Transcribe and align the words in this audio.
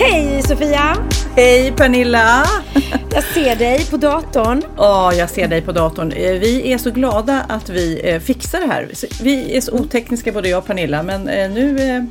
Hej 0.00 0.42
Sofia! 0.42 0.96
Hej 1.36 1.72
Pernilla! 1.76 2.44
Jag 3.14 3.24
ser 3.24 3.56
dig 3.56 3.86
på 3.90 3.96
datorn. 3.96 4.62
Ja, 4.76 5.14
jag 5.14 5.30
ser 5.30 5.48
dig 5.48 5.62
på 5.62 5.72
datorn. 5.72 6.12
Eh, 6.12 6.32
Vi 6.32 6.72
är 6.72 6.78
så 6.78 6.90
glada 6.90 7.44
att 7.48 7.68
vi 7.68 8.00
eh, 8.10 8.20
fixar 8.20 8.60
det 8.60 8.66
här. 8.66 8.88
Vi 9.22 9.56
är 9.56 9.60
så 9.60 9.72
otekniska 9.72 10.32
både 10.32 10.48
jag 10.48 10.58
och 10.58 10.66
Pernilla, 10.66 11.02
men 11.02 11.28
eh, 11.28 11.50
nu 11.50 12.06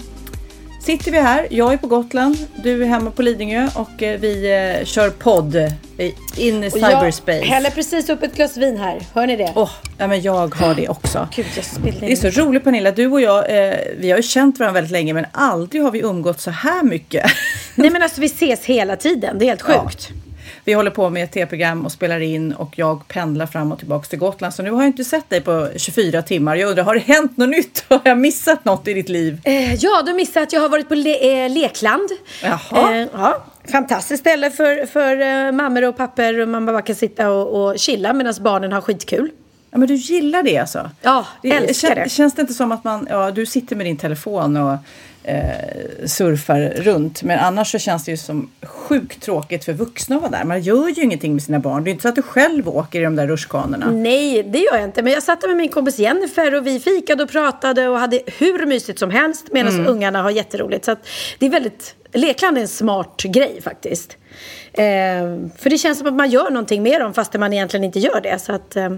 sitter 0.80 1.12
vi 1.12 1.20
här. 1.20 1.48
Jag 1.52 1.74
är 1.74 1.78
på 1.78 1.88
Gotland, 1.88 2.38
du 2.64 2.84
är 2.84 2.88
hemma 2.88 3.12
på 3.12 3.22
Lidingö 3.22 3.70
och 3.76 4.04
eh, 4.04 4.20
vi 4.20 4.52
eh, 4.80 4.86
kör 4.86 5.10
podd 5.10 5.56
eh, 5.56 5.72
in 6.38 6.64
i 6.64 6.70
Och 6.70 6.78
jag 6.78 6.92
cyberspace. 6.92 7.46
häller 7.46 7.70
precis 7.70 8.10
upp 8.10 8.24
ett 8.24 8.36
glas 8.36 8.58
vin 8.58 8.78
här. 8.78 9.00
Hör 9.14 9.28
ni 9.28 9.36
det? 9.36 9.52
Åh, 9.56 9.70
ja, 9.98 10.08
men 10.08 10.22
jag 10.22 10.56
har 10.56 10.76
det 10.76 10.90
också. 10.90 11.28
Gud, 11.36 11.46
Det 12.00 12.12
är 12.12 12.32
så 12.32 12.42
roligt 12.42 12.64
Pernilla, 12.64 12.92
du 12.92 13.08
och 13.08 13.22
jag, 13.22 13.68
eh, 13.68 13.76
vi 13.98 14.12
har 14.12 14.18
ju 14.18 14.24
känt 14.24 14.60
varandra 14.60 14.74
väldigt 14.74 14.92
länge 14.92 15.14
men 15.14 15.26
aldrig 15.32 15.82
har 15.84 15.92
vi 15.92 16.00
umgått 16.00 16.40
så 16.40 16.52
här 16.52 16.84
mycket. 16.84 17.26
Nej 17.76 17.90
men 17.90 18.02
alltså 18.04 18.22
vi 18.22 18.28
ses 18.28 18.66
hela 18.66 18.96
tiden. 18.96 19.40
Det 19.40 19.46
är 19.46 19.50
helt 19.50 19.64
Ja. 19.68 19.76
Vi 20.68 20.74
håller 20.74 20.92
på 20.92 21.10
med 21.10 21.24
ett 21.24 21.32
tv-program 21.32 21.86
och 21.86 21.92
spelar 21.92 22.20
in 22.20 22.54
och 22.54 22.74
jag 22.80 23.08
pendlar 23.08 23.46
fram 23.46 23.72
och 23.72 23.80
tillbaka 23.80 24.08
till 24.08 24.20
Gotland. 24.20 24.54
Så 24.54 24.64
nu 24.64 24.72
har 24.72 24.82
jag 24.82 24.88
inte 24.88 25.04
sett 25.04 25.30
dig 25.30 25.42
på 25.42 25.70
24 25.76 26.22
timmar. 26.22 26.56
Jag 26.56 26.70
undrar, 26.70 26.84
har 26.84 26.94
det 26.94 27.00
hänt 27.00 27.38
något 27.38 27.50
nytt? 27.50 27.86
Har 27.90 28.02
jag 28.04 28.18
missat 28.18 28.66
något 28.66 28.88
i 28.88 28.94
ditt 28.94 29.10
liv? 29.10 29.42
Eh, 29.44 29.74
ja, 29.76 30.02
du 30.06 30.14
missade 30.14 30.44
att 30.44 30.54
jag 30.54 30.62
har 30.62 30.70
varit 30.70 30.88
på 30.90 30.96
le- 30.96 31.44
eh, 31.46 31.50
Lekland. 31.52 32.10
Jaha. 32.44 32.96
Eh, 32.96 33.08
ja, 33.14 33.44
fantastiskt 33.72 34.22
ställe 34.22 34.52
för, 34.52 34.86
för 34.86 35.22
eh, 35.48 35.52
mammor 35.52 35.84
och 35.84 35.98
papper. 35.98 36.46
Man 36.46 36.66
bara 36.66 36.82
kan 36.82 36.96
sitta 36.96 37.30
och, 37.30 37.64
och 37.70 37.80
chilla 37.80 38.14
medan 38.14 38.34
barnen 38.40 38.72
har 38.72 38.82
skitkul. 38.82 39.30
Ja, 39.72 39.78
men 39.78 39.88
du 39.88 39.94
gillar 39.96 40.44
det 40.44 40.58
alltså? 40.58 40.90
Ja, 41.02 41.26
älskar 41.44 41.90
kän- 41.90 42.04
det. 42.04 42.10
Känns 42.12 42.34
det 42.34 42.42
inte 42.42 42.54
som 42.54 42.72
att 42.72 42.84
man, 42.84 43.08
ja, 43.10 43.32
du 43.32 43.46
sitter 43.46 43.76
med 43.76 43.86
din 43.86 43.98
telefon 43.98 44.58
och 44.58 44.78
eh, 45.28 46.06
surfar 46.06 46.60
runt. 46.76 47.24
Men 47.24 47.40
annars 47.40 47.72
så 47.72 47.80
känns 47.80 48.06
det 48.06 48.12
ju 48.12 48.18
som 48.18 48.50
sjukt 48.64 49.22
tråkigt 49.24 49.66
för 49.66 49.74
vuxna 49.74 50.16
att 50.16 50.22
vara 50.22 50.32
där. 50.32 50.44
Man 50.44 50.62
gör 50.62 50.88
ju 50.88 51.04
ingenting 51.04 51.34
med 51.34 51.44
sina 51.44 51.60
barn. 51.60 51.84
Det 51.84 51.90
är 51.90 51.92
inte 51.92 52.02
så 52.02 52.10
att 52.10 52.16
du 52.16 52.22
själv 52.22 52.70
åker 52.70 53.00
i 53.02 53.04
de 53.04 53.16
där 53.16 53.28
rutschkanorna. 53.28 53.92
Nej, 53.92 54.44
det 54.44 54.60
gör 54.60 54.76
jag 54.76 54.84
inte. 54.84 55.02
Men 55.02 55.14
jag 55.14 55.24
satt 55.24 55.42
där 55.42 55.48
med 55.48 55.58
min 55.58 55.70
kompis 55.70 56.00
Jennifer 56.00 56.56
och 56.56 56.68
vi 56.68 56.80
fikade 56.80 57.24
och 57.24 57.30
pratade 57.30 57.88
och 57.88 58.00
hade 58.00 58.20
hur 58.38 58.66
mysigt 58.66 59.00
som 59.00 59.12
helst 59.12 59.46
medan 59.52 59.74
Mm. 59.74 59.88
ungarna 59.88 60.22
har 60.22 60.30
jätteroligt. 60.32 60.86
Så 60.86 60.96
det 61.40 61.46
är 61.46 61.50
väldigt, 61.50 61.96
Lekland 62.14 62.58
är 62.58 62.62
en 62.62 62.68
smart 62.68 63.24
grej 63.24 63.62
faktiskt. 63.64 64.18
Eh, 64.74 64.84
för 65.58 65.70
det 65.70 65.78
känns 65.78 65.98
som 65.98 66.08
att 66.08 66.14
man 66.14 66.30
gör 66.30 66.50
någonting 66.50 66.84
med 66.84 67.02
dem 67.02 67.14
fast 67.14 67.34
man 67.34 67.54
egentligen 67.54 67.84
inte 67.84 68.00
gör 68.00 68.22
det. 68.22 68.40
Så 68.40 68.54
att, 68.54 68.76
eh, 68.76 68.90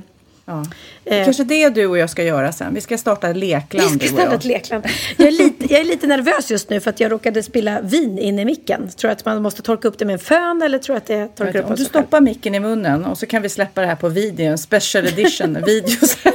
Ja. 0.50 0.66
Det 1.04 1.24
kanske 1.26 1.44
det 1.44 1.70
du 1.70 1.86
och 1.88 1.98
jag 1.98 2.10
ska 2.10 2.24
göra 2.24 2.52
sen. 2.52 2.74
Vi 2.74 2.82
ska 2.82 2.98
starta 2.98 3.28
vi 3.28 3.40
lekland 3.40 3.90
ska 3.90 3.96
och 3.96 4.04
ställa 4.04 4.24
jag. 4.24 4.34
ett 4.34 4.46
lekland. 4.46 4.84
Jag 5.18 5.28
är, 5.28 5.32
lite, 5.32 5.66
jag 5.74 5.80
är 5.82 5.86
lite 5.86 6.08
nervös 6.08 6.52
just 6.52 6.70
nu 6.70 6.80
för 6.80 6.90
att 6.90 7.00
jag 7.00 7.12
råkade 7.12 7.44
spilla 7.44 7.82
vin 7.82 8.20
in 8.20 8.40
i 8.40 8.46
micken. 8.46 8.90
Tror 8.90 9.10
du 9.10 9.14
att 9.14 9.26
man 9.26 9.42
måste 9.42 9.62
torka 9.62 9.88
upp 9.88 9.98
det 10.00 10.06
med 10.06 10.14
en 10.14 10.20
fön 10.20 10.62
eller 10.62 10.78
tror 10.78 10.96
att 10.98 11.06
det 11.06 11.28
torkar 11.36 11.60
upp 11.60 11.66
Om 11.66 11.72
du 11.72 11.78
sig 11.78 11.86
själv? 11.86 12.04
stoppar 12.04 12.22
micken 12.22 12.56
i 12.56 12.60
munnen 12.60 13.06
och 13.06 13.18
så 13.18 13.26
kan 13.26 13.42
vi 13.42 13.50
släppa 13.50 13.82
det 13.82 13.88
här 13.88 13.96
på 13.96 14.10
video, 14.10 14.46
en 14.46 14.58
special 14.58 15.08
edition 15.08 15.58
video 15.66 16.08
sen. 16.08 16.34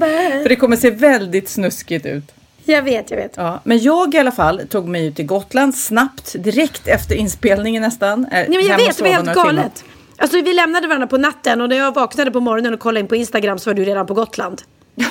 Bara, 0.00 0.08
För 0.42 0.48
det 0.48 0.56
kommer 0.56 0.76
se 0.76 0.90
väldigt 0.90 1.48
snuskigt 1.48 2.06
ut. 2.06 2.24
jag 2.64 2.82
vet, 2.82 3.10
jag 3.10 3.18
vet. 3.18 3.32
Ja, 3.36 3.60
men 3.64 3.78
jag 3.78 4.14
i 4.14 4.18
alla 4.18 4.32
fall 4.32 4.62
tog 4.68 4.88
mig 4.88 5.06
ut 5.06 5.16
till 5.16 5.26
Gotland 5.26 5.74
snabbt, 5.74 6.34
direkt 6.38 6.88
efter 6.88 7.14
inspelningen 7.14 7.82
nästan. 7.82 8.26
Nej, 8.30 8.46
men 8.48 8.66
jag 8.66 8.76
vet, 8.78 8.96
det 8.96 9.02
var 9.02 9.10
helt 9.10 9.34
galet. 9.34 9.84
Alltså, 10.20 10.40
vi 10.42 10.52
lämnade 10.52 10.86
varandra 10.86 11.06
på 11.06 11.18
natten 11.18 11.60
och 11.60 11.68
när 11.68 11.76
jag 11.76 11.94
vaknade 11.94 12.30
på 12.30 12.40
morgonen 12.40 12.74
och 12.74 12.80
kollade 12.80 13.00
in 13.00 13.08
på 13.08 13.16
Instagram 13.16 13.58
så 13.58 13.70
var 13.70 13.74
du 13.74 13.84
redan 13.84 14.06
på 14.06 14.14
Gotland. 14.14 14.62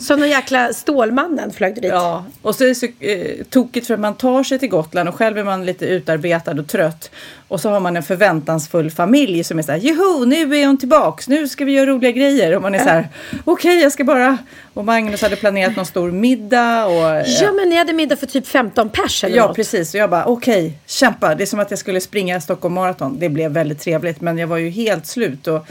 Som 0.00 0.20
någon 0.20 0.28
jäkla 0.28 0.72
Stålmannen 0.72 1.50
flög 1.52 1.74
du 1.74 1.80
dit. 1.80 1.90
Ja, 1.90 2.24
och 2.42 2.54
så 2.54 2.64
är 2.64 2.68
det 2.68 2.74
så 2.74 2.86
eh, 3.00 3.44
tokigt 3.50 3.86
för 3.86 3.94
att 3.94 4.00
man 4.00 4.14
tar 4.14 4.42
sig 4.42 4.58
till 4.58 4.68
Gotland 4.68 5.08
och 5.08 5.14
själv 5.14 5.38
är 5.38 5.44
man 5.44 5.66
lite 5.66 5.86
utarbetad 5.86 6.50
och 6.52 6.66
trött. 6.68 7.10
Och 7.48 7.60
så 7.60 7.70
har 7.70 7.80
man 7.80 7.96
en 7.96 8.02
förväntansfull 8.02 8.90
familj 8.90 9.44
som 9.44 9.58
är 9.58 9.62
så 9.62 9.72
här, 9.72 9.78
joho, 9.78 10.24
nu 10.24 10.56
är 10.56 10.66
hon 10.66 10.78
tillbaks, 10.78 11.28
nu 11.28 11.48
ska 11.48 11.64
vi 11.64 11.72
göra 11.72 11.86
roliga 11.90 12.10
grejer. 12.10 12.56
Och 12.56 12.62
man 12.62 12.74
är 12.74 12.78
så 12.78 12.88
här, 12.88 13.08
okej, 13.44 13.80
jag 13.82 13.92
ska 13.92 14.04
bara... 14.04 14.38
Och 14.74 14.84
Magnus 14.84 15.22
hade 15.22 15.36
planerat 15.36 15.76
någon 15.76 15.86
stor 15.86 16.10
middag 16.10 16.86
och... 16.86 17.10
eh, 17.10 17.24
Ja, 17.42 17.52
men 17.52 17.68
ni 17.68 17.76
hade 17.76 17.92
middag 17.92 18.16
för 18.16 18.26
typ 18.26 18.46
15 18.46 18.88
pers 18.88 19.24
eller 19.24 19.36
Ja, 19.36 19.46
något. 19.46 19.56
precis. 19.56 19.94
Och 19.94 20.00
jag 20.00 20.10
bara, 20.10 20.24
okej, 20.24 20.78
kämpa. 20.86 21.34
Det 21.34 21.44
är 21.44 21.46
som 21.46 21.60
att 21.60 21.70
jag 21.70 21.78
skulle 21.78 22.00
springa 22.00 22.40
Stockholm 22.40 22.74
Marathon. 22.74 23.16
Det 23.18 23.28
blev 23.28 23.50
väldigt 23.50 23.80
trevligt, 23.80 24.20
men 24.20 24.38
jag 24.38 24.46
var 24.46 24.56
ju 24.56 24.68
helt 24.70 25.06
slut 25.06 25.46
och 25.46 25.66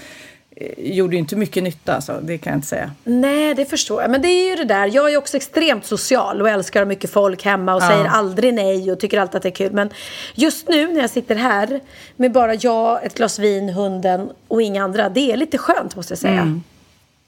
gjorde 0.77 1.13
ju 1.15 1.19
inte 1.19 1.35
mycket 1.35 1.63
nytta, 1.63 2.01
så 2.01 2.13
det 2.21 2.37
kan 2.37 2.51
jag 2.51 2.57
inte 2.57 2.67
säga. 2.67 2.91
Nej, 3.03 3.53
det 3.55 3.65
förstår 3.65 4.01
jag. 4.01 4.11
Men 4.11 4.21
det 4.21 4.27
är 4.27 4.49
ju 4.49 4.55
det 4.55 4.63
där. 4.73 4.89
Jag 4.93 5.13
är 5.13 5.17
också 5.17 5.37
extremt 5.37 5.85
social 5.85 6.41
och 6.41 6.49
älskar 6.49 6.85
mycket 6.85 7.09
folk 7.11 7.45
hemma 7.45 7.75
och 7.75 7.81
Ja. 7.83 7.87
säger 7.89 8.05
aldrig 8.05 8.53
nej 8.53 8.91
och 8.91 8.99
tycker 8.99 9.19
alltid 9.19 9.35
att 9.35 9.43
det 9.43 9.49
är 9.49 9.51
kul. 9.51 9.71
Men 9.71 9.89
just 10.35 10.67
nu 10.69 10.87
när 10.93 11.01
jag 11.01 11.09
sitter 11.09 11.35
här 11.35 11.79
med 12.15 12.31
bara 12.31 12.53
jag, 12.55 13.05
ett 13.05 13.15
glas 13.17 13.39
vin, 13.39 13.69
hunden 13.69 14.29
och 14.47 14.61
inga 14.61 14.83
andra. 14.83 15.09
Det 15.09 15.31
är 15.31 15.37
lite 15.37 15.57
skönt 15.57 15.95
måste 15.95 16.11
jag 16.11 16.19
säga. 16.19 16.61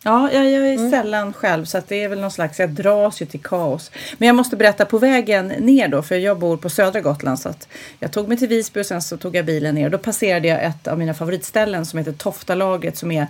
Ja, 0.03 0.31
jag, 0.31 0.50
jag 0.50 0.67
är 0.67 0.89
sällan 0.89 1.34
själv, 1.34 1.66
så 1.66 1.81
det 1.88 2.03
är 2.03 2.09
väl 2.09 2.22
någon 2.22 2.31
slags, 2.31 2.59
jag 2.59 2.69
dras 2.69 3.22
ju 3.22 3.25
till 3.25 3.39
kaos. 3.39 3.91
Men 4.17 4.28
jag 4.28 4.35
måste 4.35 4.56
berätta 4.56 4.85
på 4.85 4.97
vägen 4.97 5.47
ner 5.47 5.88
då, 5.88 6.01
för 6.01 6.16
jag 6.16 6.39
bor 6.39 6.57
på 6.57 6.69
södra 6.69 7.01
Gotland, 7.01 7.39
så 7.39 7.50
att 7.50 7.67
jag 8.00 8.12
tog 8.12 8.28
mig 8.28 8.38
till 8.38 8.47
Visby 8.47 8.81
och 8.81 8.85
sen 8.85 9.01
så 9.01 9.17
tog 9.17 9.35
jag 9.35 9.45
bilen 9.45 9.75
ner. 9.75 9.89
Då 9.89 9.97
passerade 9.97 10.47
jag 10.47 10.63
ett 10.63 10.88
av 10.88 11.00
mina 11.00 11.13
favoritställen 11.13 11.85
som 11.85 12.00
heter 12.00 12.12
Toftalagret 12.12 12.97
som 12.97 13.12
är 13.12 13.28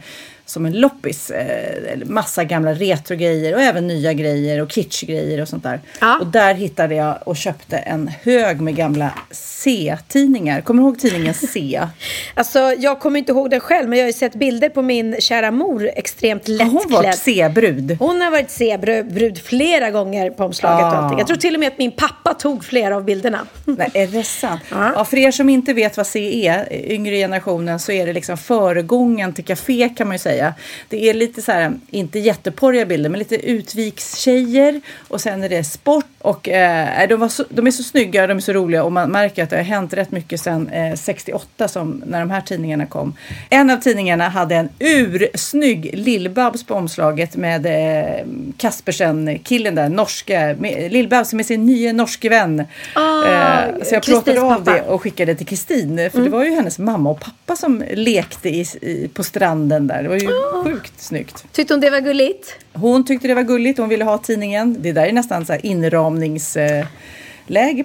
som 0.52 0.66
en 0.66 0.74
loppis. 0.74 1.30
Eh, 1.32 1.98
massa 2.06 2.44
gamla 2.44 2.74
retrogrejer 2.74 3.54
och 3.56 3.62
även 3.62 3.88
nya 3.88 4.14
grejer 4.14 4.62
och 4.62 4.72
kitschgrejer 4.72 5.42
och 5.42 5.48
sånt 5.48 5.64
där. 5.64 5.80
Ja. 6.02 6.18
Och 6.20 6.28
där 6.28 6.54
hittade 6.54 6.96
jag 6.96 7.18
och 7.26 7.38
köpte 7.38 7.78
en 7.78 8.08
hög 8.24 8.62
med 8.62 8.76
gamla 8.76 9.12
C-tidningar. 9.32 10.62
Kommer 10.62 10.84
du 10.84 10.88
ihåg 10.90 11.00
tidningen 11.00 11.34
C? 11.34 11.82
Alltså, 12.34 12.60
jag 12.60 13.00
kommer 13.00 13.20
inte 13.20 13.32
ihåg 13.32 13.50
det 13.50 13.60
själv, 13.60 13.90
men 13.90 14.00
jag 14.00 14.04
har 14.06 14.08
ju 14.10 14.14
sett 14.14 14.36
bilder 14.36 14.70
på 14.70 14.82
min 14.82 15.16
kära 15.20 15.52
mor 15.52 15.90
extremt 15.96 16.48
Har 16.48 16.54
lättklädd. 16.54 16.82
hon 16.84 16.92
varit 16.94 17.16
C-brud? 17.18 17.96
Hon 18.00 18.22
har 18.22 18.32
varit 18.32 18.50
C-brud 18.52 19.38
flera 19.42 19.92
gånger 19.92 20.30
på 20.30 20.44
omslaget 20.44 20.86
och 20.86 20.92
Ah. 20.92 20.96
allting. 20.96 21.18
Jag 21.18 21.28
tror 21.28 21.38
till 21.38 21.54
och 21.54 21.60
med 21.60 21.68
att 21.68 21.78
min 21.78 21.92
pappa 21.92 22.34
tog 22.34 22.64
flera 22.66 22.96
av 22.96 23.04
bilderna. 23.06 23.40
Nej, 23.66 23.90
är 23.94 24.08
det 24.08 24.24
sant? 24.24 24.62
Ja. 24.72 24.92
Ja. 24.96 25.06
för 25.06 25.18
er 25.18 25.32
som 25.32 25.50
inte 25.50 25.74
vet 25.74 25.98
vad 25.98 26.08
C 26.08 26.48
är, 26.48 26.74
yngre 26.92 27.16
generationen, 27.16 27.80
så 27.80 27.92
är 27.92 28.06
det 28.06 28.14
liksom 28.14 28.38
föregången 28.38 29.34
till 29.34 29.46
café 29.46 29.90
kan 29.98 30.08
man 30.08 30.16
ju 30.16 30.20
säga. 30.20 30.41
Det 30.90 31.10
är 31.10 31.14
lite 31.14 31.42
så 31.42 31.52
här, 31.52 31.80
inte 31.90 32.20
jätteporriga 32.20 32.86
bilder, 32.86 33.10
men 33.10 33.20
lite 33.20 33.36
utvikstjejer 33.36 34.82
och 35.08 35.22
sen 35.22 35.44
är 35.44 35.50
det 35.50 35.64
sport 35.64 36.06
och 36.22 36.50
eh, 36.50 37.08
de, 37.10 37.16
var 37.16 37.28
så, 37.30 37.44
de 37.50 37.68
är 37.68 37.72
så 37.72 37.84
snygga, 37.84 38.28
de 38.28 38.38
är 38.38 38.42
så 38.42 38.54
roliga 38.54 38.84
och 38.84 38.92
man 38.92 39.12
märker 39.12 39.44
att 39.44 39.50
det 39.50 39.56
har 39.56 39.64
hänt 39.64 39.94
rätt 39.94 40.12
mycket 40.12 40.42
sedan 40.42 40.70
eh, 40.70 40.96
68 40.96 41.68
som 41.68 42.04
när 42.06 42.20
de 42.20 42.30
här 42.32 42.42
tidningarna 42.42 42.86
kom. 42.86 43.14
En 43.50 43.70
av 43.70 43.78
tidningarna 43.78 44.30
hade 44.30 44.56
en 44.56 44.70
ursnygg 44.80 45.92
Lill-Babs 45.94 46.66
på 46.68 46.74
omslaget 46.74 47.36
med 47.36 47.66
eh, 47.66 48.26
Kaspersen-killen 48.58 49.76
där, 49.76 49.90
norska, 49.90 50.54
Lill-Babs 50.90 51.36
med 51.36 51.46
sin 51.46 51.66
nya 51.66 51.94
norske 51.94 52.30
vän. 52.30 52.64
Ah, 52.96 53.22
Eh, 53.22 53.84
så 53.84 53.96
jag 53.96 54.04
plockade 54.04 54.42
av 54.42 54.50
pappa. 54.50 54.72
Mm. 54.72 54.84
det 54.84 54.90
och 54.90 55.02
skickade 55.02 55.36
till 55.36 55.48
Kristin. 55.48 56.10
För 56.12 56.22
det 56.22 56.30
var 56.30 56.44
ju 56.46 56.52
hennes 56.52 56.80
mamma 56.80 57.10
och 57.10 57.20
pappa 57.20 57.56
som 57.56 57.84
lekte 57.94 58.50
i, 58.50 58.62
i, 58.82 59.10
på 59.14 59.24
stranden 59.24 59.88
där. 59.88 60.04
Det 60.04 60.10
var 60.10 60.16
ju 60.16 60.28
Ah. 60.28 60.64
sjukt 60.64 60.94
snyggt. 61.02 61.46
Tyckte 61.52 61.74
hon 61.74 61.82
det 61.82 61.90
var 61.90 62.00
gulligt? 62.00 62.56
Hon 62.74 63.06
tyckte 63.06 63.28
det 63.28 63.34
var 63.34 63.44
gulligt, 63.44 63.80
hon 63.80 63.90
ville 63.90 64.04
ha 64.06 64.18
tidningen. 64.18 64.78
Det 64.80 64.92
där 64.92 65.06
är 65.06 65.12
nästan 65.12 65.46
så 65.46 65.56
inramnings... 65.56 66.58
Eh, 66.58 66.86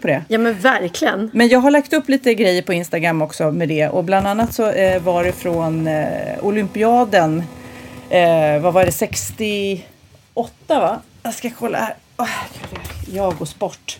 på 0.00 0.06
det. 0.06 0.24
Ja 0.28 0.38
men 0.38 0.54
verkligen. 0.54 1.30
Men 1.32 1.48
jag 1.48 1.58
har 1.58 1.70
lagt 1.70 1.92
upp 1.92 2.08
lite 2.08 2.34
grejer 2.34 2.62
på 2.62 2.72
Instagram 2.72 3.22
också 3.22 3.50
med 3.50 3.68
det 3.68 3.88
och 3.88 4.04
bland 4.04 4.26
annat 4.26 4.54
så 4.54 4.70
eh, 4.70 5.02
var 5.02 5.24
det 5.24 5.32
från 5.32 5.86
eh, 5.86 6.44
olympiaden, 6.44 7.42
eh, 8.10 8.58
vad 8.60 8.72
var 8.72 8.84
det, 8.84 8.92
68 8.92 9.82
va? 10.68 11.00
Jag 11.22 11.34
ska 11.34 11.50
kolla 11.58 11.78
här. 11.78 11.94
Oh, 12.16 12.28
jag 13.12 13.42
och 13.42 13.48
sport. 13.48 13.98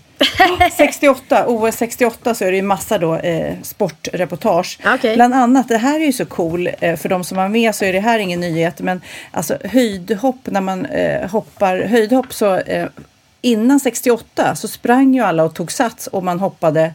68, 0.77 1.47
OS 1.47 1.77
68 1.77 2.35
så 2.35 2.45
är 2.45 2.51
det 2.51 2.57
ju 2.57 2.63
massa 2.63 2.99
då 2.99 3.17
eh, 3.17 3.55
sportreportage. 3.63 4.79
Okay. 4.95 5.15
Bland 5.15 5.35
annat, 5.35 5.69
det 5.69 5.79
här 5.79 6.01
är 6.01 6.05
ju 6.05 6.13
så 6.13 6.27
cool, 6.27 6.71
eh, 6.81 6.97
för 6.97 7.09
de 7.09 7.25
som 7.25 7.37
var 7.37 7.49
med 7.49 7.75
så 7.75 7.85
är 7.85 7.93
det 7.93 8.01
här 8.01 8.19
ingen 8.19 8.41
nyhet, 8.41 8.81
men 8.81 9.01
alltså 9.31 9.59
höjdhopp, 9.65 10.39
när 10.45 10.61
man 10.61 10.87
eh, 10.87 11.31
hoppar 11.31 11.81
höjdhopp 11.81 12.35
så 12.35 12.57
eh, 12.57 12.89
innan 13.41 13.81
68 13.81 14.57
så 14.57 14.69
sprang 14.69 15.15
ju 15.15 15.21
alla 15.21 15.45
och 15.45 15.55
tog 15.55 15.73
sats 15.73 16.07
och 16.07 16.25
man 16.25 16.41
hoppade 16.41 16.95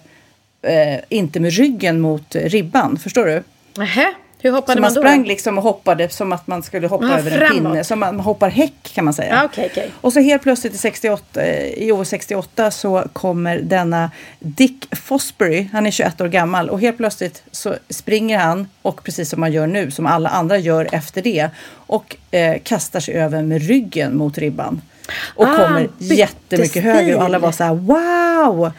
eh, 0.61 0.99
inte 1.09 1.39
med 1.39 1.53
ryggen 1.53 1.99
mot 1.99 2.35
ribban, 2.35 2.99
förstår 2.99 3.25
du? 3.25 3.43
Nähä. 3.77 4.13
Hur 4.43 4.51
hoppade 4.51 4.73
så 4.73 4.81
man, 4.81 4.93
man 4.93 4.93
då? 4.93 5.01
sprang 5.01 5.23
liksom 5.23 5.57
och 5.57 5.63
hoppade 5.63 6.09
som 6.09 6.33
att 6.33 6.47
man 6.47 6.63
skulle 6.63 6.87
hoppa 6.87 7.05
ah, 7.05 7.17
över 7.17 7.31
framåt. 7.31 7.57
en 7.57 7.63
pinne. 7.63 7.83
Som 7.83 7.99
man 7.99 8.19
hoppar 8.19 8.49
häck 8.49 8.91
kan 8.93 9.05
man 9.05 9.13
säga. 9.13 9.39
Ah, 9.41 9.45
okay, 9.45 9.65
okay. 9.65 9.89
Och 10.01 10.13
så 10.13 10.19
helt 10.19 10.41
plötsligt 10.41 10.73
i, 10.73 10.77
68, 10.77 11.45
i 11.67 11.91
år 11.91 12.03
68 12.03 12.71
så 12.71 13.03
kommer 13.13 13.57
denna 13.57 14.11
Dick 14.39 14.95
Fosbury, 14.95 15.69
han 15.73 15.85
är 15.85 15.91
21 15.91 16.21
år 16.21 16.27
gammal 16.27 16.69
och 16.69 16.81
helt 16.81 16.97
plötsligt 16.97 17.43
så 17.51 17.75
springer 17.89 18.39
han 18.39 18.69
och 18.81 19.03
precis 19.03 19.29
som 19.29 19.39
man 19.39 19.51
gör 19.51 19.67
nu, 19.67 19.91
som 19.91 20.05
alla 20.05 20.29
andra 20.29 20.57
gör 20.57 20.87
efter 20.91 21.21
det 21.21 21.49
och 21.71 22.15
eh, 22.31 22.61
kastar 22.63 22.99
sig 22.99 23.13
över 23.13 23.43
med 23.43 23.67
ryggen 23.67 24.17
mot 24.17 24.37
ribban. 24.37 24.81
Och 25.35 25.47
ah, 25.47 25.55
kommer 25.55 25.89
jättemycket 25.97 26.83
högre 26.83 27.15
och 27.15 27.23
alla 27.23 27.39
var 27.39 27.51
så 27.51 27.63
här 27.63 27.73
wow! 27.73 28.71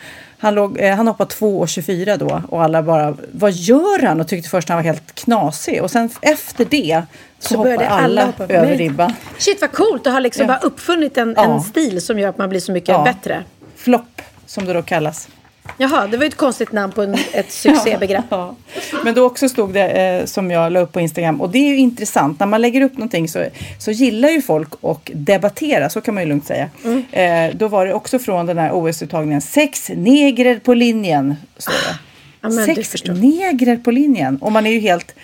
Han, 0.43 0.55
låg, 0.55 0.81
eh, 0.81 0.97
han 0.97 1.09
hoppade 1.09 1.31
2,24 1.31 2.17
då 2.17 2.43
och 2.49 2.62
alla 2.62 2.83
bara, 2.83 3.17
vad 3.33 3.53
gör 3.53 4.06
han? 4.06 4.21
Och 4.21 4.29
tyckte 4.29 4.49
först 4.49 4.69
han 4.69 4.79
var 4.79 4.83
helt 4.83 5.15
knasig. 5.15 5.83
Och 5.83 5.91
sen 5.91 6.11
efter 6.21 6.65
det 6.65 7.03
så, 7.39 7.49
så 7.49 7.56
hoppar 7.56 7.85
alla, 7.85 8.27
hoppa 8.27 8.44
över 8.44 8.77
ribban. 8.77 9.12
Shit 9.39 9.61
vad 9.61 9.73
coolt 9.73 10.06
att 10.06 10.12
ha 10.12 10.21
liksom 10.21 10.41
ja. 10.41 10.47
bara 10.47 10.59
uppfunnit 10.59 11.19
en, 11.19 11.35
ja. 11.37 11.44
en 11.44 11.61
stil 11.61 12.03
som 12.03 12.19
gör 12.19 12.29
att 12.29 12.39
man 12.39 12.49
blir 12.49 12.61
så 12.61 12.73
mycket 12.73 12.89
ja. 12.89 13.05
bättre. 13.05 13.44
Flopp, 13.77 14.23
som 14.47 14.65
det 14.65 14.73
då 14.73 14.83
kallas. 14.83 15.29
Jaha, 15.76 16.06
det 16.06 16.17
var 16.17 16.25
ju 16.25 16.29
ett 16.29 16.37
konstigt 16.37 16.73
namn 16.73 16.93
på 16.93 17.03
en, 17.03 17.14
ett 17.32 17.53
succébegrepp. 17.53 18.25
ja, 18.29 18.56
Men 19.05 19.14
då 19.14 19.25
också 19.25 19.49
stod 19.49 19.73
det 19.73 19.88
eh, 19.88 20.25
som 20.25 20.50
jag 20.50 20.73
la 20.73 20.81
upp 20.81 20.93
på 20.93 21.00
Instagram 21.00 21.41
och 21.41 21.50
det 21.50 21.59
är 21.59 21.69
ju 21.69 21.76
intressant. 21.76 22.41
När 22.41 22.47
man 22.47 22.61
lägger 22.61 22.81
upp 22.81 22.93
någonting 22.93 23.29
så, 23.29 23.44
så 23.79 23.91
gillar 23.91 24.29
ju 24.29 24.43
folk 24.43 24.69
att 24.82 25.11
debattera, 25.14 25.91
så 25.91 26.00
kan 26.00 26.14
man 26.14 26.23
ju 26.23 26.29
lugnt 26.29 26.47
säga. 26.47 26.70
Mm. 26.85 27.05
Eh, 27.12 27.56
då 27.56 27.69
var 27.69 27.87
det 27.87 27.94
också 27.94 28.19
från 28.19 28.47
den 28.47 28.59
här 28.59 28.70
OS-uttagningen, 28.73 29.41
sex 29.41 29.91
negrer 29.97 30.59
på 30.59 30.75
linjen. 30.75 31.35
Står 31.56 31.73
det. 31.73 31.99
Ja, 32.41 32.50
sex 32.67 33.05
negrer 33.05 33.76
på 33.76 33.91
linjen. 33.91 34.37
Och 34.37 34.53
man 34.53 34.67
är 34.67 34.70
ju 34.70 34.81
helt 34.81 35.14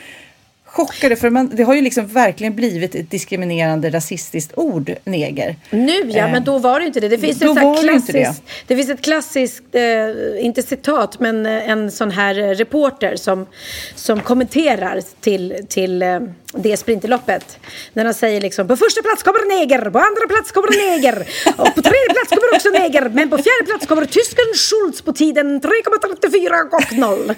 chockade 0.79 1.17
för 1.17 1.31
man, 1.31 1.51
det 1.55 1.63
har 1.63 1.75
ju 1.75 1.83
liksom 1.83 2.07
verkligen 2.07 2.55
blivit 2.55 2.95
ett 2.95 3.11
diskriminerande 3.11 3.91
rasistiskt 3.91 4.53
ord, 4.57 4.95
neger. 5.05 5.57
Nu 5.71 5.93
ja, 6.07 6.27
eh, 6.27 6.33
men 6.33 6.45
då 6.45 6.59
var 6.59 6.81
det 6.81 6.87
inte 6.87 7.01
det. 7.01 7.09
Det 7.09 7.19
finns 7.19 7.43
ett 7.43 7.81
klassiskt, 7.81 8.13
det. 8.13 8.35
det. 8.67 8.77
finns 8.77 8.91
ett 8.91 9.03
klassiskt, 9.03 9.75
eh, 9.75 10.45
inte 10.45 10.63
citat, 10.63 11.21
men 11.21 11.47
eh, 11.47 11.71
en 11.71 11.91
sån 11.91 12.11
här 12.11 12.35
reporter 12.35 13.17
som, 13.17 13.47
som 13.95 14.21
kommenterar 14.21 15.01
till, 15.21 15.67
till 15.69 16.03
eh, 16.03 16.21
det 16.53 16.77
sprinterloppet. 16.77 17.59
När 17.93 18.05
han 18.05 18.15
säger 18.15 18.41
liksom 18.41 18.69
på 18.69 18.77
första 18.77 19.03
plats 19.03 19.23
kommer 19.23 19.59
neger, 19.59 19.91
på 19.91 19.99
andra 19.99 20.27
plats 20.29 20.53
kommer 20.53 20.71
neger 20.71 21.29
och 21.57 21.75
på 21.75 21.83
tredje 21.83 22.09
plats 22.13 22.29
kommer 22.29 22.55
också 22.55 22.69
neger 22.69 23.09
men 23.09 23.31
på 23.31 23.37
fjärde 23.37 23.65
plats 23.67 23.87
kommer 23.87 24.05
tysken 24.05 24.55
Schultz 24.55 25.03
på 25.03 25.13
tiden 25.13 25.61
3,34 25.61 26.71
och 26.73 26.93
0. 26.93 27.35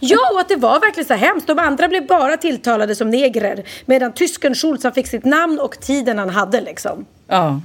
ja, 0.00 0.30
och 0.32 0.40
att 0.40 0.48
det 0.48 0.56
var 0.56 0.80
verkligen 0.80 1.06
så 1.06 1.14
hemskt. 1.14 1.46
De 1.46 1.58
andra 1.58 1.88
blev 1.88 2.06
bara 2.06 2.36
tilltalade 2.36 2.94
som 2.94 3.10
negrer 3.10 3.64
medan 3.86 4.12
tysken 4.12 4.54
Schultz 4.54 4.84
han 4.84 4.92
fick 4.92 5.06
sitt 5.06 5.24
namn 5.24 5.60
och 5.60 5.80
tiden 5.80 6.18
han 6.18 6.30
hade 6.30 6.60
liksom. 6.60 7.06
Ja. 7.28 7.60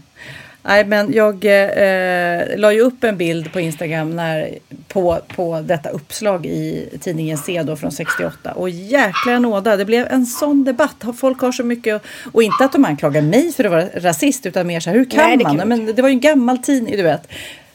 Nej, 0.68 0.86
men 0.86 1.14
jag 1.14 1.46
eh, 1.46 2.58
la 2.58 2.74
ju 2.74 2.82
upp 2.82 3.04
en 3.04 3.18
bild 3.18 3.54
på 3.54 3.60
Instagram 3.60 4.16
när, 4.16 4.58
på, 4.88 5.20
på 5.36 5.62
detta 5.62 5.90
uppslag 5.90 6.46
i 6.46 6.90
tidningen 7.02 7.38
C 7.38 7.64
då 7.64 7.76
från 7.76 7.92
68. 7.92 8.52
Och 8.52 8.70
jäkla 8.70 9.40
nåda, 9.40 9.78
det 9.78 9.86
blev 9.86 10.08
en 10.08 10.26
sån 10.26 10.64
debatt. 10.64 11.04
Folk 11.18 11.42
har 11.42 11.52
så 11.52 11.64
mycket, 11.64 12.02
och 12.32 12.44
inte 12.44 12.66
att 12.66 12.72
de 12.72 12.86
anklagar 12.86 13.22
mig 13.22 13.52
för 13.52 13.64
att 13.64 13.72
vara 13.72 13.86
rasist, 13.96 14.46
utan 14.46 14.68
mer 14.68 14.80
så 14.80 14.90
här, 14.90 14.98
hur 14.98 15.10
kan 15.10 15.18
Nej, 15.18 15.38
man? 15.38 15.58
Kan 15.58 15.68
men 15.68 15.96
det 15.96 16.02
var 16.02 16.10
ju 16.10 16.14
en 16.14 16.20
gammal 16.20 16.58
tidning, 16.58 16.98
du 16.98 17.04
vet. 17.04 17.28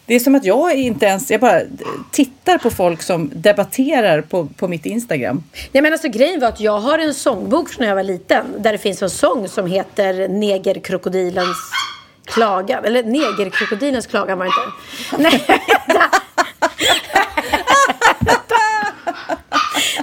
Det 0.06 0.14
är 0.14 0.20
som 0.20 0.34
att 0.34 0.44
jag 0.44 0.74
inte 0.74 1.06
ens, 1.06 1.30
jag 1.30 1.40
bara 1.40 1.60
tittar 2.10 2.58
på 2.58 2.70
folk 2.70 3.02
som 3.02 3.30
debatterar 3.34 4.20
på, 4.20 4.46
på 4.46 4.68
mitt 4.68 4.86
Instagram. 4.86 5.42
Nej 5.72 5.82
men 5.82 5.92
alltså 5.92 6.08
grejen 6.08 6.40
var 6.40 6.48
att 6.48 6.60
jag 6.60 6.80
har 6.80 6.98
en 6.98 7.14
sångbok 7.14 7.68
från 7.68 7.82
när 7.82 7.88
jag 7.88 7.96
var 7.96 8.02
liten 8.02 8.44
där 8.58 8.72
det 8.72 8.78
finns 8.78 9.02
en 9.02 9.10
sång 9.10 9.48
som 9.48 9.66
heter 9.66 10.28
Negerkrokodilens 10.28 11.56
klagan. 12.32 12.84
Eller 12.84 13.02
negerkrokodilens 13.02 14.06
klagan 14.06 14.38
var 14.38 14.44
det 14.44 14.50
inte. 14.50 14.60
Nej, 15.22 15.44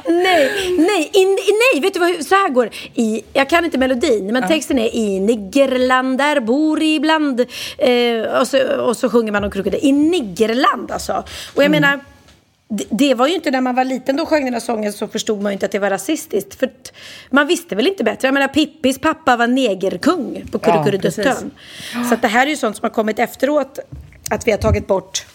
nej, 0.05 0.75
nej, 0.77 1.09
in, 1.13 1.37
nej, 1.37 1.81
vet 1.81 1.93
du 1.93 1.99
vad, 1.99 2.25
så 2.25 2.35
här 2.35 2.49
går 2.49 2.69
I, 2.93 3.21
Jag 3.33 3.49
kan 3.49 3.65
inte 3.65 3.77
melodin, 3.77 4.33
men 4.33 4.47
texten 4.47 4.79
är 4.79 4.95
i 4.95 5.19
Niggerland 5.19 6.21
bor 6.45 6.83
ibland. 6.83 7.45
Eh, 7.77 8.21
och, 8.39 8.47
så, 8.47 8.81
och 8.81 8.97
så 8.97 9.09
sjunger 9.09 9.31
man 9.31 9.43
om 9.43 9.51
krokodil. 9.51 9.79
I 9.83 9.91
Niggerland 9.91 10.91
alltså. 10.91 11.13
Och 11.53 11.63
jag 11.63 11.65
mm. 11.65 11.81
menar 11.81 11.99
det, 12.69 13.13
var 13.13 13.27
ju 13.27 13.35
inte 13.35 13.51
när 13.51 13.61
man 13.61 13.75
var 13.75 13.83
liten 13.83 14.15
då 14.15 14.25
sjöng 14.25 14.45
den 14.45 14.53
här 14.53 14.59
sången 14.59 14.93
så 14.93 15.07
förstod 15.07 15.41
man 15.41 15.51
ju 15.51 15.53
inte 15.53 15.65
att 15.65 15.71
det 15.71 15.79
var 15.79 15.89
rasistiskt. 15.89 16.55
För 16.55 16.69
man 17.29 17.47
visste 17.47 17.75
väl 17.75 17.87
inte 17.87 18.03
bättre. 18.03 18.27
Jag 18.27 18.33
menar 18.33 18.47
Pippis 18.47 18.99
pappa 18.99 19.37
var 19.37 19.47
negerkung 19.47 20.43
på 20.51 20.59
Kurrekurreduttön. 20.59 21.51
Ja, 21.93 22.03
så 22.09 22.15
det 22.15 22.27
här 22.27 22.45
är 22.45 22.49
ju 22.49 22.57
sånt 22.57 22.75
som 22.75 22.83
har 22.83 22.89
kommit 22.89 23.19
efteråt 23.19 23.79
att 24.29 24.47
vi 24.47 24.51
har 24.51 24.57
tagit 24.57 24.87
bort. 24.87 25.25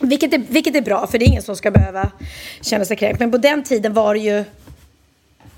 Vilket 0.00 0.34
är, 0.34 0.42
vilket 0.48 0.76
är 0.76 0.80
bra 0.80 1.06
för 1.06 1.18
det 1.18 1.24
är 1.24 1.26
ingen 1.26 1.42
som 1.42 1.56
ska 1.56 1.70
behöva 1.70 2.10
känna 2.60 2.84
sig 2.84 2.96
kränkt. 2.96 3.20
Men 3.20 3.30
på 3.30 3.38
den 3.38 3.62
tiden 3.62 3.92
var 3.92 4.14
det 4.14 4.20
ju 4.20 4.44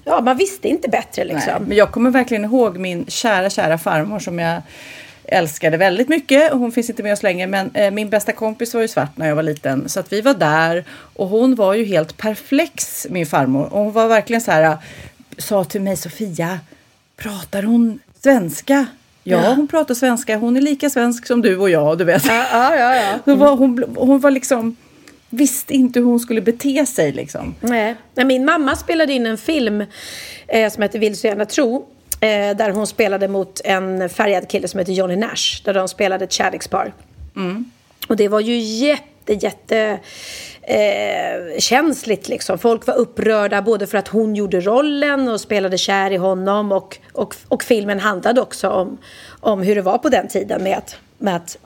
Ja, 0.07 0.21
man 0.21 0.37
visste 0.37 0.69
inte 0.69 0.89
bättre 0.89 1.25
liksom. 1.25 1.53
Nej, 1.53 1.69
men 1.69 1.77
jag 1.77 1.93
kommer 1.93 2.11
verkligen 2.11 2.45
ihåg 2.45 2.79
min 2.79 3.07
kära, 3.09 3.51
kära 3.51 3.79
farmor 3.79 4.19
som 4.19 4.39
jag 4.39 4.63
älskade 5.25 5.77
väldigt 5.77 6.09
mycket. 6.09 6.53
Hon 6.53 6.73
finns 6.73 6.91
inte 6.91 7.03
med 7.03 7.13
oss 7.13 7.23
längre, 7.23 7.47
men 7.47 7.71
eh, 7.75 7.91
min 7.91 8.11
bästa 8.11 8.33
kompis 8.33 8.75
var 8.75 8.81
ju 8.81 8.89
svart 8.89 9.17
när 9.17 9.29
jag 9.29 9.37
var 9.37 9.43
liten. 9.43 9.89
Så 9.89 10.01
att 10.01 10.13
vi 10.13 10.21
var 10.21 10.35
där 10.35 10.85
och 10.91 11.29
hon 11.29 11.55
var 11.55 11.75
ju 11.75 11.85
helt 11.85 12.17
perflex, 12.17 13.07
min 13.11 13.27
farmor. 13.27 13.73
Och 13.73 13.79
hon 13.79 13.93
var 13.93 14.09
verkligen 14.09 14.41
så 14.41 14.51
här, 14.51 14.77
sa 15.39 15.65
till 15.65 15.81
mig, 15.81 15.97
Sofia, 15.97 16.61
pratar 17.17 17.63
hon 17.63 17.99
svenska? 18.23 18.87
Ja, 19.23 19.45
ja, 19.45 19.55
hon 19.55 19.69
pratar 19.69 19.95
svenska. 19.95 20.37
Hon 20.37 20.57
är 20.57 20.61
lika 20.61 20.91
svensk 20.91 21.27
som 21.27 21.43
du 21.43 21.59
och 21.59 21.71
jag, 21.71 21.99
du 21.99 22.05
vet. 22.05 22.25
Ja, 22.27 22.47
ja, 22.53 22.77
ja. 22.77 22.97
ja. 22.97 23.19
Hon, 23.25 23.39
var, 23.39 23.57
hon, 23.57 23.85
hon 23.97 24.21
var 24.21 24.31
liksom 24.31 24.77
visste 25.31 25.75
inte 25.75 25.99
hur 25.99 26.07
hon 26.07 26.21
skulle 26.21 26.41
bete 26.41 26.87
sig. 26.87 27.13
Liksom. 27.13 27.55
Nej. 27.61 27.97
Min 28.15 28.45
mamma 28.45 28.77
spelade 28.77 29.13
in 29.13 29.27
en 29.27 29.39
film 29.39 29.85
eh, 30.49 30.73
som 30.73 30.83
heter 30.83 30.99
Vill 30.99 31.17
så 31.17 31.27
gärna 31.27 31.45
tro. 31.45 31.87
Eh, 32.25 32.57
där 32.57 32.71
hon 32.71 32.87
spelade 32.87 33.29
mot 33.29 33.61
en 33.65 34.09
färgad 34.09 34.49
kille 34.49 34.69
som 34.69 34.79
heter 34.79 34.93
Johnny 34.93 35.17
Nash. 35.17 35.63
Där 35.65 35.75
de 35.75 35.89
spelade 35.89 36.25
ett 36.25 36.33
kärlekspar. 36.33 36.93
Mm. 37.37 37.71
Och 38.09 38.17
det 38.17 38.29
var 38.29 38.41
ju 38.41 38.59
jätte, 38.59 39.33
jätte 39.33 39.99
eh, 40.63 41.59
känsligt 41.59 42.29
liksom. 42.29 42.59
Folk 42.59 42.87
var 42.87 42.95
upprörda 42.95 43.63
både 43.63 43.87
för 43.87 43.99
att 43.99 44.09
hon 44.09 44.35
gjorde 44.35 44.61
rollen 44.61 45.29
och 45.29 45.41
spelade 45.41 45.79
kär 45.79 46.11
i 46.11 46.17
honom. 46.17 46.73
Och, 46.73 46.99
och, 47.13 47.35
och 47.49 47.63
filmen 47.63 48.01
handlade 48.01 48.41
också 48.41 48.69
om, 48.69 48.99
om 49.41 49.63
hur 49.63 49.75
det 49.75 49.83
var 49.83 49.99
på 49.99 50.09
den 50.09 50.29
tiden 50.29 50.63
med 50.63 50.79
att, 50.79 50.97
med 51.19 51.37
att, 51.37 51.59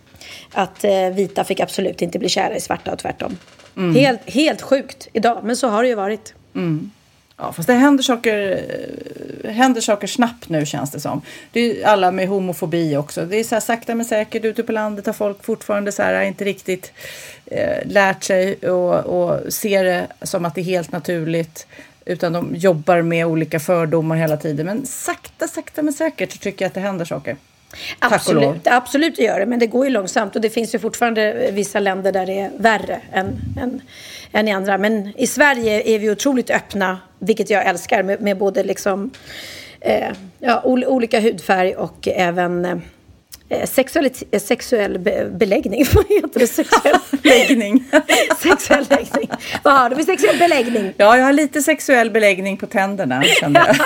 att 0.52 0.84
eh, 0.84 1.10
vita 1.14 1.44
fick 1.44 1.60
absolut 1.60 2.02
inte 2.02 2.18
bli 2.18 2.28
kära 2.28 2.56
i 2.56 2.60
svarta 2.60 2.92
och 2.92 2.98
tvärtom. 2.98 3.36
Mm. 3.76 3.94
Helt, 3.94 4.30
helt 4.30 4.62
sjukt 4.62 5.08
idag, 5.12 5.40
men 5.42 5.56
så 5.56 5.68
har 5.68 5.82
det 5.82 5.88
ju 5.88 5.94
varit. 5.94 6.34
Mm. 6.54 6.90
Ja, 7.38 7.52
fast 7.52 7.66
det 7.66 7.74
händer 7.74 8.02
saker, 8.02 8.60
händer 9.44 9.80
saker 9.80 10.06
snabbt 10.06 10.48
nu 10.48 10.66
känns 10.66 10.90
det 10.90 11.00
som. 11.00 11.22
Det 11.52 11.60
är 11.60 11.86
alla 11.86 12.10
med 12.10 12.28
homofobi 12.28 12.96
också. 12.96 13.24
Det 13.24 13.36
är 13.36 13.44
så 13.44 13.54
här 13.54 13.60
sakta 13.60 13.94
men 13.94 14.06
säkert 14.06 14.44
ute 14.44 14.62
på 14.62 14.72
landet 14.72 15.06
har 15.06 15.12
folk 15.12 15.44
fortfarande 15.44 15.92
så 15.92 16.02
här 16.02 16.22
inte 16.22 16.44
riktigt 16.44 16.92
eh, 17.46 17.86
lärt 17.86 18.24
sig 18.24 18.54
och, 18.54 18.94
och 18.94 19.52
ser 19.52 19.84
det 19.84 20.06
som 20.22 20.44
att 20.44 20.54
det 20.54 20.60
är 20.60 20.64
helt 20.64 20.92
naturligt. 20.92 21.66
Utan 22.04 22.32
de 22.32 22.56
jobbar 22.56 23.02
med 23.02 23.26
olika 23.26 23.60
fördomar 23.60 24.16
hela 24.16 24.36
tiden. 24.36 24.66
Men 24.66 24.86
sakta, 24.86 25.48
sakta 25.48 25.82
men 25.82 25.92
säkert 25.92 26.40
tycker 26.40 26.64
jag 26.64 26.68
att 26.68 26.74
det 26.74 26.80
händer 26.80 27.04
saker. 27.04 27.36
Absolut, 27.98 28.66
absolut 28.66 29.16
det 29.16 29.22
gör 29.22 29.40
det. 29.40 29.46
Men 29.46 29.58
det 29.58 29.66
går 29.66 29.84
ju 29.84 29.90
långsamt 29.90 30.36
och 30.36 30.42
det 30.42 30.50
finns 30.50 30.74
ju 30.74 30.78
fortfarande 30.78 31.50
vissa 31.52 31.80
länder 31.80 32.12
där 32.12 32.26
det 32.26 32.40
är 32.40 32.50
värre 32.58 33.00
än, 33.12 33.38
än, 33.60 33.80
än 34.32 34.48
i 34.48 34.52
andra. 34.52 34.78
Men 34.78 35.12
i 35.16 35.26
Sverige 35.26 35.82
är 35.94 35.98
vi 35.98 36.10
otroligt 36.10 36.50
öppna, 36.50 36.98
vilket 37.18 37.50
jag 37.50 37.66
älskar, 37.66 38.02
med, 38.02 38.20
med 38.20 38.38
både 38.38 38.62
liksom, 38.62 39.10
eh, 39.80 40.12
ja, 40.38 40.60
ol, 40.64 40.84
olika 40.84 41.20
hudfärg 41.20 41.74
och 41.74 42.08
även 42.08 42.64
eh, 42.64 42.78
sexuell, 43.64 44.10
eh, 44.30 44.40
sexuell 44.40 44.98
be, 44.98 45.30
beläggning. 45.30 45.84
Vad 45.94 46.08
heter 46.08 46.40
det? 46.40 46.46
Sexuell 46.46 46.98
Läggning. 47.22 47.84
sexuell 48.42 48.86
läggning. 48.90 49.30
Vad 49.62 49.74
har 49.74 49.90
du 49.90 49.96
för 49.96 50.02
sexuell 50.02 50.38
beläggning? 50.38 50.92
Ja, 50.96 51.18
jag 51.18 51.24
har 51.24 51.32
lite 51.32 51.62
sexuell 51.62 52.10
beläggning 52.10 52.56
på 52.56 52.66
tänderna, 52.66 53.24
jag. 53.40 53.76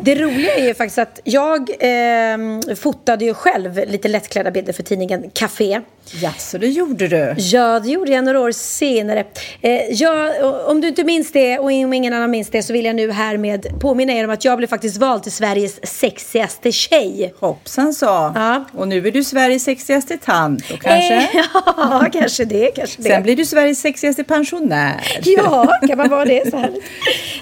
Det 0.00 0.14
roliga 0.14 0.54
är 0.54 0.66
ju 0.66 0.74
faktiskt 0.74 0.98
att 0.98 1.20
jag 1.24 1.70
eh, 1.70 2.74
fotade 2.76 3.24
ju 3.24 3.34
själv 3.34 3.80
lite 3.86 4.08
lättklädda 4.08 4.50
bilder 4.50 4.72
för 4.72 4.82
tidningen 4.82 5.30
Café. 5.34 5.80
Ja, 6.22 6.32
så 6.38 6.58
det 6.58 6.66
gjorde 6.66 7.08
du. 7.08 7.34
Ja, 7.38 7.80
det 7.80 7.88
gjorde 7.88 8.12
jag 8.12 8.24
några 8.24 8.40
år 8.40 8.52
senare. 8.52 9.24
Eh, 9.60 9.80
ja, 9.90 10.32
om 10.66 10.80
du 10.80 10.88
inte 10.88 11.04
minns 11.04 11.32
det 11.32 11.58
och 11.58 11.64
om 11.64 11.92
ingen 11.92 12.12
annan 12.12 12.30
minns 12.30 12.50
det 12.50 12.62
så 12.62 12.72
vill 12.72 12.84
jag 12.84 12.96
nu 12.96 13.10
härmed 13.10 13.80
påminna 13.80 14.12
er 14.12 14.24
om 14.24 14.30
att 14.30 14.44
jag 14.44 14.58
blev 14.58 14.68
faktiskt 14.68 14.96
vald 14.96 15.22
till 15.22 15.32
Sveriges 15.32 15.86
sexigaste 15.86 16.72
tjej. 16.72 17.34
Hoppsan 17.38 17.94
sa. 17.94 18.32
Ja. 18.34 18.47
Och 18.72 18.88
nu 18.88 19.06
är 19.06 19.12
du 19.12 19.24
Sveriges 19.24 19.64
sexigaste 19.64 20.16
tant. 20.16 20.70
Och 20.70 20.80
kanske... 20.80 21.14
Eh, 21.14 21.28
ja, 21.76 22.06
kanske 22.12 22.44
det. 22.44 22.66
Kanske 22.66 23.02
det. 23.02 23.08
Sen 23.08 23.22
blir 23.22 23.36
du 23.36 23.44
Sveriges 23.44 23.80
sexigaste 23.80 24.24
pensionär. 24.24 25.00
Ja, 25.22 25.72
kan 25.88 25.98
man 25.98 26.08
vara 26.08 26.24
det? 26.24 26.50
Så 26.50 26.56
här. 26.56 26.70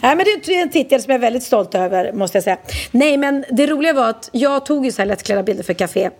Nej, 0.02 0.16
men 0.16 0.26
det 0.44 0.54
är 0.54 0.62
en 0.62 0.70
titel 0.70 1.02
som 1.02 1.10
jag 1.10 1.18
är 1.18 1.22
väldigt 1.22 1.42
stolt 1.42 1.74
över, 1.74 2.12
måste 2.12 2.36
jag 2.36 2.44
säga. 2.44 2.56
Nej, 2.90 3.16
men 3.16 3.44
det 3.50 3.66
roliga 3.66 3.92
var 3.92 4.08
att 4.08 4.28
jag 4.32 4.66
tog 4.66 4.84
ju 4.84 4.92
så 4.92 5.02
här 5.02 5.06
lättklädda 5.06 5.42
bilder 5.42 5.64
för 5.64 5.74
Café 5.74 6.10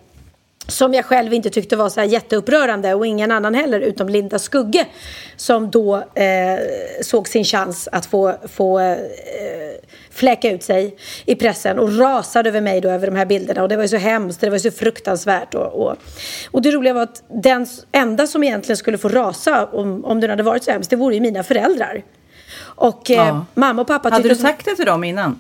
som 0.68 0.94
jag 0.94 1.04
själv 1.04 1.35
inte 1.35 1.50
tyckte 1.50 1.76
var 1.76 1.88
så 1.88 2.00
här 2.00 2.06
jätteupprörande 2.06 2.94
och 2.94 3.06
ingen 3.06 3.30
annan 3.30 3.54
heller 3.54 3.80
utom 3.80 4.08
Linda 4.08 4.38
Skugge 4.38 4.87
som 5.37 5.70
då 5.70 5.96
eh, 5.96 6.58
såg 7.02 7.28
sin 7.28 7.44
chans 7.44 7.88
att 7.92 8.06
få, 8.06 8.35
få 8.49 8.78
eh, 8.80 8.96
fläka 10.11 10.50
ut 10.50 10.62
sig 10.62 10.96
i 11.25 11.35
pressen 11.35 11.78
och 11.78 11.99
rasade 11.99 12.49
över 12.49 12.61
mig 12.61 12.80
då 12.80 12.88
över 12.90 13.06
de 13.06 13.16
här 13.16 13.26
bilderna 13.26 13.62
och 13.62 13.68
det 13.68 13.76
var 13.76 13.85
ju 13.85 13.88
så 13.88 13.96
hemskt, 13.96 14.40
det 14.40 14.50
var 14.50 14.56
ju 14.56 14.70
så 14.70 14.76
fruktansvärt 14.78 15.54
och, 15.54 15.66
och, 15.66 15.96
och 16.50 16.62
det 16.62 16.70
roliga 16.70 16.94
var 16.94 17.02
att 17.02 17.23
den 17.28 17.66
enda 17.92 18.26
som 18.26 18.44
egentligen 18.44 18.76
skulle 18.76 18.99
få 18.99 19.08
rasa 19.08 19.66
om, 19.66 20.04
om 20.04 20.20
det 20.20 20.28
hade 20.28 20.42
varit 20.42 20.64
så 20.64 20.70
hemskt 20.70 20.90
det 20.90 20.96
vore 20.96 21.14
ju 21.14 21.20
mina 21.20 21.42
föräldrar. 21.42 22.02
Och 22.58 23.11
eh, 23.11 23.16
Ja. 23.16 23.46
mamma 23.54 23.82
och 23.82 23.88
pappa 23.88 24.08
Hade 24.08 24.28
du 24.28 24.35
sagt 24.35 24.64
det 24.64 24.75
till 24.75 24.87
dem 24.87 25.04
innan? 25.04 25.38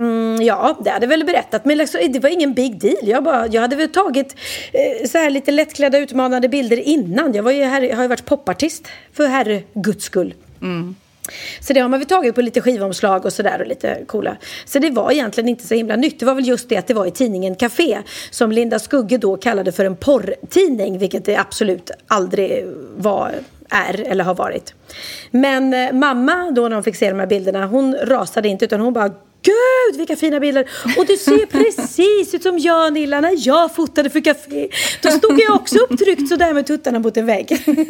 Mm, 0.00 0.42
ja, 0.42 0.78
det 0.84 0.90
hade 0.90 1.04
jag 1.04 1.08
väl 1.08 1.24
berättat. 1.24 1.64
Men 1.64 1.78
liksom, 1.78 2.00
det 2.12 2.18
var 2.18 2.30
ingen 2.30 2.54
big 2.54 2.80
deal. 2.80 3.08
Jag, 3.08 3.24
bara, 3.24 3.46
jag 3.46 3.62
hade 3.62 3.76
väl 3.76 3.88
tagit 3.88 4.36
eh, 4.72 5.08
så 5.08 5.18
här 5.18 5.30
lite 5.30 5.50
lättklädda 5.50 5.98
utmanande 5.98 6.48
bilder 6.48 6.76
innan. 6.76 7.34
Jag 7.34 7.42
var 7.42 7.52
ju 7.52 7.64
här, 7.64 7.94
har 7.94 8.02
ju 8.02 8.08
varit 8.08 8.24
popartist 8.24 8.88
för 9.12 9.26
herre 9.26 9.62
guds 9.74 10.04
skull. 10.04 10.34
Så 11.60 11.72
det 11.72 11.80
har 11.80 11.88
man 11.88 12.00
väl 12.00 12.08
tagit 12.08 12.34
på 12.34 12.40
lite 12.40 12.60
skivomslag 12.60 13.24
och 13.24 13.32
sådär 13.32 13.60
och 13.60 13.66
lite 13.66 14.04
coola. 14.06 14.36
Så 14.64 14.78
det 14.78 14.90
var 14.90 15.10
egentligen 15.12 15.48
inte 15.48 15.66
så 15.66 15.74
himla 15.74 15.96
nytt. 15.96 16.20
Det 16.20 16.26
var 16.26 16.34
väl 16.34 16.48
just 16.48 16.68
det 16.68 16.76
att 16.76 16.86
det 16.86 16.94
var 16.94 17.06
i 17.06 17.10
tidningen 17.10 17.54
Café 17.54 17.98
som 18.30 18.52
Linda 18.52 18.78
Skugge 18.78 19.18
då 19.18 19.36
kallade 19.36 19.72
för 19.72 19.84
en 19.84 19.96
porrtidning, 19.96 20.98
vilket 20.98 21.24
det 21.24 21.36
absolut 21.36 21.90
aldrig 22.06 22.66
var 22.96 23.34
är 23.70 24.00
eller 24.00 24.24
har 24.24 24.34
varit. 24.34 24.74
Men 25.30 25.74
eh, 25.74 25.92
mamma 25.92 26.50
då 26.50 26.68
när 26.68 26.76
hon 26.76 26.84
fick 26.84 26.96
se 26.96 27.10
de 27.10 27.18
här 27.18 27.26
bilderna, 27.26 27.66
hon 27.66 27.96
rasade 28.02 28.48
inte 28.48 28.64
utan 28.64 28.80
hon 28.80 28.92
bara 28.92 29.10
Gud 29.42 29.96
vilka 29.98 30.16
fina 30.16 30.40
bilder! 30.40 30.68
Och 30.96 31.06
du 31.06 31.16
ser 31.16 31.46
precis 31.50 32.34
ut 32.34 32.42
som 32.42 32.58
jag 32.58 32.92
Nilla 32.92 33.20
när 33.20 33.34
jag 33.48 33.74
fotade 33.74 34.10
för 34.10 34.20
Café. 34.20 34.68
Då 35.02 35.10
stod 35.10 35.40
jag 35.40 35.54
också 35.54 35.78
upptryckt 35.78 36.28
sådär 36.28 36.52
med 36.54 36.66
tuttarna 36.66 36.98
mot 36.98 37.16
en 37.16 37.26
vägg. 37.26 37.64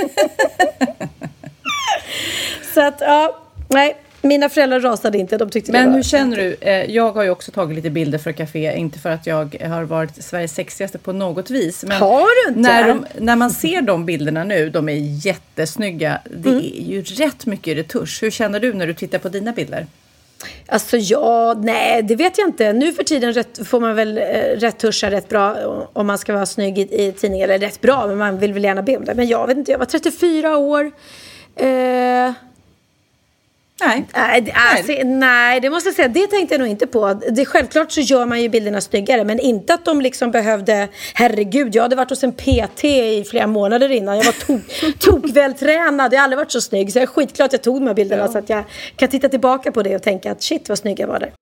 Så 2.75 2.81
att 2.81 3.01
ja, 3.01 3.39
nej. 3.69 3.97
Mina 4.23 4.49
föräldrar 4.49 4.81
rasade 4.81 5.19
inte, 5.19 5.37
de 5.39 5.51
tyckte 5.51 5.73
Men 5.73 5.93
hur 5.95 6.03
känner 6.03 6.37
du? 6.37 6.57
Eh, 6.61 6.85
Jag 6.95 7.13
har 7.13 7.23
ju 7.23 7.31
också 7.31 7.53
tagit 7.53 7.77
lite 7.77 7.91
bilder 7.91 8.19
för 8.19 8.33
Café, 8.33 8.77
inte 8.77 8.99
för 8.99 9.11
att 9.11 9.27
jag 9.27 9.57
har 9.69 9.83
varit 9.83 10.25
Sveriges 10.25 10.55
sexigaste 10.55 10.99
på 10.99 11.13
något 11.13 11.51
vis. 11.51 11.85
Men 11.89 11.97
Har 12.01 12.45
du 12.45 12.49
inte? 12.49 12.61
När, 12.61 12.89
de, 12.89 13.07
när 13.19 13.37
man 13.37 13.51
ser 13.51 13.83
de 13.83 14.07
bilderna 14.07 14.45
nu, 14.45 14.71
de 14.71 14.89
är 14.89 15.27
jättesnygga. 15.27 16.19
Det 16.25 16.49
Mm. 16.49 16.59
är 16.65 16.83
ju 16.93 17.03
rätt 17.03 17.47
mycket 17.47 17.77
retusch. 17.77 18.19
Hur 18.23 18.31
känner 18.31 18.61
du 18.61 18.73
när 18.75 18.87
du 18.87 18.95
tittar 18.95 19.19
på 19.19 19.29
dina 19.29 19.53
bilder? 19.53 19.87
Alltså 20.67 20.97
ja, 20.97 21.55
nej 21.63 22.03
det 22.03 22.17
vet 22.17 22.39
jag 22.39 22.49
inte. 22.49 22.73
Nu 22.73 22.93
för 22.93 23.03
tiden 23.03 23.33
rätt, 23.33 23.69
får 23.69 23.81
man 23.81 23.95
väl 23.95 24.19
eh, 24.19 24.23
rätt 24.57 24.79
tuscha 24.79 25.11
rätt 25.11 25.29
bra 25.29 25.57
om 25.93 26.07
man 26.07 26.19
ska 26.19 26.35
vara 26.35 26.47
snygg 26.47 26.79
i, 26.79 27.05
i 27.05 27.13
tidningen. 27.13 27.51
Eller 27.51 27.67
rätt 27.67 27.81
bra, 27.81 28.07
men 28.07 28.19
man 28.19 28.39
vill 28.39 28.53
väl 28.53 28.65
gärna 28.65 28.83
be 28.83 28.97
om 28.97 29.05
det. 29.05 29.15
Men 29.15 29.29
jag 29.29 29.47
vet 29.47 29.57
inte, 29.57 29.71
jag 29.71 29.79
var 29.79 29.87
34 29.87 30.57
år. 30.57 30.93
Eh, 31.57 32.33
Nej. 33.81 34.07
nej, 34.15 34.41
det, 34.41 34.53
alltså, 34.53 34.93
nej, 35.05 35.61
det 35.61 35.71
måste 35.71 35.89
jag 35.89 35.97
säga, 35.97 36.09
det 36.09 36.27
tänkte 36.27 36.55
jag 36.55 36.61
nog 36.61 36.69
inte 36.69 36.87
på. 36.87 37.21
Det, 37.31 37.45
självklart 37.45 37.93
så 37.93 38.01
gör 38.01 38.27
man 38.27 38.43
ju 38.43 38.49
bilderna 38.49 38.81
snyggare, 38.81 39.25
men 39.25 39.41
inte 39.41 39.75
att 39.75 39.85
de 39.85 40.01
liksom 40.01 40.31
behövde, 40.31 40.89
herregud, 41.15 41.75
jag 41.75 41.83
hade 41.83 41.97
varit 41.97 42.11
hos 42.11 42.25
en 42.25 42.33
PT 42.33 42.85
i 42.85 43.25
flera 43.31 43.47
månader 43.47 43.89
innan. 43.89 44.17
Jag 44.17 44.25
var 44.25 44.33
tok, 44.33 44.99
tokvältränad, 44.99 46.13
jag 46.13 46.19
har 46.19 46.25
aldrig 46.25 46.39
varit 46.39 46.53
så 46.53 46.61
snygg. 46.61 46.93
Så 46.93 46.99
jag 46.99 47.03
är 47.03 47.07
skitglad 47.07 47.47
att 47.47 47.53
jag 47.53 47.63
tog 47.63 47.81
de 47.81 47.87
här 47.87 47.95
bilderna 47.95 48.29
så 48.29 48.39
att 48.39 48.49
jag 48.49 48.65
kan 48.97 49.09
titta 49.09 49.29
tillbaka 49.29 49.73
på 49.73 49.83
det 49.83 49.97
och 49.97 50.03
tänka 50.03 50.33
att 50.33 50.43
shit 50.43 50.69
vad 50.69 50.79
snygg 50.79 51.01
jag 51.01 51.07
var 51.07 51.21
där. 51.21 51.33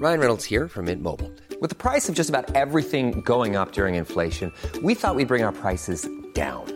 Ryan 0.00 0.20
Reynolds 0.20 0.50
here 0.50 0.68
from 0.68 0.84
Mint 0.84 1.02
Mobile. 1.02 1.30
With 1.60 1.70
the 1.70 1.90
price 1.90 2.12
of 2.12 2.18
just 2.18 2.28
about 2.28 2.54
everything 2.54 3.22
going 3.24 3.56
up 3.56 3.72
during 3.72 3.94
inflation, 3.94 4.52
we 4.82 4.94
thought 4.94 5.16
we'd 5.16 5.28
bring 5.28 5.44
our 5.44 5.52
prices 5.52 6.06
down. 6.34 6.75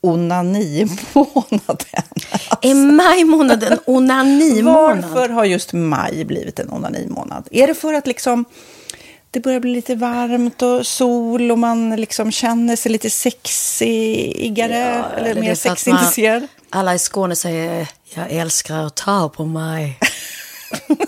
onanimånaden. 0.00 2.02
Är 2.62 2.74
maj 2.74 3.24
månad 3.24 3.62
en 3.62 3.78
onanimånad? 3.86 5.04
Varför 5.04 5.28
har 5.28 5.44
just 5.44 5.72
maj 5.72 6.24
blivit 6.24 6.58
en 6.58 6.70
onanimånad? 6.70 7.48
Är 7.50 7.66
det 7.66 7.74
för 7.74 7.94
att 7.94 8.06
liksom 8.06 8.44
det 9.30 9.40
börjar 9.40 9.60
bli 9.60 9.72
lite 9.72 9.94
varmt 9.94 10.62
och 10.62 10.86
sol 10.86 11.50
och 11.50 11.58
man 11.58 11.96
liksom 11.96 12.32
känner 12.32 12.76
sig 12.76 12.92
lite 12.92 13.10
sexigare 13.10 14.74
eller, 14.74 15.30
eller 15.30 15.40
mer 15.40 15.54
sexintresserad? 15.54 16.46
Alla 16.70 16.94
i 16.94 16.98
Skåne 16.98 17.36
säger 17.36 17.88
jag 18.14 18.30
älskar 18.30 18.86
att 18.86 18.94
ta 18.94 19.28
på 19.28 19.44
mig. 19.44 19.98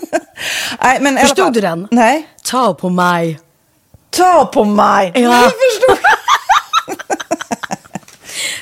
Nej, 0.83 0.97
men 1.01 1.17
Förstod 1.17 1.53
du 1.53 1.61
den? 1.61 1.87
Nej. 1.91 2.27
Ta 2.43 2.73
på 2.73 2.89
mig. 2.89 3.39
Ta 4.09 4.45
på 4.45 4.65
mig! 4.65 5.11
Ja. 5.15 5.21
Jag 5.21 5.43
förstår. 5.43 5.98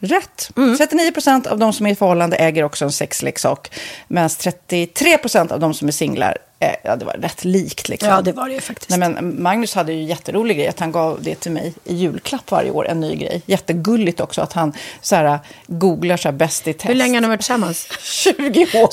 Rätt. 0.00 0.50
39 0.78 1.12
procent 1.12 1.46
av 1.46 1.58
de 1.58 1.72
som 1.72 1.86
är 1.86 1.90
i 1.90 1.94
förhållande 1.94 2.36
äger 2.36 2.64
också 2.64 2.84
en 2.84 2.92
sexleksak. 2.92 3.70
Medan 4.08 4.30
33 4.30 5.18
procent 5.18 5.52
av 5.52 5.60
de 5.60 5.74
som 5.74 5.88
är 5.88 5.92
singlar, 5.92 6.38
eh, 6.58 6.74
ja 6.84 6.96
det 6.96 7.04
var 7.04 7.12
rätt 7.12 7.44
likt. 7.44 7.88
Liksom. 7.88 8.08
Ja, 8.08 8.20
det 8.20 8.32
var 8.32 8.48
det 8.48 8.54
ju 8.54 8.60
faktiskt. 8.60 8.90
Nej, 8.90 8.98
men 8.98 9.42
Magnus 9.42 9.74
hade 9.74 9.92
ju 9.92 10.02
jätterolig 10.02 10.56
grej 10.56 10.68
att 10.68 10.80
han 10.80 10.92
gav 10.92 11.22
det 11.22 11.34
till 11.34 11.52
mig 11.52 11.74
i 11.84 11.94
julklapp 11.94 12.50
varje 12.50 12.70
år, 12.70 12.88
en 12.88 13.00
ny 13.00 13.14
grej. 13.14 13.42
Jättegulligt 13.46 14.20
också 14.20 14.40
att 14.40 14.52
han 14.52 14.72
så 15.00 15.16
här, 15.16 15.38
googlar 15.66 16.16
så 16.16 16.28
här, 16.28 16.32
bäst 16.32 16.68
i 16.68 16.72
test. 16.72 16.90
Hur 16.90 16.94
länge 16.94 17.16
har 17.16 17.20
ni 17.20 17.28
varit 17.28 17.40
tillsammans? 17.40 17.88
20 18.00 18.62
år. 18.62 18.90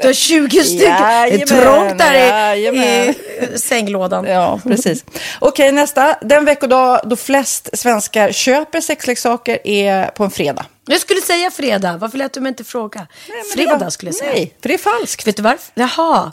Du 0.00 0.06
har 0.06 0.12
20 0.12 0.62
stycken. 0.62 0.86
Det 0.88 1.42
är 1.42 1.46
trångt 1.46 1.98
där 1.98 2.54
i, 2.56 2.66
i 2.66 3.14
sänglådan. 3.56 4.24
Ja, 4.24 4.60
precis. 4.64 5.04
Okej, 5.38 5.72
nästa. 5.72 6.16
Den 6.20 6.44
veckodag 6.44 7.00
då 7.04 7.16
flest 7.16 7.78
svenskar 7.78 8.32
köper 8.32 8.80
sexleksaker 8.80 9.58
är 9.64 10.06
på 10.06 10.24
en 10.24 10.30
fredag. 10.30 10.66
Jag 10.88 11.00
skulle 11.00 11.20
säga 11.20 11.50
fredag. 11.50 11.96
Varför 11.96 12.18
lät 12.18 12.32
du 12.32 12.40
mig 12.40 12.48
inte 12.50 12.64
fråga? 12.64 13.06
Nej, 13.28 13.42
fredag 13.54 13.78
var- 13.78 13.90
skulle 13.90 14.08
jag 14.08 14.16
säga. 14.16 14.32
Nej, 14.32 14.54
för 14.62 14.68
det 14.68 14.74
är 14.74 14.78
falskt. 14.78 15.26
Vet 15.26 15.36
du 15.36 15.42
varför? 15.42 15.72
Jaha. 15.74 16.32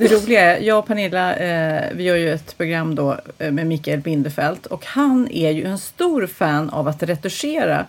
Det 0.00 0.08
roliga 0.08 0.40
är, 0.40 0.60
jag 0.60 0.78
och 0.78 0.86
Pernilla, 0.86 1.36
eh, 1.36 1.84
vi 1.92 2.04
gör 2.04 2.16
ju 2.16 2.32
ett 2.32 2.56
program 2.56 2.94
då 2.94 3.18
eh, 3.38 3.52
med 3.52 3.66
Mikael 3.66 4.00
Bindefeld 4.00 4.66
och 4.66 4.86
han 4.86 5.28
är 5.30 5.50
ju 5.50 5.64
en 5.64 5.78
stor 5.78 6.26
fan 6.26 6.70
av 6.70 6.88
att 6.88 7.02
retuschera. 7.02 7.86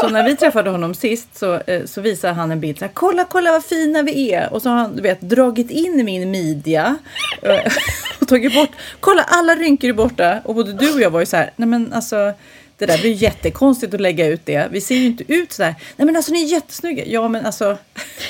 Så 0.00 0.08
när 0.08 0.24
vi 0.24 0.36
träffade 0.36 0.70
honom 0.70 0.94
sist 0.94 1.36
så, 1.36 1.54
eh, 1.54 1.84
så 1.84 2.00
visade 2.00 2.34
han 2.34 2.50
en 2.50 2.60
bild 2.60 2.78
så 2.78 2.84
här, 2.84 2.92
kolla, 2.94 3.24
kolla 3.24 3.52
vad 3.52 3.64
fina 3.64 4.02
vi 4.02 4.32
är. 4.32 4.52
Och 4.52 4.62
så 4.62 4.68
har 4.68 4.76
han, 4.76 4.96
du 4.96 5.02
vet, 5.02 5.20
dragit 5.20 5.70
in 5.70 6.04
min 6.04 6.30
midja 6.30 6.96
eh, 7.42 7.72
och 8.20 8.28
tagit 8.28 8.54
bort, 8.54 8.70
kolla 9.00 9.22
alla 9.28 9.54
rynkor 9.54 9.90
är 9.90 9.94
borta. 9.94 10.40
Och 10.44 10.54
både 10.54 10.72
du 10.72 10.94
och 10.94 11.00
jag 11.00 11.10
var 11.10 11.20
ju 11.20 11.26
så 11.26 11.36
här, 11.36 11.50
nej 11.56 11.68
men 11.68 11.92
alltså 11.92 12.32
det 12.78 12.86
där 12.86 12.98
blir 12.98 13.12
jättekonstigt 13.12 13.94
att 13.94 14.00
lägga 14.00 14.26
ut 14.26 14.40
det. 14.44 14.68
Vi 14.70 14.80
ser 14.80 14.94
ju 14.94 15.06
inte 15.06 15.24
ut 15.32 15.52
så 15.52 15.62
där. 15.62 15.74
Nej 15.96 16.06
men 16.06 16.16
alltså 16.16 16.32
ni 16.32 16.42
är 16.42 16.46
jättesnygga. 16.46 17.04
Ja 17.06 17.28
men 17.28 17.46
alltså. 17.46 17.78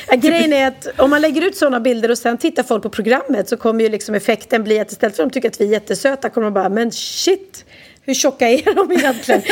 Ja, 0.09 0.17
grejen 0.17 0.53
är 0.53 0.69
att 0.69 0.89
om 0.97 1.11
man 1.11 1.21
lägger 1.21 1.43
ut 1.43 1.57
sådana 1.57 1.81
bilder 1.81 2.11
och 2.11 2.19
sen 2.19 2.39
tittar 2.39 2.63
folk 2.63 2.83
på 2.83 2.91
programmet 2.91 3.49
så 3.49 3.57
kommer 3.57 3.85
ju 3.85 3.91
liksom 3.91 4.15
effekten 4.15 4.65
bli 4.65 4.81
att 4.81 4.93
istället 4.93 5.17
för 5.17 5.23
att 5.23 5.29
de 5.29 5.35
tycker 5.35 5.49
att 5.49 5.61
vi 5.61 5.65
är 5.65 5.71
jättesöta 5.71 6.31
kommer 6.31 6.45
de 6.45 6.55
bara 6.55 6.69
men 6.69 6.93
shit. 6.93 7.65
Hur 8.07 8.15
tjocka 8.15 8.49
är 8.49 8.75
de 8.75 8.93
egentligen? 8.93 9.43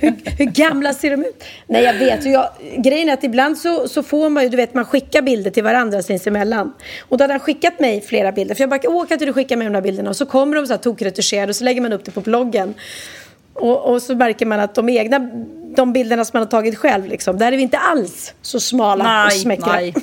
hur, 0.00 0.38
hur, 0.38 0.44
gamla 0.44 0.94
ser 0.94 1.10
de 1.10 1.24
ut? 1.24 1.44
Nej, 1.66 1.82
jag 1.82 1.94
vet. 1.94 2.24
Jag, 2.24 2.48
grejen 2.76 3.08
är 3.08 3.12
att 3.12 3.24
ibland 3.24 3.58
så, 3.58 3.88
så 3.88 4.02
får 4.02 4.28
man 4.28 4.42
ju, 4.42 4.48
du 4.48 4.56
vet, 4.56 4.74
man 4.74 4.84
skickar 4.84 5.22
bilder 5.22 5.50
till 5.50 5.62
varandra 5.62 6.02
sinsemellan. 6.02 6.72
Och 7.00 7.18
då 7.18 7.24
hade 7.24 7.32
han 7.32 7.40
skickat 7.40 7.80
mig 7.80 8.00
flera 8.00 8.32
bilder. 8.32 8.54
För 8.54 8.62
jag 8.62 8.70
bara, 8.70 8.80
åh, 8.84 9.06
kan 9.06 9.14
inte 9.14 9.24
du 9.24 9.32
skicka 9.32 9.56
mig 9.56 9.64
de 9.64 9.74
här 9.74 9.82
bilderna? 9.82 10.10
Och 10.10 10.16
så 10.16 10.26
kommer 10.26 10.56
de 10.56 10.66
så 10.66 10.72
här 10.72 10.78
tokretuscherade 10.78 11.50
och 11.50 11.56
så 11.56 11.64
lägger 11.64 11.80
man 11.80 11.92
upp 11.92 12.04
det 12.04 12.10
på 12.10 12.20
bloggen. 12.20 12.74
Och, 13.54 13.92
och, 13.92 14.02
så 14.02 14.14
märker 14.14 14.46
man 14.46 14.60
att 14.60 14.74
de 14.74 14.88
egna 14.88 15.30
de 15.76 15.92
bilderna 15.92 16.24
som 16.24 16.30
man 16.38 16.42
har 16.42 16.50
tagit 16.50 16.78
själv, 16.78 17.06
liksom, 17.06 17.38
där 17.38 17.52
är 17.52 17.56
vi 17.56 17.62
inte 17.62 17.78
alls 17.78 18.34
så 18.42 18.60
smala 18.60 19.04
nej, 19.04 19.26
och 19.26 19.32
smäckra. 19.32 19.72
Nej. 19.72 19.94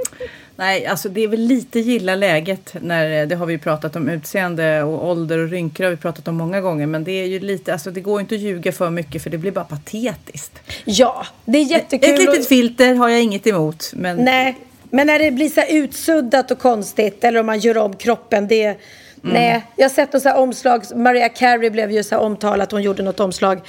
nej, 0.56 0.86
alltså 0.86 1.08
det 1.08 1.24
är 1.24 1.28
väl 1.28 1.40
lite 1.40 1.80
gilla 1.80 2.14
läget. 2.14 2.74
När, 2.80 3.26
det 3.26 3.34
har 3.34 3.46
vi 3.46 3.58
pratat 3.58 3.96
om 3.96 4.08
utseende 4.08 4.82
och 4.82 5.08
ålder 5.08 5.38
och 5.38 5.50
rynkor 5.50 5.84
har 5.84 5.90
vi 5.90 5.96
pratat 5.96 6.28
om 6.28 6.36
många 6.36 6.60
gånger. 6.60 6.86
Men 6.86 7.04
det 7.04 7.12
är 7.12 7.26
ju 7.26 7.40
lite, 7.40 7.72
alltså 7.72 7.90
det 7.90 8.00
går 8.00 8.20
inte 8.20 8.34
att 8.34 8.40
ljuga 8.40 8.72
för 8.72 8.90
mycket 8.90 9.22
för 9.22 9.30
det 9.30 9.38
blir 9.38 9.52
bara 9.52 9.64
patetiskt. 9.64 10.60
Ja, 10.84 11.26
det 11.44 11.58
är 11.58 11.64
jättekul. 11.64 12.10
Ett, 12.10 12.20
ett 12.20 12.26
litet 12.26 12.48
filter 12.48 12.94
har 12.94 13.08
jag 13.08 13.22
inget 13.22 13.46
emot. 13.46 13.90
Men... 13.94 14.16
Nej, 14.16 14.58
men 14.90 15.06
när 15.06 15.18
det 15.18 15.30
blir 15.30 15.48
så 15.48 15.62
utsuddat 15.70 16.50
och 16.50 16.58
konstigt 16.58 17.24
eller 17.24 17.40
om 17.40 17.46
man 17.46 17.58
gör 17.58 17.76
om 17.76 17.96
kroppen, 17.96 18.48
det 18.48 18.76
Mm. 19.24 19.34
Nej, 19.34 19.64
jag 19.76 19.84
har 19.84 19.90
sett 19.90 20.12
något 20.12 20.22
så 20.22 20.32
omslag. 20.32 20.84
Maria 20.96 21.28
Carey 21.28 21.70
blev 21.70 21.92
ju 21.92 22.02
så 22.02 22.14
här 22.14 22.22
omtalat. 22.22 22.72
Hon 22.72 22.82
gjorde 22.82 23.02
något 23.02 23.20
omslag. 23.20 23.60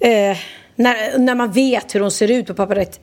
Eh, 0.00 0.36
när, 0.76 1.18
när 1.18 1.34
man 1.34 1.52
vet 1.52 1.94
hur 1.94 2.00
hon 2.00 2.10
ser 2.10 2.30
ut 2.30 2.46
på 2.46 2.54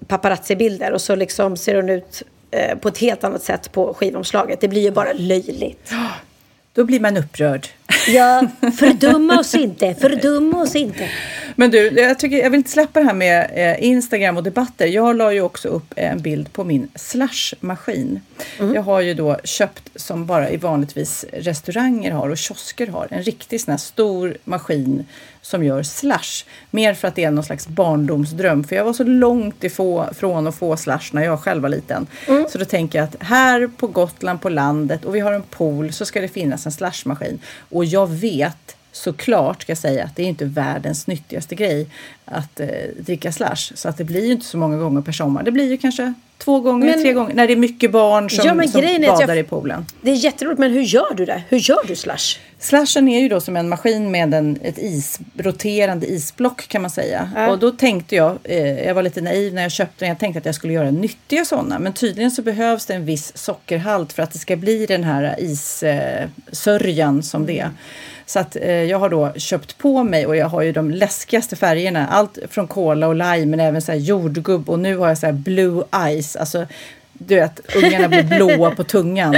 paparazzi-bilder 0.07 0.91
och 0.91 1.01
så 1.01 1.15
liksom 1.15 1.57
ser 1.57 1.75
hon 1.75 1.89
ut 1.89 2.23
eh, 2.51 2.77
på 2.77 2.87
ett 2.87 2.97
helt 2.97 3.23
annat 3.23 3.43
sätt 3.43 3.71
på 3.71 3.93
skivomslaget. 3.93 4.61
Det 4.61 4.67
blir 4.67 4.81
ju 4.81 4.91
bara 4.91 5.13
löjligt. 5.13 5.91
Då 6.73 6.83
blir 6.83 6.99
man 6.99 7.17
upprörd. 7.17 7.67
Ja, 8.07 8.47
fördumma 8.77 9.39
oss 9.39 9.55
inte, 9.55 9.95
fördumma 9.95 10.61
oss 10.61 10.75
inte. 10.75 11.09
Men 11.55 11.71
du, 11.71 11.89
jag, 11.89 12.19
tycker, 12.19 12.37
jag 12.37 12.49
vill 12.49 12.57
inte 12.57 12.71
släppa 12.71 12.99
det 12.99 13.05
här 13.05 13.13
med 13.13 13.49
eh, 13.53 13.83
Instagram 13.87 14.37
och 14.37 14.43
debatter. 14.43 14.85
Jag 14.85 15.15
la 15.15 15.33
ju 15.33 15.41
också 15.41 15.67
upp 15.67 15.93
en 15.95 16.21
bild 16.21 16.53
på 16.53 16.63
min 16.63 16.87
slashmaskin. 16.95 18.19
Mm. 18.59 18.73
Jag 18.73 18.81
har 18.81 19.01
ju 19.01 19.13
då 19.13 19.37
köpt, 19.43 19.89
som 19.95 20.25
bara 20.25 20.49
i 20.49 20.57
vanligtvis 20.57 21.25
restauranger 21.33 22.11
har 22.11 22.29
och 22.29 22.37
kiosker 22.37 22.87
har, 22.87 23.07
en 23.11 23.23
riktig 23.23 23.61
sån 23.61 23.71
här 23.71 23.77
stor 23.77 24.37
maskin 24.43 25.05
som 25.47 25.63
gör 25.63 25.83
slash. 25.83 26.45
Mer 26.71 26.93
för 26.93 27.07
att 27.07 27.15
det 27.15 27.23
är 27.23 27.31
någon 27.31 27.43
slags 27.43 27.67
barndomsdröm. 27.67 28.63
För 28.63 28.75
jag 28.75 28.83
var 28.83 28.93
så 28.93 29.03
långt 29.03 29.63
ifrån 29.63 30.47
att 30.47 30.55
få 30.55 30.77
slash 30.77 31.09
när 31.11 31.23
jag 31.23 31.39
själv 31.39 31.61
var 31.61 31.69
liten. 31.69 32.07
Mm. 32.27 32.45
Så 32.49 32.57
då 32.57 32.65
tänker 32.65 32.99
jag 32.99 33.07
att 33.07 33.15
här 33.19 33.67
på 33.77 33.87
Gotland 33.87 34.41
på 34.41 34.49
landet 34.49 35.05
och 35.05 35.15
vi 35.15 35.19
har 35.19 35.33
en 35.33 35.43
pool 35.43 35.93
så 35.93 36.05
ska 36.05 36.21
det 36.21 36.27
finnas 36.27 36.65
en 36.65 36.71
slashmaskin. 36.71 37.39
Och 37.77 37.85
jag 37.85 38.07
vet 38.07 38.75
såklart 38.91 39.61
ska 39.61 39.71
jag 39.71 39.77
säga 39.77 40.03
att 40.03 40.15
det 40.15 40.23
är 40.23 40.27
inte 40.27 40.45
världens 40.45 41.07
nyttigaste 41.07 41.55
grej 41.55 41.87
att 42.25 42.59
eh, 42.59 42.67
dricka 42.99 43.31
slash. 43.31 43.55
Så 43.55 43.89
att 43.89 43.97
det 43.97 44.03
blir 44.03 44.25
ju 44.25 44.31
inte 44.31 44.45
så 44.45 44.57
många 44.57 44.77
gånger 44.77 45.01
per 45.01 45.11
sommar. 45.11 45.43
Det 45.43 45.51
blir 45.51 45.69
ju 45.69 45.77
kanske 45.77 46.13
två 46.37 46.59
gånger, 46.59 46.85
men, 46.87 47.01
tre 47.01 47.13
gånger 47.13 47.33
när 47.33 47.47
det 47.47 47.53
är 47.53 47.57
mycket 47.57 47.91
barn 47.91 48.29
som, 48.29 48.45
ja, 48.45 48.67
som 48.67 48.81
badar 49.01 49.27
jag, 49.27 49.37
i 49.37 49.43
poolen. 49.43 49.85
Det 50.01 50.11
är 50.11 50.15
jätteroligt, 50.15 50.59
men 50.59 50.71
hur 50.71 50.81
gör 50.81 51.13
du 51.15 51.25
det? 51.25 51.43
Hur 51.49 51.57
gör 51.57 51.87
du 51.87 51.95
slash? 51.95 52.39
Slashen 52.59 53.07
är 53.07 53.19
ju 53.19 53.29
då 53.29 53.41
som 53.41 53.57
en 53.57 53.69
maskin 53.69 54.11
med 54.11 54.33
en, 54.33 54.59
ett 54.63 54.77
is, 54.77 55.19
roterande 55.37 56.07
isblock 56.07 56.67
kan 56.67 56.81
man 56.81 56.91
säga. 56.91 57.31
Ja. 57.35 57.49
Och 57.49 57.59
då 57.59 57.71
tänkte 57.71 58.15
jag, 58.15 58.37
eh, 58.43 58.85
jag 58.85 58.93
var 58.95 59.03
lite 59.03 59.21
naiv 59.21 59.53
när 59.53 59.61
jag 59.61 59.71
köpte 59.71 60.05
den, 60.05 60.09
jag 60.09 60.19
tänkte 60.19 60.39
att 60.39 60.45
jag 60.45 60.55
skulle 60.55 60.73
göra 60.73 60.91
nyttiga 60.91 61.45
sådana. 61.45 61.79
Men 61.79 61.93
tydligen 61.93 62.31
så 62.31 62.41
behövs 62.41 62.85
det 62.85 62.93
en 62.93 63.05
viss 63.05 63.37
sockerhalt 63.37 64.13
för 64.13 64.23
att 64.23 64.31
det 64.31 64.39
ska 64.39 64.55
bli 64.55 64.85
den 64.85 65.03
här 65.03 65.35
issörjan 65.39 67.23
som 67.23 67.45
det 67.45 67.59
är. 67.59 67.69
Så 68.25 68.39
att 68.39 68.55
eh, 68.55 68.71
jag 68.71 68.99
har 68.99 69.09
då 69.09 69.33
köpt 69.33 69.77
på 69.77 70.03
mig 70.03 70.25
och 70.25 70.35
jag 70.35 70.47
har 70.47 70.61
ju 70.61 70.71
de 70.71 70.91
läskigaste 70.91 71.55
färgerna. 71.55 72.07
Allt 72.07 72.37
från 72.49 72.67
kola 72.67 73.07
och 73.07 73.15
lime 73.15 73.45
men 73.45 73.59
även 73.59 73.81
så 73.81 73.93
jordgubb 73.93 74.69
och 74.69 74.79
nu 74.79 74.97
har 74.97 75.07
jag 75.07 75.17
så 75.17 75.25
här 75.25 75.33
blue 75.33 75.83
eyes. 76.05 76.35
Alltså 76.35 76.65
du 77.13 77.35
vet, 77.35 77.75
ungarna 77.75 78.07
blir 78.07 78.23
blåa 78.23 78.71
på 78.71 78.83
tungan. 78.83 79.35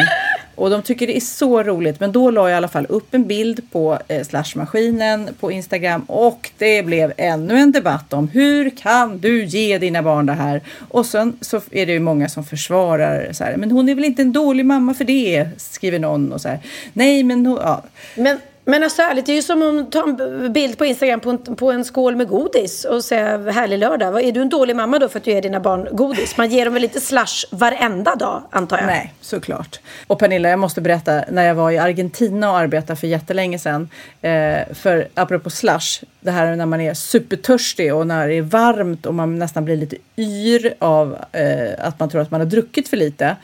Och 0.60 0.70
de 0.70 0.82
tycker 0.82 1.08
det 1.08 1.18
är 1.18 1.22
så 1.22 1.64
roligt. 1.64 2.00
Men 2.00 2.12
då 2.12 2.32
la 2.32 2.50
jag 2.50 2.56
i 2.56 2.58
alla 2.58 2.68
fall 2.68 2.86
upp 2.90 3.14
en 3.14 3.28
bild 3.28 3.72
på 3.72 4.00
eh, 4.08 4.24
Slashmaskinen 4.24 5.30
på 5.40 5.52
Instagram 5.52 6.02
och 6.02 6.52
det 6.58 6.84
blev 6.84 7.14
ännu 7.18 7.58
en 7.58 7.72
debatt 7.72 8.14
om 8.14 8.28
hur 8.28 8.70
kan 8.70 9.18
du 9.18 9.46
ge 9.46 9.78
dina 9.78 10.04
barn 10.04 10.26
det 10.26 10.34
här? 10.34 10.62
Och 10.90 11.06
sen 11.06 11.38
så 11.42 11.62
är 11.72 11.86
det 11.86 11.92
ju 11.92 12.00
många 12.00 12.30
som 12.30 12.44
försvarar 12.44 13.34
så 13.34 13.44
här, 13.44 13.58
men 13.58 13.72
hon 13.72 13.90
är 13.90 13.96
väl 13.96 14.06
inte 14.06 14.22
en 14.22 14.32
dålig 14.32 14.66
mamma 14.66 14.94
för 14.94 15.04
det, 15.04 15.50
skriver 15.58 16.00
någon 16.00 16.34
och 16.34 16.42
så 16.42 16.50
här. 16.50 16.60
Nej, 16.94 17.24
men 17.24 17.46
ja. 17.46 17.84
Men 18.16 18.38
men 18.70 18.84
alltså 18.84 19.02
ärligt, 19.02 19.26
det 19.26 19.32
är 19.32 19.36
ju 19.36 19.42
som 19.42 19.80
att 19.80 19.92
ta 19.92 20.04
en 20.04 20.54
bild 20.54 20.78
på 20.78 20.86
Instagram 20.86 21.20
på 21.20 21.30
en, 21.30 21.56
på 21.56 21.72
en 21.72 21.86
skål 21.86 22.16
med 22.16 22.28
godis 22.28 22.86
och 22.86 23.04
säga 23.04 23.52
härlig 23.52 23.80
lördag. 23.80 24.24
Är 24.24 24.32
du 24.32 24.42
en 24.42 24.50
dålig 24.50 24.76
mamma 24.76 25.00
då 25.00 25.10
för 25.10 25.20
att 25.20 25.26
du 25.26 25.32
ger 25.32 25.42
dina 25.42 25.60
barn 25.60 25.88
godis? 25.92 26.38
Man 26.38 26.50
ger 26.50 26.66
dem 26.66 26.74
väl 26.74 26.82
lite 26.82 27.02
slash 27.02 27.46
varenda 27.52 28.16
dag, 28.16 28.44
antar 28.52 28.78
jag? 28.78 28.88
Nej, 28.88 29.14
såklart. 29.22 29.80
Och 30.08 30.20
Pernilla, 30.20 30.50
jag 30.50 30.60
måste 30.60 30.82
berätta, 30.82 31.24
när 31.32 31.44
jag 31.46 31.56
var 31.56 31.72
i 31.72 31.78
Argentina 31.78 32.52
och 32.52 32.58
arbetade 32.58 33.00
för 33.00 33.08
jättelänge 33.08 33.60
sedan, 33.60 33.90
eh, 34.22 34.58
för 34.74 35.08
apropå 35.14 35.50
slush, 35.50 36.04
det 36.20 36.32
här 36.32 36.56
när 36.56 36.66
man 36.66 36.82
är 36.82 36.94
supertörstig 36.94 37.96
och 37.96 38.08
när 38.08 38.28
det 38.28 38.34
är 38.34 38.42
varmt 38.42 39.06
och 39.06 39.14
man 39.14 39.40
nästan 39.40 39.66
blir 39.66 39.78
lite 39.78 39.96
yr 40.18 40.74
av 40.80 41.18
eh, 41.32 41.88
att 41.88 42.00
man 42.00 42.10
tror 42.10 42.22
att 42.22 42.32
man 42.32 42.42
har 42.42 42.46
druckit 42.46 42.88
för 42.88 42.98
lite. 42.98 43.36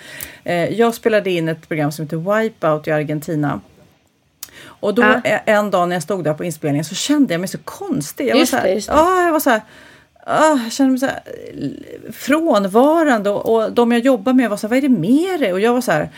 Eh, 0.43 0.65
jag 0.65 0.93
spelade 0.93 1.31
in 1.31 1.49
ett 1.49 1.67
program 1.67 1.91
som 1.91 2.05
heter 2.05 2.41
Wipeout 2.41 2.87
i 2.87 2.91
Argentina 2.91 3.61
och 4.63 4.95
då 4.95 5.01
ja. 5.01 5.21
en 5.45 5.71
dag 5.71 5.89
när 5.89 5.95
jag 5.95 6.03
stod 6.03 6.23
där 6.23 6.33
på 6.33 6.43
inspelningen 6.43 6.85
så 6.85 6.95
kände 6.95 7.33
jag 7.33 7.41
mig 7.41 7.47
så 7.47 7.57
konstig. 7.57 8.27
Jag 8.27 8.37
just 8.37 8.53
var 8.53 8.59
så 8.59 8.67
här, 8.67 8.75
det. 8.75 8.85
Ja, 8.87 9.23
jag 9.23 9.31
var 9.31 9.39
så 9.39 9.49
här, 9.49 9.61
ah, 10.25 10.59
jag 10.63 10.71
kände 10.71 10.91
mig 10.91 10.99
så 10.99 11.05
här, 11.05 11.21
frånvarande 12.11 13.29
och, 13.29 13.55
och 13.55 13.71
de 13.71 13.91
jag 13.91 14.01
jobbar 14.01 14.33
med 14.33 14.49
var 14.49 14.57
så 14.57 14.67
här, 14.67 14.69
vad 14.69 14.77
är 14.77 14.81
det 14.81 14.89
med 14.89 15.39
dig? 15.39 15.53
Och 15.53 15.59
jag 15.59 15.73
var 15.73 15.81
så 15.81 15.91
här, 15.91 16.09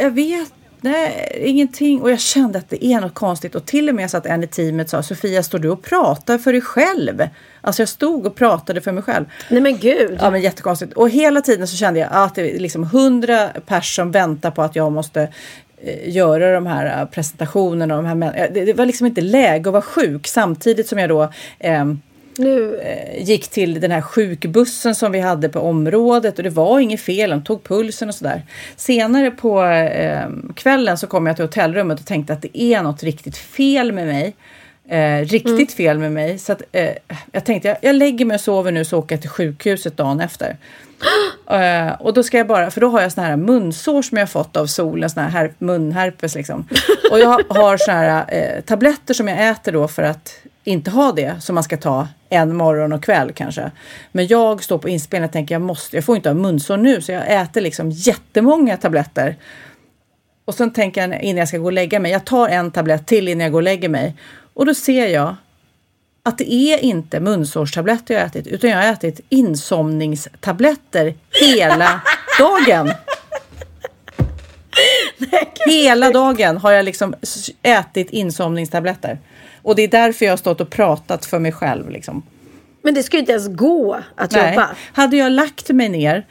jag 0.00 0.10
vet 0.10 0.52
Nej, 0.84 1.42
ingenting. 1.44 2.02
Och 2.02 2.10
jag 2.10 2.20
kände 2.20 2.58
att 2.58 2.70
det 2.70 2.84
är 2.84 3.00
något 3.00 3.14
konstigt. 3.14 3.54
Och 3.54 3.66
till 3.66 3.88
och 3.88 3.94
med 3.94 4.10
så 4.10 4.16
att 4.16 4.26
en 4.26 4.44
i 4.44 4.46
teamet 4.46 4.90
sa 4.90 5.02
Sofia, 5.02 5.42
står 5.42 5.58
du 5.58 5.68
och 5.68 5.82
pratar 5.82 6.38
för 6.38 6.52
dig 6.52 6.60
själv? 6.60 7.28
Alltså 7.60 7.82
jag 7.82 7.88
stod 7.88 8.26
och 8.26 8.34
pratade 8.34 8.80
för 8.80 8.92
mig 8.92 9.02
själv. 9.02 9.24
Nej 9.48 9.60
men 9.60 9.78
gud. 9.78 10.18
Ja 10.20 10.30
men 10.30 10.40
jättekonstigt. 10.40 10.92
Och 10.92 11.10
hela 11.10 11.40
tiden 11.40 11.68
så 11.68 11.76
kände 11.76 12.00
jag 12.00 12.08
att 12.12 12.34
det 12.34 12.56
är 12.56 12.58
liksom 12.58 12.84
hundra 12.84 13.48
personer 13.66 13.80
som 13.80 14.10
väntar 14.10 14.50
på 14.50 14.62
att 14.62 14.76
jag 14.76 14.92
måste 14.92 15.28
göra 16.04 16.52
de 16.52 16.66
här 16.66 17.00
eh, 17.00 17.08
presentationerna. 17.08 17.96
De 17.96 18.06
här, 18.06 18.50
det, 18.54 18.72
var 18.72 18.86
liksom 18.86 19.06
inte 19.06 19.20
läge 19.20 19.68
att 19.68 19.72
vara 19.72 19.82
sjuk 19.82 20.26
samtidigt 20.26 20.88
som 20.88 20.98
jag 20.98 21.08
då 21.08 21.22
eh, 21.58 21.84
nu. 22.36 22.80
gick 23.18 23.48
till 23.48 23.80
den 23.80 23.90
här 23.90 24.00
sjukbussen 24.00 24.94
som 24.94 25.12
vi 25.12 25.20
hade 25.20 25.48
på 25.48 25.60
området 25.60 26.38
och 26.38 26.44
det 26.44 26.50
var 26.50 26.80
inget 26.80 27.00
fel, 27.00 27.30
de 27.30 27.44
tog 27.44 27.64
pulsen 27.64 28.08
och 28.08 28.14
sådär. 28.14 28.42
Senare 28.76 29.30
på 29.30 29.64
eh, 29.64 30.28
kvällen 30.54 30.98
så 30.98 31.06
kom 31.06 31.26
jag 31.26 31.36
till 31.36 31.44
hotellrummet 31.44 32.00
och 32.00 32.06
tänkte 32.06 32.32
att 32.32 32.42
det 32.42 32.62
är 32.62 32.82
något 32.82 33.02
riktigt 33.02 33.36
fel 33.36 33.92
med 33.92 34.06
mig. 34.06 34.34
Eh, 34.88 35.18
riktigt 35.18 35.48
mm. 35.48 35.66
fel 35.66 35.98
med 35.98 36.12
mig. 36.12 36.38
Så 36.38 36.52
att, 36.52 36.62
eh, 36.72 36.90
jag 37.32 37.44
tänkte 37.44 37.68
jag, 37.68 37.76
jag 37.80 37.94
lägger 37.94 38.24
mig 38.24 38.34
och 38.34 38.40
sover 38.40 38.72
nu 38.72 38.84
så 38.84 38.98
åker 38.98 39.14
jag 39.14 39.20
till 39.20 39.30
sjukhuset 39.30 39.96
dagen 39.96 40.20
efter. 40.20 40.56
Uh, 41.52 41.92
och 42.00 42.14
då 42.14 42.22
ska 42.22 42.38
jag 42.38 42.46
bara, 42.46 42.70
för 42.70 42.80
då 42.80 42.88
har 42.88 43.02
jag 43.02 43.12
såna 43.12 43.26
här 43.26 43.36
munsår 43.36 44.02
som 44.02 44.18
jag 44.18 44.30
fått 44.30 44.56
av 44.56 44.66
solen, 44.66 45.10
såna 45.10 45.28
här 45.28 45.52
munherpes 45.58 46.34
liksom. 46.34 46.68
Och 47.10 47.18
jag 47.18 47.42
har 47.48 47.76
såna 47.76 47.98
här 47.98 48.56
uh, 48.56 48.60
tabletter 48.60 49.14
som 49.14 49.28
jag 49.28 49.48
äter 49.50 49.72
då 49.72 49.88
för 49.88 50.02
att 50.02 50.36
inte 50.64 50.90
ha 50.90 51.12
det, 51.12 51.34
som 51.40 51.54
man 51.54 51.64
ska 51.64 51.76
ta 51.76 52.08
en 52.28 52.56
morgon 52.56 52.92
och 52.92 53.04
kväll 53.04 53.32
kanske. 53.32 53.70
Men 54.12 54.26
jag 54.26 54.62
står 54.62 54.78
på 54.78 54.88
inspelning 54.88 55.26
och 55.26 55.32
tänker 55.32 55.54
jag 55.54 55.62
måste, 55.62 55.96
jag 55.96 56.04
får 56.04 56.16
inte 56.16 56.28
ha 56.28 56.34
munsår 56.34 56.76
nu, 56.76 57.00
så 57.00 57.12
jag 57.12 57.32
äter 57.32 57.60
liksom 57.60 57.90
jättemånga 57.90 58.76
tabletter. 58.76 59.36
Och 60.44 60.54
sen 60.54 60.72
tänker 60.72 61.08
jag 61.08 61.22
innan 61.22 61.38
jag 61.38 61.48
ska 61.48 61.58
gå 61.58 61.64
och 61.64 61.72
lägga 61.72 62.00
mig, 62.00 62.12
jag 62.12 62.24
tar 62.24 62.48
en 62.48 62.70
tablett 62.70 63.06
till 63.06 63.28
innan 63.28 63.42
jag 63.42 63.52
går 63.52 63.58
och 63.58 63.62
lägger 63.62 63.88
mig. 63.88 64.16
Och 64.54 64.66
då 64.66 64.74
ser 64.74 65.06
jag 65.06 65.36
att 66.22 66.38
det 66.38 66.52
är 66.52 66.78
inte 66.78 67.20
munsårstabletter 67.20 68.14
jag 68.14 68.20
har 68.20 68.26
ätit, 68.26 68.46
utan 68.46 68.70
jag 68.70 68.76
har 68.76 68.92
ätit 68.92 69.20
insomningstabletter 69.28 71.14
hela 71.40 72.00
dagen. 72.38 72.92
Hela 75.66 76.10
dagen 76.10 76.56
har 76.56 76.72
jag 76.72 76.84
liksom 76.84 77.14
ätit 77.62 78.10
insomningstabletter. 78.10 79.18
Och 79.62 79.76
det 79.76 79.82
är 79.82 79.88
därför 79.88 80.24
jag 80.24 80.32
har 80.32 80.36
stått 80.36 80.60
och 80.60 80.70
pratat 80.70 81.24
för 81.24 81.38
mig 81.38 81.52
själv. 81.52 81.90
Liksom. 81.90 82.22
Men 82.82 82.94
det 82.94 83.02
skulle 83.02 83.20
inte 83.20 83.32
ens 83.32 83.48
gå 83.48 83.98
att 84.16 84.32
Nej. 84.32 84.50
jobba. 84.50 84.70
Hade 84.92 85.16
jag 85.16 85.32
lagt 85.32 85.70
mig 85.70 85.88
ner 85.88 86.26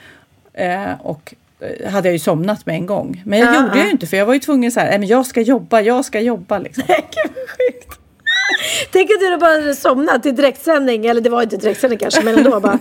eh, 0.53 1.01
och 1.01 1.33
eh, 1.59 1.91
hade 1.91 2.07
jag 2.07 2.13
ju 2.13 2.19
somnat 2.19 2.65
med 2.65 2.75
en 2.75 2.85
gång. 2.85 3.23
Men 3.25 3.39
jag 3.39 3.47
uh 3.47 3.53
-huh. 3.53 3.67
gjorde 3.67 3.79
ju 3.79 3.89
inte 3.89 4.07
för 4.07 4.17
jag 4.17 4.25
var 4.25 4.33
ju 4.33 4.39
tvungen 4.39 4.71
så 4.71 4.79
här, 4.79 4.99
men 4.99 5.07
jag 5.07 5.25
ska 5.25 5.41
jobba, 5.41 5.81
jag 5.81 6.05
ska 6.05 6.19
jobba 6.19 6.59
liksom. 6.59 6.83
Nej, 6.87 7.07
gud 7.11 7.31
vad 7.35 7.49
sjukt. 7.49 8.00
Tänk 8.91 9.11
att 9.11 9.19
du 9.19 9.37
bara 9.37 9.73
somnat 9.73 10.23
till 10.23 10.35
direktsändning, 10.35 11.05
eller 11.05 11.21
det 11.21 11.29
var 11.29 11.43
inte 11.43 11.57
direktsändning 11.57 11.99
kanske, 11.99 12.23
men 12.23 12.37
ändå 12.37 12.59
bara. 12.59 12.79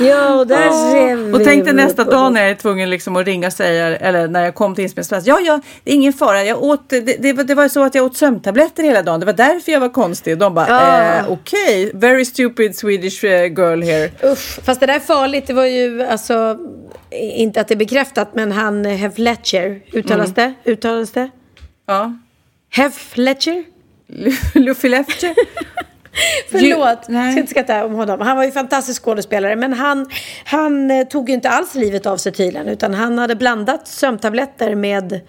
Jo, 0.00 0.44
där 0.44 0.68
oh. 0.68 0.92
ser 0.92 1.16
vi. 1.16 1.32
Och 1.32 1.44
tänk 1.44 1.64
dig 1.64 1.74
nästa 1.74 2.04
dag 2.04 2.32
när 2.32 2.40
jag 2.40 2.50
är 2.50 2.54
tvungen 2.54 2.90
liksom 2.90 3.16
att 3.16 3.26
ringa 3.26 3.46
och 3.46 3.52
säga, 3.52 3.96
eller 3.96 4.28
när 4.28 4.44
jag 4.44 4.54
kom 4.54 4.74
till 4.74 4.84
inspelningsplats. 4.84 5.26
Ja, 5.26 5.40
ja, 5.40 5.60
det 5.84 5.90
är 5.90 5.94
ingen 5.94 6.12
fara. 6.12 6.44
Jag 6.44 6.62
åt, 6.62 6.88
det, 6.88 7.00
det, 7.00 7.32
det, 7.32 7.54
var 7.54 7.68
så 7.68 7.82
att 7.82 7.94
jag 7.94 8.04
åt 8.04 8.16
sömntabletter 8.16 8.82
hela 8.82 9.02
dagen. 9.02 9.20
Det 9.20 9.26
var 9.26 9.32
därför 9.32 9.72
jag 9.72 9.80
var 9.80 9.88
konstig. 9.88 10.32
Och 10.32 10.38
de 10.38 10.54
bara, 10.54 10.66
oh. 10.66 11.18
eh, 11.18 11.32
okej, 11.32 11.86
okay. 11.86 12.00
very 12.00 12.24
stupid 12.24 12.76
Swedish 12.76 13.24
eh, 13.24 13.44
girl 13.44 13.82
here. 13.82 14.10
Usch, 14.32 14.64
fast 14.64 14.80
det 14.80 14.86
där 14.86 14.94
är 14.94 15.00
farligt. 15.00 15.46
Det 15.46 15.52
var 15.52 15.66
ju 15.66 16.02
alltså, 16.02 16.58
inte 17.10 17.60
att 17.60 17.68
det 17.68 17.74
är 17.74 17.76
bekräftat, 17.76 18.34
men 18.34 18.52
han 18.52 18.84
Heath 18.84 19.20
Ledger, 19.20 19.80
uttalas 19.92 20.38
mm. 20.38 20.54
det? 20.64 20.70
Uttalas 20.70 21.10
det? 21.10 21.30
Ja. 21.86 22.18
Heath 22.70 23.00
Ledger? 23.14 23.75
Luffy 24.54 24.88
Lefter. 24.88 25.34
Förlåt, 26.50 26.98
jag 27.08 27.32
ska 27.32 27.40
inte 27.40 27.50
skratta 27.50 27.84
om 27.84 27.94
honom. 27.94 28.20
Han 28.20 28.36
var 28.36 28.44
ju 28.44 28.52
fantastisk 28.52 29.02
skådespelare. 29.04 29.56
Men 29.56 29.72
han, 29.72 30.10
han 30.44 30.90
eh, 30.90 31.06
tog 31.06 31.28
ju 31.28 31.34
inte 31.34 31.48
alls 31.48 31.74
livet 31.74 32.06
av 32.06 32.16
sig 32.16 32.32
tydligen. 32.32 32.68
Utan 32.68 32.94
han 32.94 33.18
hade 33.18 33.36
blandat 33.36 33.88
sömntabletter 33.88 34.74
med 34.74 35.20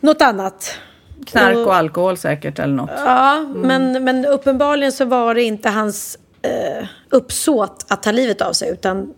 något 0.00 0.22
annat. 0.22 0.78
Knark 1.26 1.56
och, 1.56 1.66
och 1.66 1.74
alkohol 1.74 2.16
säkert 2.16 2.58
eller 2.58 2.74
något. 2.74 2.90
Ja, 2.96 3.36
mm. 3.36 3.60
men, 3.60 4.04
men 4.04 4.26
uppenbarligen 4.26 4.92
så 4.92 5.04
var 5.04 5.34
det 5.34 5.42
inte 5.42 5.68
hans 5.68 6.18
eh, 6.42 6.86
uppsåt 7.10 7.86
att 7.88 8.02
ta 8.02 8.12
livet 8.12 8.40
av 8.40 8.52
sig. 8.52 8.70
Utan 8.70 9.14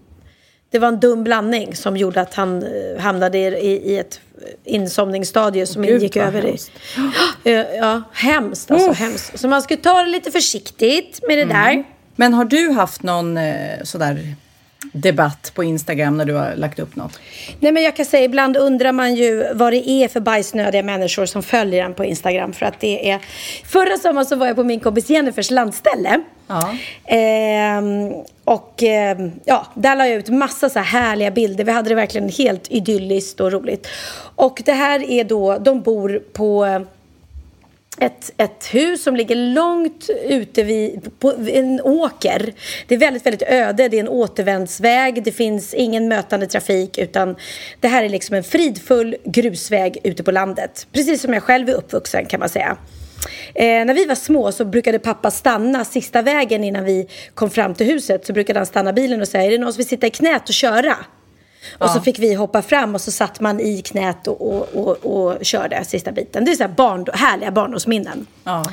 det 0.70 0.78
var 0.78 0.88
en 0.88 1.00
dum 1.00 1.24
blandning 1.24 1.76
som 1.76 1.96
gjorde 1.96 2.20
att 2.20 2.34
han 2.34 2.62
eh, 2.62 3.02
hamnade 3.02 3.38
i, 3.38 3.92
i 3.92 3.98
ett 3.98 4.20
insomningsstadie 4.64 5.66
som 5.66 5.82
Gud, 5.82 6.02
gick 6.02 6.16
över 6.16 6.42
hemskt. 6.42 6.70
i... 7.44 7.50
Ja, 7.78 8.02
hemskt 8.12 8.70
alltså. 8.70 8.90
Oh. 8.90 8.94
Hemskt. 8.94 9.38
Så 9.38 9.48
man 9.48 9.62
ska 9.62 9.76
ta 9.76 10.02
det 10.02 10.08
lite 10.08 10.30
försiktigt 10.30 11.20
med 11.28 11.38
det 11.38 11.42
mm. 11.42 11.56
där. 11.56 11.84
Men 12.16 12.34
har 12.34 12.44
du 12.44 12.70
haft 12.70 13.02
någon 13.02 13.36
eh, 13.36 13.82
sådär 13.82 14.34
debatt 14.92 15.52
på 15.54 15.64
Instagram 15.64 16.16
när 16.16 16.24
du 16.24 16.32
har 16.34 16.54
lagt 16.56 16.78
upp 16.78 16.96
något? 16.96 17.20
Nej 17.60 17.72
men 17.72 17.82
jag 17.82 17.96
kan 17.96 18.06
säga 18.06 18.24
ibland 18.24 18.56
undrar 18.56 18.92
man 18.92 19.14
ju 19.14 19.54
vad 19.54 19.72
det 19.72 19.90
är 19.90 20.08
för 20.08 20.20
bajsnödiga 20.20 20.82
människor 20.82 21.26
som 21.26 21.42
följer 21.42 21.84
en 21.84 21.94
på 21.94 22.04
Instagram 22.04 22.52
för 22.52 22.66
att 22.66 22.80
det 22.80 23.10
är 23.10 23.20
Förra 23.64 23.96
sommaren 23.96 24.26
så 24.26 24.36
var 24.36 24.46
jag 24.46 24.56
på 24.56 24.64
min 24.64 24.80
kompis 24.80 25.10
Jennifers 25.10 25.50
landställe. 25.50 26.20
Ja. 26.46 26.76
Ehm, 27.04 28.12
och 28.44 28.82
ehm, 28.82 29.32
ja, 29.44 29.66
där 29.74 29.96
la 29.96 30.06
jag 30.06 30.16
ut 30.16 30.28
massa 30.28 30.70
så 30.70 30.78
här 30.78 31.00
härliga 31.00 31.30
bilder. 31.30 31.64
Vi 31.64 31.72
hade 31.72 31.88
det 31.88 31.94
verkligen 31.94 32.28
helt 32.28 32.70
idylliskt 32.70 33.40
och 33.40 33.52
roligt. 33.52 33.88
Och 34.34 34.62
det 34.64 34.72
här 34.72 35.10
är 35.10 35.24
då, 35.24 35.58
de 35.58 35.82
bor 35.82 36.22
på 36.32 36.64
eh, 36.64 36.80
ett, 37.98 38.32
ett 38.36 38.74
hus 38.74 39.02
som 39.02 39.16
ligger 39.16 39.36
långt 39.36 40.10
ute 40.24 40.62
vid, 40.62 41.10
på 41.18 41.32
en 41.52 41.80
åker. 41.80 42.54
Det 42.86 42.94
är 42.94 42.98
väldigt, 42.98 43.26
väldigt 43.26 43.42
öde. 43.42 43.88
Det 43.88 43.96
är 43.96 44.00
en 44.00 44.08
återvändsväg. 44.08 45.24
Det 45.24 45.32
finns 45.32 45.74
ingen 45.74 46.08
mötande 46.08 46.46
trafik 46.46 46.98
utan 46.98 47.36
det 47.80 47.88
här 47.88 48.02
är 48.04 48.08
liksom 48.08 48.36
en 48.36 48.44
fridfull 48.44 49.16
grusväg 49.24 49.98
ute 50.04 50.22
på 50.22 50.30
landet. 50.30 50.86
Precis 50.92 51.22
som 51.22 51.34
jag 51.34 51.42
själv 51.42 51.68
är 51.68 51.74
uppvuxen 51.74 52.26
kan 52.26 52.40
man 52.40 52.48
säga. 52.48 52.76
Eh, 53.54 53.84
när 53.84 53.94
vi 53.94 54.04
var 54.04 54.14
små 54.14 54.52
så 54.52 54.64
brukade 54.64 54.98
pappa 54.98 55.30
stanna 55.30 55.84
sista 55.84 56.22
vägen 56.22 56.64
innan 56.64 56.84
vi 56.84 57.08
kom 57.34 57.50
fram 57.50 57.74
till 57.74 57.86
huset. 57.86 58.26
Så 58.26 58.32
brukade 58.32 58.58
han 58.58 58.66
stanna 58.66 58.92
bilen 58.92 59.20
och 59.20 59.28
säga, 59.28 59.44
är 59.44 59.50
det 59.50 59.58
någon 59.58 59.72
som 59.72 59.78
vill 59.78 59.88
sitta 59.88 60.06
i 60.06 60.10
knät 60.10 60.48
och 60.48 60.54
köra? 60.54 60.96
Och 61.78 61.90
så 61.90 62.00
fick 62.00 62.18
vi 62.18 62.34
hoppa 62.34 62.62
fram 62.62 62.94
och 62.94 63.00
så 63.00 63.10
satt 63.10 63.40
man 63.40 63.60
i 63.60 63.82
knät 63.82 64.26
och, 64.26 64.40
och, 64.40 64.68
och, 64.74 64.96
och 65.06 65.44
körde 65.44 65.84
sista 65.84 66.12
biten. 66.12 66.44
Det 66.44 66.50
är 66.50 66.56
så 66.56 66.62
här 66.62 66.74
barn, 66.76 67.06
härliga 67.12 67.50
barndomsminnen. 67.50 68.26
Ja. 68.44 68.64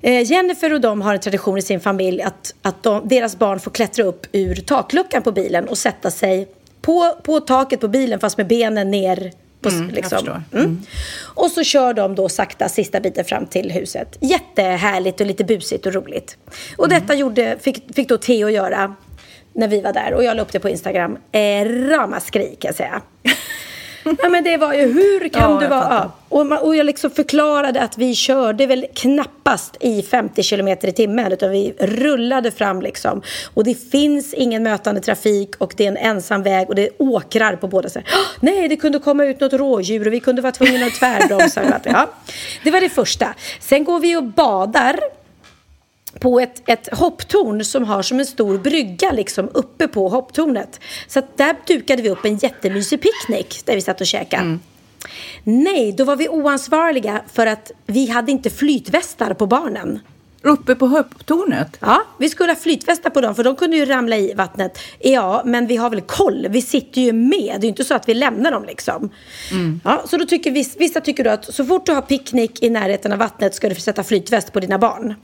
Eh, 0.00 0.22
Jennifer 0.22 0.72
och 0.72 0.80
de 0.80 1.02
har 1.02 1.14
en 1.14 1.20
tradition 1.20 1.58
i 1.58 1.62
sin 1.62 1.80
familj 1.80 2.22
att, 2.22 2.54
att 2.62 2.82
de, 2.82 3.08
deras 3.08 3.38
barn 3.38 3.60
får 3.60 3.70
klättra 3.70 4.04
upp 4.04 4.26
ur 4.32 4.54
takluckan 4.54 5.22
på 5.22 5.32
bilen 5.32 5.68
och 5.68 5.78
sätta 5.78 6.10
sig 6.10 6.48
på, 6.80 7.16
på 7.22 7.40
taket 7.40 7.80
på 7.80 7.88
bilen 7.88 8.20
fast 8.20 8.36
med 8.36 8.46
benen 8.46 8.90
ner 8.90 9.32
På, 9.70 9.76
Mm, 9.76 9.90
liksom. 9.90 10.18
förstår. 10.18 10.42
Mm. 10.52 10.82
Och 11.34 11.50
så 11.50 11.64
kör 11.64 11.94
de 11.94 12.14
då 12.14 12.28
sakta 12.28 12.68
sista 12.68 13.00
biten 13.00 13.24
fram 13.24 13.46
till 13.46 13.70
huset. 13.72 14.18
Jättehärligt 14.20 15.20
och 15.20 15.26
lite 15.26 15.44
busigt 15.44 15.86
och 15.86 15.94
roligt. 15.94 16.36
Och 16.76 16.86
Mm. 16.86 17.00
detta 17.00 17.14
gjorde, 17.14 17.56
fick, 17.60 17.94
fick 17.94 18.08
då 18.08 18.18
Theo 18.18 18.48
göra 18.48 18.94
när 19.52 19.68
vi 19.68 19.80
var 19.80 19.92
där. 19.92 20.14
Och 20.14 20.24
jag 20.24 20.36
la 20.36 20.42
upp 20.42 20.52
det 20.52 20.60
på 20.60 20.68
Instagram. 20.68 21.18
Eh, 21.32 21.64
ramaskri 21.88 22.56
kan 22.60 22.68
jag 22.68 22.74
säga. 22.74 23.02
Ja 24.22 24.28
men 24.28 24.44
det 24.44 24.56
var 24.56 24.74
ju, 24.74 24.92
hur 24.92 25.28
kan 25.28 25.52
Ja, 25.52 25.60
du 25.60 25.66
vara... 25.66 25.80
Ja. 25.90 26.12
Och, 26.28 26.46
man, 26.46 26.58
och 26.58 26.76
jag 26.76 26.86
liksom 26.86 27.10
förklarade 27.10 27.80
att 27.82 27.98
vi 27.98 28.14
körde 28.14 28.66
väl 28.66 28.86
knappast 28.94 29.76
i 29.80 30.02
50 30.02 30.42
kilometer 30.42 30.88
i 30.88 30.92
timmen 30.92 31.32
utan 31.32 31.50
vi 31.50 31.74
rullade 31.80 32.50
fram 32.50 32.82
liksom. 32.82 33.22
Och 33.54 33.64
det 33.64 33.90
finns 33.90 34.34
ingen 34.34 34.62
mötande 34.62 35.00
trafik 35.00 35.50
och 35.58 35.74
det 35.76 35.84
är 35.84 35.88
en 35.88 35.96
ensam 35.96 36.42
väg 36.42 36.68
och 36.68 36.74
det 36.74 36.82
är 36.82 36.90
åkrar 36.98 37.56
på 37.56 37.68
båda 37.68 37.88
sidor. 37.88 38.06
"Åh, 38.12 38.18
Nej, 38.40 38.68
det 38.68 38.76
kunde 38.76 38.98
komma 38.98 39.24
ut 39.24 39.40
något 39.40 39.52
rådjur 39.52 40.06
och 40.06 40.12
vi 40.12 40.20
kunde 40.20 40.42
vara 40.42 40.52
tvungna 40.52 40.86
att 40.86 40.94
tvärbromsa. 40.94 41.62
ja. 41.84 42.10
Det 42.64 42.70
var 42.70 42.80
det 42.80 42.88
första. 42.88 43.34
Sen 43.60 43.84
går 43.84 44.00
vi 44.00 44.16
och 44.16 44.24
badar 44.24 44.98
på 46.20 46.40
ett, 46.40 46.62
ett 46.66 46.88
hopptorn 46.98 47.64
som 47.64 47.84
har 47.84 48.02
som 48.02 48.20
en 48.20 48.26
stor 48.26 48.58
brygga 48.58 49.12
liksom 49.12 49.48
uppe 49.54 49.88
på 49.88 50.08
hopptornet. 50.08 50.80
Så 51.06 51.18
att 51.18 51.36
där 51.36 51.56
dukade 51.66 52.02
vi 52.02 52.10
upp 52.10 52.24
en 52.24 52.36
jättemysig 52.36 53.00
picknick 53.02 53.62
där 53.64 53.74
vi 53.74 53.80
satt 53.80 54.00
och 54.00 54.06
käkade. 54.06 54.58
Nej, 55.44 55.92
då 55.92 56.04
var 56.04 56.16
vi 56.16 56.28
oansvariga 56.28 57.22
för 57.32 57.46
att 57.46 57.72
vi 57.86 58.06
hade 58.10 58.32
inte 58.32 58.50
flytvästar 58.50 59.34
på 59.34 59.46
barnen. 59.46 60.00
Uppe 60.42 60.74
på 60.74 60.86
hopptornet? 60.86 61.76
Ja, 61.80 62.02
vi 62.18 62.28
skulle 62.28 62.52
ha 62.52 62.56
flytvästar 62.56 63.10
på 63.10 63.20
dem 63.20 63.34
för 63.34 63.44
de 63.44 63.56
kunde 63.56 63.76
ju 63.76 63.84
ramla 63.84 64.16
i 64.16 64.34
vattnet. 64.34 64.78
Ja, 64.98 65.42
men 65.44 65.66
vi 65.66 65.76
har 65.76 65.90
väl 65.90 66.00
koll. 66.00 66.46
Vi 66.50 66.62
sitter 66.62 67.00
ju 67.00 67.12
med. 67.12 67.54
Det 67.54 67.56
är 67.56 67.62
ju 67.62 67.68
inte 67.68 67.84
så 67.84 67.94
att 67.94 68.08
vi 68.08 68.14
lämnar 68.14 68.50
dem 68.50 68.64
liksom. 68.64 69.10
Ja, 69.84 70.04
så 70.06 70.16
då 70.16 70.26
tycker 70.26 70.50
viss, 70.50 70.76
vissa 70.78 71.00
tycker 71.00 71.24
då 71.24 71.30
att 71.30 71.54
så 71.54 71.64
fort 71.64 71.86
du 71.86 71.92
har 71.92 72.02
picknick 72.02 72.62
i 72.62 72.70
närheten 72.70 73.12
av 73.12 73.18
vattnet 73.18 73.54
ska 73.54 73.68
du 73.68 73.74
sätta 73.74 74.04
flytväst 74.04 74.52
på 74.52 74.60
dina 74.60 74.78
barn. 74.78 75.14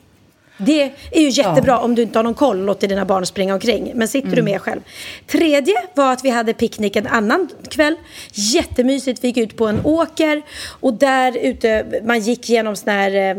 Det 0.66 0.92
är 1.10 1.20
ju 1.20 1.28
jättebra 1.28 1.78
om 1.78 1.94
du 1.94 2.02
inte 2.02 2.18
har 2.18 2.24
någon 2.24 2.34
koll 2.34 2.60
och 2.60 2.66
låter 2.66 2.88
dina 2.88 3.04
barn 3.04 3.26
springa 3.26 3.54
omkring. 3.54 3.92
Men 3.94 4.08
sitter 4.08 4.36
du 4.36 4.42
med 4.42 4.60
själv. 4.60 4.80
Tredje 5.26 5.74
var 5.94 6.12
att 6.12 6.24
vi 6.24 6.30
hade 6.30 6.54
picknick 6.54 6.96
en 6.96 7.06
annan 7.06 7.48
kväll. 7.70 7.96
Jättemysigt. 8.32 9.24
Vi 9.24 9.28
gick 9.28 9.36
ut 9.36 9.56
på 9.56 9.66
en 9.66 9.80
åker. 9.84 10.42
Och 10.80 10.94
där 10.94 11.36
ute, 11.36 11.86
man 12.04 12.20
gick 12.20 12.48
genom 12.48 12.76
sån 12.76 12.92
här 12.92 13.14
eh, 13.14 13.36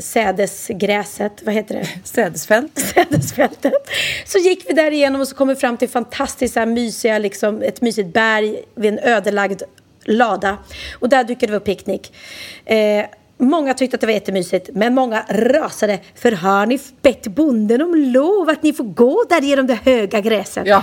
sädesgräset. 0.00 1.32
Vad 1.42 1.54
heter 1.54 1.74
det? 1.74 1.88
Sädesfält? 2.04 2.78
Sädesfältet. 2.94 3.72
Så 4.26 4.38
gick 4.38 4.64
vi 4.68 4.74
där 4.74 4.90
igenom 4.90 5.20
och 5.20 5.28
så 5.28 5.34
kom 5.34 5.48
vi 5.48 5.56
fram 5.56 5.76
till 5.76 5.88
fantastiskt 5.88 6.54
så 6.54 6.60
här 6.60 6.66
mysiga, 6.66 7.18
liksom, 7.18 7.62
ett 7.62 7.80
mysigt 7.80 8.12
berg 8.12 8.62
vid 8.74 8.92
en 8.92 8.98
ödelagd 8.98 9.62
lada. 10.04 10.58
Och 10.92 11.08
där 11.08 11.24
dukade 11.24 11.52
vi 11.52 11.56
upp 11.56 11.64
picknick. 11.64 12.12
Eh, 12.64 13.04
många 13.40 13.74
tyckte 13.74 13.94
att 13.94 14.00
det 14.00 14.06
var 14.06 14.14
jättemysigt, 14.14 14.70
men 14.74 14.94
många 14.94 15.24
rasade. 15.28 15.98
För 16.14 16.32
har 16.32 16.66
ni 16.66 16.80
bett 17.02 17.26
bonden 17.26 17.82
om 17.82 17.94
lov 17.94 18.48
att 18.48 18.62
ni 18.62 18.72
får 18.72 18.84
gå 18.84 19.24
där 19.28 19.40
genom 19.40 19.66
det 19.66 19.74
höga 19.84 20.20
gräset? 20.20 20.66
Ja. 20.66 20.82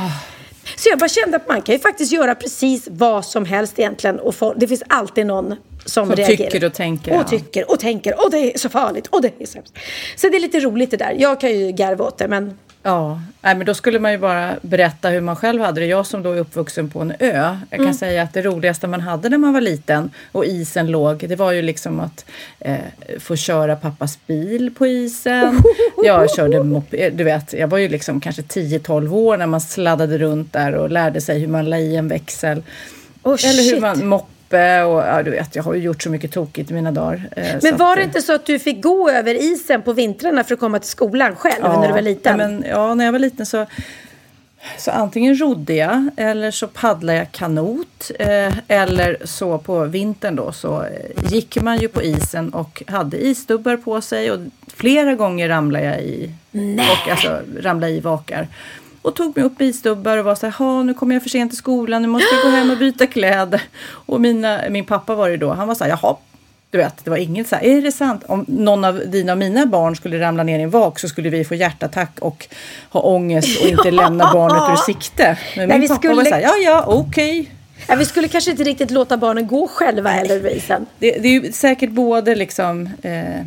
Så 0.76 0.90
jag 0.90 1.00
bara 1.00 1.10
kände 1.10 1.38
att 1.38 1.48
man 1.48 1.62
kan 1.62 1.76
ju 1.76 1.80
faktiskt 1.80 2.12
göra 2.12 2.36
precis 2.36 2.88
vad 2.92 3.26
som 3.26 3.46
helst 3.46 3.80
egentligen. 3.80 4.20
Och 4.20 4.36
få, 4.36 4.54
det 4.54 4.68
finns 4.68 4.84
alltid 4.88 5.26
någon 5.26 5.56
som, 5.86 6.08
Som 6.08 6.16
reagerar. 6.16 6.50
tycker 6.52 6.66
och 6.68 6.74
tänker, 6.74 7.12
Och 7.12 7.18
ja. 7.18 7.24
tycker 7.24 7.72
och 7.72 7.80
tänker. 7.80 8.26
Och 8.26 8.32
det 8.32 8.54
är 8.54 8.58
så 8.58 8.70
farligt. 8.70 9.08
Och 9.08 9.22
det 9.22 9.32
är 9.40 9.46
så 9.46 9.56
hemskt. 9.58 9.74
Så 10.16 10.30
det 10.30 10.38
är 10.38 10.40
lite 10.40 10.60
roligt 10.60 10.92
det 10.92 10.98
där. 10.98 11.16
Jag 11.20 11.40
kan 11.42 11.50
ju 11.60 11.72
garva 11.72 12.06
åt 12.06 12.18
det, 12.18 12.28
men 12.28 12.58
Ja, 12.88 13.22
nej, 13.42 13.56
men 13.56 13.66
då 13.66 13.74
skulle 13.74 14.00
man 14.00 14.12
ju 14.12 14.18
bara 14.18 14.56
berätta 14.62 15.10
hur 15.10 15.22
man 15.22 15.36
själv 15.36 15.62
hade 15.62 15.82
det. 15.82 15.88
Jag 15.88 16.06
som 16.06 16.24
då 16.24 16.32
är 16.32 16.38
uppvuxen 16.38 16.90
på 16.90 17.00
en 17.02 17.12
ö. 17.20 17.58
Jag 17.70 17.78
kan 17.78 17.80
Mm. 17.80 17.94
säga 17.94 18.24
att 18.24 18.34
det 18.34 18.42
roligaste 18.42 18.88
man 18.88 19.02
hade 19.02 19.30
när 19.30 19.38
man 19.38 19.54
var 19.54 19.62
liten 19.62 20.10
och 20.32 20.46
isen 20.46 20.88
låg, 20.92 21.26
det 21.30 21.36
var 21.36 21.52
ju 21.52 21.62
liksom 21.62 22.00
att 22.00 22.26
eh, 22.60 22.76
få 23.20 23.36
köra 23.36 23.76
pappas 23.76 24.20
bil 24.28 24.72
på 24.78 24.88
isen. 24.88 25.62
Jag 26.04 26.36
körde 26.36 26.64
mop- 26.64 26.92
du 27.14 27.24
vet, 27.24 27.54
jag 27.54 27.68
var 27.68 27.78
ju 27.78 27.90
liksom 27.90 28.22
kanske 28.22 28.42
10-12 28.42 29.14
år 29.16 29.38
när 29.38 29.48
man 29.48 29.62
sladdade 29.62 30.18
runt 30.18 30.54
där 30.54 30.76
och 30.76 30.90
lärde 30.90 31.22
sig 31.22 31.40
hur 31.40 31.48
man 31.48 31.70
la 31.70 31.78
i 31.78 31.96
en 31.96 32.08
växel. 32.08 32.64
Oh, 33.24 33.46
Eller 33.46 33.64
hur 33.64 33.70
shit. 33.72 33.82
man 33.82 34.08
moppe 34.48 34.84
och 34.84 35.00
ja, 35.00 35.24
du 35.24 35.32
vet, 35.32 35.56
jag 35.56 35.64
har 35.64 35.74
ju 35.74 35.82
gjort 35.82 36.04
så 36.04 36.10
mycket 36.10 36.32
tokigt 36.32 36.72
i 36.72 36.74
mina 36.74 36.92
dagar. 36.92 37.30
eh, 37.36 37.56
Men 37.62 37.74
att, 37.74 37.80
var 37.80 37.96
det 37.96 38.02
eh, 38.02 38.08
inte 38.08 38.22
så 38.22 38.34
att 38.34 38.46
du 38.46 38.60
fick 38.60 38.82
gå 38.84 39.10
över 39.10 39.36
isen 39.36 39.82
på 39.82 39.94
vintrarna 39.94 40.44
för 40.44 40.54
att 40.54 40.60
komma 40.60 40.80
till 40.80 40.90
skolan 40.90 41.36
själv 41.36 41.64
när 41.64 41.88
du 41.88 41.94
var 41.94 42.02
liten? 42.02 42.40
Ja, 42.40 42.48
men, 42.48 42.66
ja, 42.70 42.94
när 42.96 43.06
jag 43.06 43.12
var 43.12 43.20
liten 43.20 43.46
så, 43.46 43.66
så 44.78 44.92
antingen 44.92 45.36
rodde 45.40 45.74
jag 45.74 46.10
eller 46.18 46.52
så 46.52 46.68
paddlade 46.68 47.18
jag 47.18 47.32
kanot. 47.32 48.12
Eh, 48.20 48.54
eller 48.68 49.18
så 49.24 49.58
på 49.58 49.86
vintern 49.86 50.36
då 50.36 50.52
så 50.52 50.84
eh, 50.84 51.32
gick 51.34 51.62
man 51.62 51.78
ju 51.78 51.88
på 51.88 52.04
isen 52.04 52.54
och 52.54 52.84
hade 52.88 53.18
isdubbar 53.18 53.78
på 53.78 54.02
sig 54.02 54.32
och 54.32 54.40
flera 54.76 55.16
gånger 55.16 55.50
ramlade 55.50 55.86
jag 55.86 56.02
i, 56.02 56.32
och, 56.78 57.12
alltså, 57.12 57.40
ramlade 57.60 57.94
i 57.94 58.00
vakar. 58.00 58.48
Och 59.08 59.16
tog 59.16 59.36
mig 59.38 59.46
upp 59.46 59.62
i 59.62 59.66
isdubbar 59.66 60.18
och 60.18 60.26
var 60.26 60.36
så 60.36 60.46
här, 60.46 60.54
"Ha, 60.54 60.84
nu 60.84 60.94
kommer 60.94 61.16
jag 61.16 61.24
för 61.24 61.30
sent 61.30 61.52
till 61.52 61.58
skolan, 61.58 62.02
nu 62.02 62.08
måste 62.08 62.36
jag 62.36 62.44
gå 62.44 62.50
hem 62.58 62.72
och 62.72 62.78
byta 62.78 63.08
kläder. 63.16 63.62
Och 63.90 64.22
mina, 64.22 64.62
min 64.70 64.86
pappa 64.86 65.16
var 65.16 65.30
det 65.30 65.38
då, 65.38 65.54
han 65.54 65.68
var 65.68 65.76
så 65.76 65.84
här, 65.84 65.92
jaha, 65.92 66.16
du 66.70 66.78
vet, 66.78 66.94
det 67.04 67.10
var 67.10 67.18
inget 67.18 67.48
så 67.48 67.56
här, 67.56 67.64
är 67.66 67.82
det 67.82 67.92
sant? 67.92 68.24
Om 68.28 68.46
någon 68.48 68.86
av 68.86 69.02
dina 69.08 69.32
och 69.32 69.38
mina 69.38 69.66
barn 69.66 69.96
skulle 69.96 70.20
ramla 70.20 70.44
ner 70.44 70.60
i 70.60 70.62
en 70.62 70.70
vak 70.70 71.00
så 71.00 71.08
skulle 71.08 71.30
vi 71.30 71.46
få 71.46 71.56
hjärtattack 71.56 72.20
och 72.20 72.48
ha 72.90 73.02
ångest 73.02 73.62
och 73.62 73.68
inte 73.70 73.92
lämna 74.02 74.34
barnet 74.34 74.72
ur 74.80 74.84
sikte. 74.94 75.38
Men 75.58 75.70
Nej, 75.70 75.80
min 75.80 75.88
pappa 75.90 76.08
var 76.08 76.14
skulle- 76.16 76.30
så 76.30 76.36
här, 76.36 76.42
ja 76.42 76.56
ja, 76.66 76.84
okej. 76.88 77.52
Ja, 77.88 77.96
vi 77.96 78.06
skulle 78.06 78.28
kanske 78.28 78.52
inte 78.52 78.64
riktigt 78.64 78.92
låta 78.92 79.18
barnen 79.18 79.48
gå 79.48 79.68
själva 79.68 80.10
heller 80.10 80.36
över 80.36 80.50
isen. 80.50 80.86
Det, 81.00 81.12
det 81.12 81.28
är 81.28 81.32
ju 81.32 81.52
säkert 81.52 81.90
både 81.92 82.36
liksom, 82.36 82.90
eh, 83.02 83.46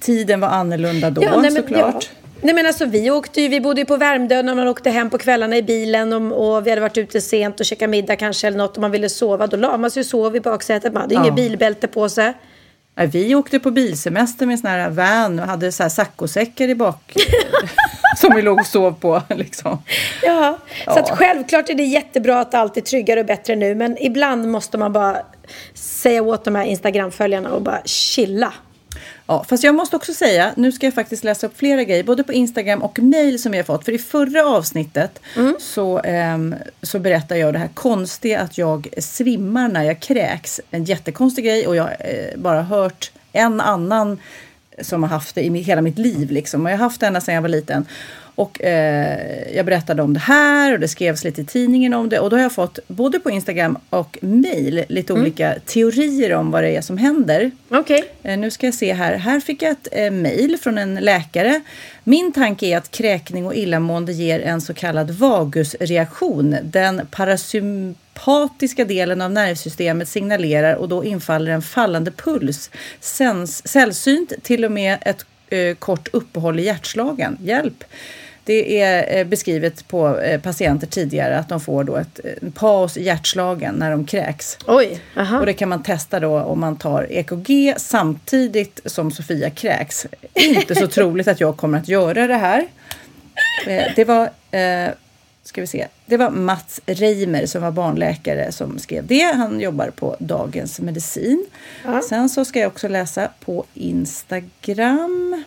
tiden 0.00 0.40
var 0.40 0.48
annorlunda 0.48 1.10
då 1.10 1.20
nej, 1.20 1.30
men, 1.40 1.52
såklart. 1.52 2.10
Ja. 2.10 2.23
Nej 2.44 2.54
men 2.54 2.66
alltså 2.66 2.84
vi 2.84 3.10
åkte 3.10 3.40
ju, 3.40 3.48
vi 3.48 3.60
bodde 3.60 3.80
ju 3.80 3.84
på 3.84 3.96
Värmdö 3.96 4.42
när 4.42 4.54
man 4.54 4.68
åkte 4.68 4.90
hem 4.90 5.10
på 5.10 5.18
kvällarna 5.18 5.56
i 5.56 5.62
bilen 5.62 6.12
och, 6.12 6.56
och 6.56 6.66
vi 6.66 6.70
hade 6.70 6.80
varit 6.82 6.98
ute 6.98 7.20
sent 7.20 7.60
och 7.60 7.66
käkat 7.66 7.90
middag 7.90 8.16
kanske 8.16 8.46
eller 8.46 8.58
något 8.58 8.76
och 8.76 8.80
man 8.80 8.90
ville 8.90 9.08
sova. 9.08 9.46
Då 9.46 9.56
la 9.56 9.76
man 9.76 9.90
sig 9.90 10.00
och 10.00 10.06
sov 10.06 10.36
i 10.36 10.40
baksätet. 10.40 10.92
Man 10.92 11.02
hade 11.02 11.14
Ja. 11.14 11.20
inget 11.22 11.34
bilbälte 11.34 11.88
på 11.88 12.08
sig. 12.08 12.32
Nej, 12.96 13.06
vi 13.06 13.34
åkte 13.34 13.58
på 13.58 13.70
bilsemester 13.70 14.46
med 14.46 14.58
sån 14.60 14.70
här 14.70 14.90
van 14.90 15.38
och 15.40 15.46
hade 15.46 15.72
så 15.72 15.82
här 15.82 15.90
saccosäckar 15.90 16.68
i 16.68 16.74
bak. 16.74 17.12
som 18.16 18.34
vi 18.36 18.42
låg 18.42 18.60
och 18.60 18.66
sov 18.66 18.92
på 19.00 19.22
liksom. 19.28 19.82
Ja, 20.22 20.58
så 20.84 21.02
Ja. 21.08 21.16
självklart 21.16 21.70
är 21.70 21.74
det 21.74 21.82
jättebra 21.84 22.40
att 22.40 22.54
allt 22.54 22.76
är 22.76 22.80
tryggare 22.80 23.20
och 23.20 23.26
bättre 23.26 23.56
nu. 23.56 23.74
Men 23.74 24.02
ibland 24.02 24.48
måste 24.48 24.78
man 24.78 24.92
bara 24.92 25.16
säga 25.74 26.22
åt 26.22 26.44
de 26.44 26.54
här 26.54 26.64
Instagram-följarna 26.64 27.50
och 27.52 27.62
bara 27.62 27.80
chilla. 27.84 28.52
Ja, 29.26 29.44
fast 29.48 29.64
jag 29.64 29.74
måste 29.74 29.96
också 29.96 30.14
säga, 30.14 30.52
nu 30.56 30.72
ska 30.72 30.86
jag 30.86 30.94
faktiskt 30.94 31.24
läsa 31.24 31.46
upp 31.46 31.58
flera 31.58 31.84
grejer, 31.84 32.04
både 32.04 32.24
på 32.24 32.32
Instagram 32.32 32.82
och 32.82 32.98
mail 32.98 33.42
som 33.42 33.52
har 33.52 33.62
fått. 33.62 33.84
För 33.84 33.92
i 33.92 33.98
förra 33.98 34.46
avsnittet 34.46 35.20
så, 35.60 35.98
ehm, 35.98 36.54
så 36.82 36.98
berättar 36.98 37.36
jag 37.36 37.52
det 37.52 37.58
här 37.58 37.68
konstiga 37.74 38.40
att 38.40 38.58
jag 38.58 38.88
svimmar 38.98 39.68
när 39.68 39.82
jag 39.82 40.00
kräks. 40.00 40.60
En 40.70 40.84
jättekonstig 40.84 41.44
grej 41.44 41.66
och 41.66 41.76
jag 41.76 41.82
har 41.82 41.96
eh, 42.00 42.36
bara 42.36 42.62
hört 42.62 43.12
en 43.32 43.60
annan 43.60 44.18
som 44.80 45.02
har 45.02 45.10
haft 45.10 45.34
det 45.34 45.42
i 45.42 45.58
hela 45.58 45.82
mitt 45.82 45.98
liv. 45.98 46.30
Liksom. 46.30 46.64
Och 46.64 46.72
jag 46.72 46.76
har 46.76 46.84
haft 46.84 47.00
det 47.00 47.06
ända 47.06 47.20
sedan 47.20 47.34
jag 47.34 47.42
var 47.42 47.48
liten. 47.48 47.86
Och 48.34 48.62
eh, 48.64 49.56
jag 49.56 49.66
berättade 49.66 50.02
om 50.02 50.14
det 50.14 50.20
här 50.20 50.72
och 50.72 50.80
det 50.80 50.88
skrevs 50.88 51.24
lite 51.24 51.40
i 51.40 51.44
tidningen 51.44 51.94
om 51.94 52.08
det. 52.08 52.18
Och 52.18 52.30
då 52.30 52.36
har 52.36 52.42
jag 52.42 52.52
fått 52.52 52.78
både 52.86 53.20
på 53.20 53.30
Instagram 53.30 53.78
och 53.90 54.18
mail 54.22 54.84
lite 54.88 55.12
olika 55.12 55.54
teorier 55.66 56.34
om 56.34 56.50
vad 56.50 56.62
det 56.62 56.76
är 56.76 56.80
som 56.80 56.98
händer. 56.98 57.50
Okej. 57.68 58.04
Eh, 58.22 58.36
Nu 58.38 58.50
ska 58.50 58.66
jag 58.66 58.74
se 58.74 58.92
här. 58.92 59.14
Här 59.16 59.40
fick 59.40 59.62
jag 59.62 59.70
ett 59.70 59.88
eh, 59.92 60.10
mejl 60.10 60.58
från 60.62 60.78
en 60.78 60.94
läkare. 60.94 61.60
Min 62.04 62.32
tanke 62.32 62.66
är 62.66 62.76
att 62.76 62.90
kräkning 62.90 63.46
och 63.46 63.54
illamående 63.54 64.12
ger 64.12 64.40
en 64.40 64.60
så 64.60 64.74
kallad 64.74 65.10
vagusreaktion. 65.10 66.56
Den 66.62 67.06
parasympatiska 67.10 68.84
delen 68.84 69.20
av 69.20 69.30
nervsystemet 69.30 70.08
signalerar 70.08 70.74
och 70.74 70.88
då 70.88 71.04
infaller 71.04 71.52
en 71.52 71.62
fallande 71.62 72.10
puls. 72.10 72.70
Sens, 73.00 73.68
sällsynt 73.68 74.32
till 74.42 74.64
och 74.64 74.72
med 74.72 74.98
ett 75.00 75.26
eh, 75.48 75.74
kort 75.74 76.08
uppehåll 76.12 76.60
i 76.60 76.62
hjärtslagen. 76.64 77.38
Hjälp! 77.42 77.84
Det 78.44 78.80
är 78.80 79.18
eh, 79.18 79.24
beskrivet 79.24 79.88
på 79.88 80.18
eh, 80.20 80.40
patienter 80.40 80.86
tidigare 80.86 81.38
att 81.38 81.48
de 81.48 81.60
får 81.60 81.84
då 81.84 81.96
ett, 81.96 82.20
paus 82.54 82.96
i 82.96 83.02
hjärtslagen 83.02 83.74
när 83.74 83.90
de 83.90 84.06
kräks. 84.06 84.58
Oj, 84.66 85.00
aha. 85.16 85.40
Och 85.40 85.46
det 85.46 85.52
kan 85.52 85.68
man 85.68 85.82
testa 85.82 86.20
då 86.20 86.40
om 86.40 86.60
man 86.60 86.76
tar 86.76 87.06
EKG 87.10 87.74
samtidigt 87.76 88.80
som 88.84 89.10
Sofia 89.10 89.50
kräks. 89.50 90.06
Inte 90.34 90.74
så 90.74 90.86
troligt 90.86 91.28
att 91.28 91.40
jag 91.40 91.56
kommer 91.56 91.78
att 91.78 91.88
göra 91.88 92.26
det 92.26 92.36
här. 92.36 92.66
Eh, 93.66 93.84
Det 93.96 94.04
var, 94.04 94.30
ska 95.42 95.60
vi 95.60 95.66
se, 95.66 95.86
det 96.06 96.16
var 96.16 96.30
Mats 96.30 96.80
Reimer 96.86 97.46
som 97.46 97.62
var 97.62 97.70
barnläkare 97.70 98.52
som 98.52 98.78
skrev 98.78 99.06
det. 99.06 99.22
Han 99.36 99.60
jobbar 99.60 99.90
på 99.90 100.16
Dagens 100.18 100.80
Medicin. 100.80 101.46
Sen 102.08 102.28
så 102.28 102.44
ska 102.44 102.58
jag 102.58 102.68
också 102.68 102.88
läsa 102.88 103.28
på 103.44 103.64
Instagram. 103.74 105.44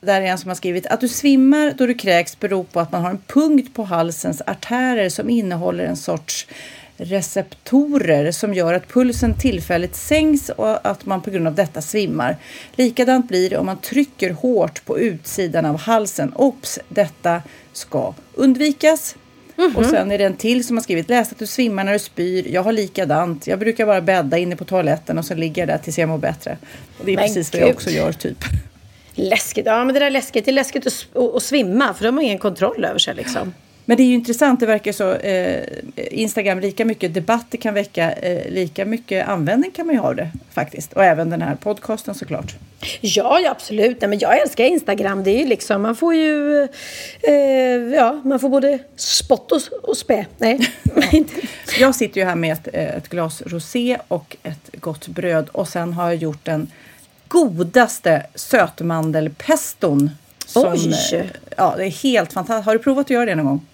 Där 0.00 0.20
är 0.20 0.26
en 0.26 0.38
som 0.38 0.48
har 0.48 0.54
skrivit 0.54 0.86
att 0.86 1.00
du 1.00 1.08
svimmar 1.08 1.74
då 1.78 1.86
du 1.86 1.94
kräks 1.94 2.40
beror 2.40 2.64
på 2.64 2.80
att 2.80 2.92
man 2.92 3.02
har 3.02 3.10
en 3.10 3.22
punkt 3.26 3.74
på 3.74 3.84
halsens 3.84 4.42
artärer 4.46 5.08
som 5.08 5.30
innehåller 5.30 5.84
en 5.84 5.96
sorts 5.96 6.46
receptorer 6.96 8.32
som 8.32 8.54
gör 8.54 8.74
att 8.74 8.88
pulsen 8.88 9.38
tillfälligt 9.38 9.96
sänks 9.96 10.48
och 10.48 10.86
att 10.86 11.06
man 11.06 11.22
på 11.22 11.30
grund 11.30 11.46
av 11.46 11.54
detta 11.54 11.82
svimmar. 11.82 12.36
Likadant 12.76 13.28
blir 13.28 13.50
det 13.50 13.58
om 13.58 13.66
man 13.66 13.78
trycker 13.78 14.30
hårt 14.30 14.84
på 14.84 14.98
utsidan 14.98 15.66
av 15.66 15.76
halsen. 15.76 16.32
Ops, 16.34 16.78
detta 16.88 17.42
ska 17.72 18.14
undvikas. 18.34 19.16
Och 19.76 19.86
sen 19.86 20.10
är 20.10 20.18
det 20.18 20.24
en 20.24 20.36
till 20.36 20.66
som 20.66 20.76
har 20.76 20.82
skrivit 20.82 21.08
läs 21.08 21.32
att 21.32 21.38
du 21.38 21.46
svimmar 21.46 21.84
när 21.84 21.92
du 21.92 21.98
spyr. 21.98 22.48
Jag 22.48 22.62
har 22.62 22.72
likadant. 22.72 23.46
Jag 23.46 23.58
brukar 23.58 23.86
bara 23.86 24.00
bädda 24.00 24.38
inne 24.38 24.56
på 24.56 24.64
toaletten 24.64 25.18
och 25.18 25.24
så 25.24 25.34
ligger 25.34 25.62
jag 25.62 25.68
där 25.68 25.78
tills 25.78 25.98
jag 25.98 26.08
mår 26.08 26.18
bättre. 26.18 26.58
Och 26.98 27.04
det 27.04 27.12
är 27.12 27.16
Men 27.16 27.24
precis 27.26 27.52
vad 27.52 27.62
jag 27.62 27.70
också 27.70 27.90
gör 27.90 28.12
typ. 28.12 28.44
Läskigt. 29.20 29.66
Ja, 29.66 29.84
men 29.84 29.94
det 29.94 30.00
där 30.00 30.06
är 30.06 30.10
läskigt. 30.10 30.44
Det 30.44 30.50
är 30.50 30.52
läskigt 30.52 30.86
att, 30.86 31.16
att 31.36 31.42
svimma 31.42 31.94
för 31.94 32.04
de 32.04 32.16
har 32.16 32.24
ingen 32.24 32.38
kontroll 32.38 32.84
över 32.84 32.98
sig 32.98 33.14
liksom. 33.14 33.52
Men 33.84 33.96
det 33.96 34.02
är 34.02 34.04
ju 34.04 34.14
intressant, 34.14 34.60
det 34.60 34.66
verkar 34.66 34.92
så. 34.92 35.12
Eh, 35.14 35.64
Instagram, 36.10 36.60
lika 36.60 36.84
mycket 36.84 37.14
debatt 37.14 37.46
det 37.50 37.56
kan 37.56 37.74
väcka, 37.74 38.12
eh, 38.12 38.50
lika 38.50 38.84
mycket 38.84 39.28
användning 39.28 39.70
kan 39.70 39.86
man 39.86 39.94
ju 39.94 40.00
ha 40.00 40.14
det 40.14 40.30
faktiskt. 40.50 40.92
Och 40.92 41.04
även 41.04 41.30
den 41.30 41.42
här 41.42 41.54
podcasten 41.54 42.14
såklart. 42.14 42.54
Ja, 43.00 43.40
ja 43.40 43.50
absolut. 43.50 44.00
Nej, 44.00 44.08
men 44.08 44.18
jag 44.18 44.40
älskar 44.40 44.64
Instagram. 44.64 45.24
Det 45.24 45.30
är 45.30 45.38
ju 45.38 45.46
liksom, 45.46 45.82
man 45.82 45.96
får 45.96 46.14
ju, 46.14 46.62
eh, 47.22 47.34
ja, 47.94 48.20
man 48.24 48.40
får 48.40 48.48
både 48.48 48.78
spott 48.96 49.52
och, 49.52 49.88
och 49.88 49.96
spä. 49.96 50.26
Nej, 50.38 50.68
inte. 51.12 51.34
Jag 51.80 51.94
sitter 51.94 52.20
ju 52.20 52.26
här 52.26 52.36
med 52.36 52.52
ett, 52.52 52.68
eh, 52.72 52.96
ett 52.96 53.08
glas 53.08 53.42
rosé 53.46 53.98
och 54.08 54.36
ett 54.42 54.70
gott 54.72 55.08
bröd 55.08 55.48
och 55.52 55.68
sen 55.68 55.92
har 55.92 56.04
jag 56.04 56.16
gjort 56.16 56.44
den 56.44 56.70
godaste 57.30 58.26
sötmandelpeston. 58.34 60.10
Som, 60.46 60.72
Oj. 60.72 61.30
Ja, 61.56 61.74
det 61.76 61.84
är 61.84 61.90
helt 61.90 62.32
fantastiskt. 62.32 62.66
Har 62.66 62.72
du 62.72 62.78
provat 62.78 63.06
att 63.06 63.10
göra 63.10 63.24
det 63.24 63.34
någon 63.34 63.46
gång? 63.46 63.66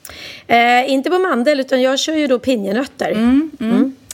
Eh, 0.46 0.90
inte 0.90 1.10
på 1.10 1.18
mandel, 1.18 1.60
utan 1.60 1.82
jag 1.82 1.98
kör 1.98 2.14
ju 2.14 2.26
då 2.26 2.38
pinjenötter. 2.38 3.14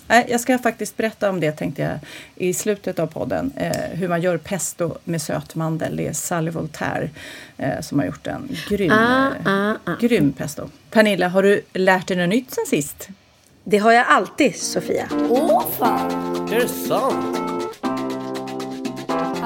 Nej, 0.07 0.27
jag 0.29 0.41
ska 0.41 0.59
faktiskt 0.59 0.97
berätta 0.97 1.31
om 1.31 1.41
det 1.41 1.53
tänkte 1.53 1.83
jag 1.83 1.99
i 2.37 2.55
slutet 2.55 2.99
av 2.99 3.07
podden. 3.07 3.53
Eh, 3.57 3.71
hur 3.93 4.09
man 4.09 4.23
gör 4.23 4.37
pesto 4.37 4.95
med 5.05 5.23
sötmandel. 5.23 5.97
Det 5.97 6.07
är 6.07 6.13
Sally 6.13 6.51
Voltaire 6.51 7.11
eh, 7.59 7.81
som 7.81 7.99
har 7.99 8.07
gjort 8.07 8.27
en 8.27 8.57
grym, 8.69 8.93
Ah, 8.93 9.27
eh, 9.27 9.53
ah, 9.53 9.75
ah. 9.85 9.97
grym 10.01 10.33
pesto. 10.33 10.69
Pernilla, 10.91 11.29
har 11.29 11.43
du 11.43 11.63
lärt 11.73 12.09
dig 12.09 12.17
något 12.17 12.29
nytt 12.29 12.51
sen 12.51 12.67
sist? 12.67 13.09
Det 13.65 13.79
har 13.79 13.93
jag 13.93 14.07
alltid, 14.09 14.57
Sofia. 14.57 15.09
Åh 15.29 15.65
fan! 15.79 16.11
Är 16.53 16.61
det 16.61 16.69
sant? 16.69 17.52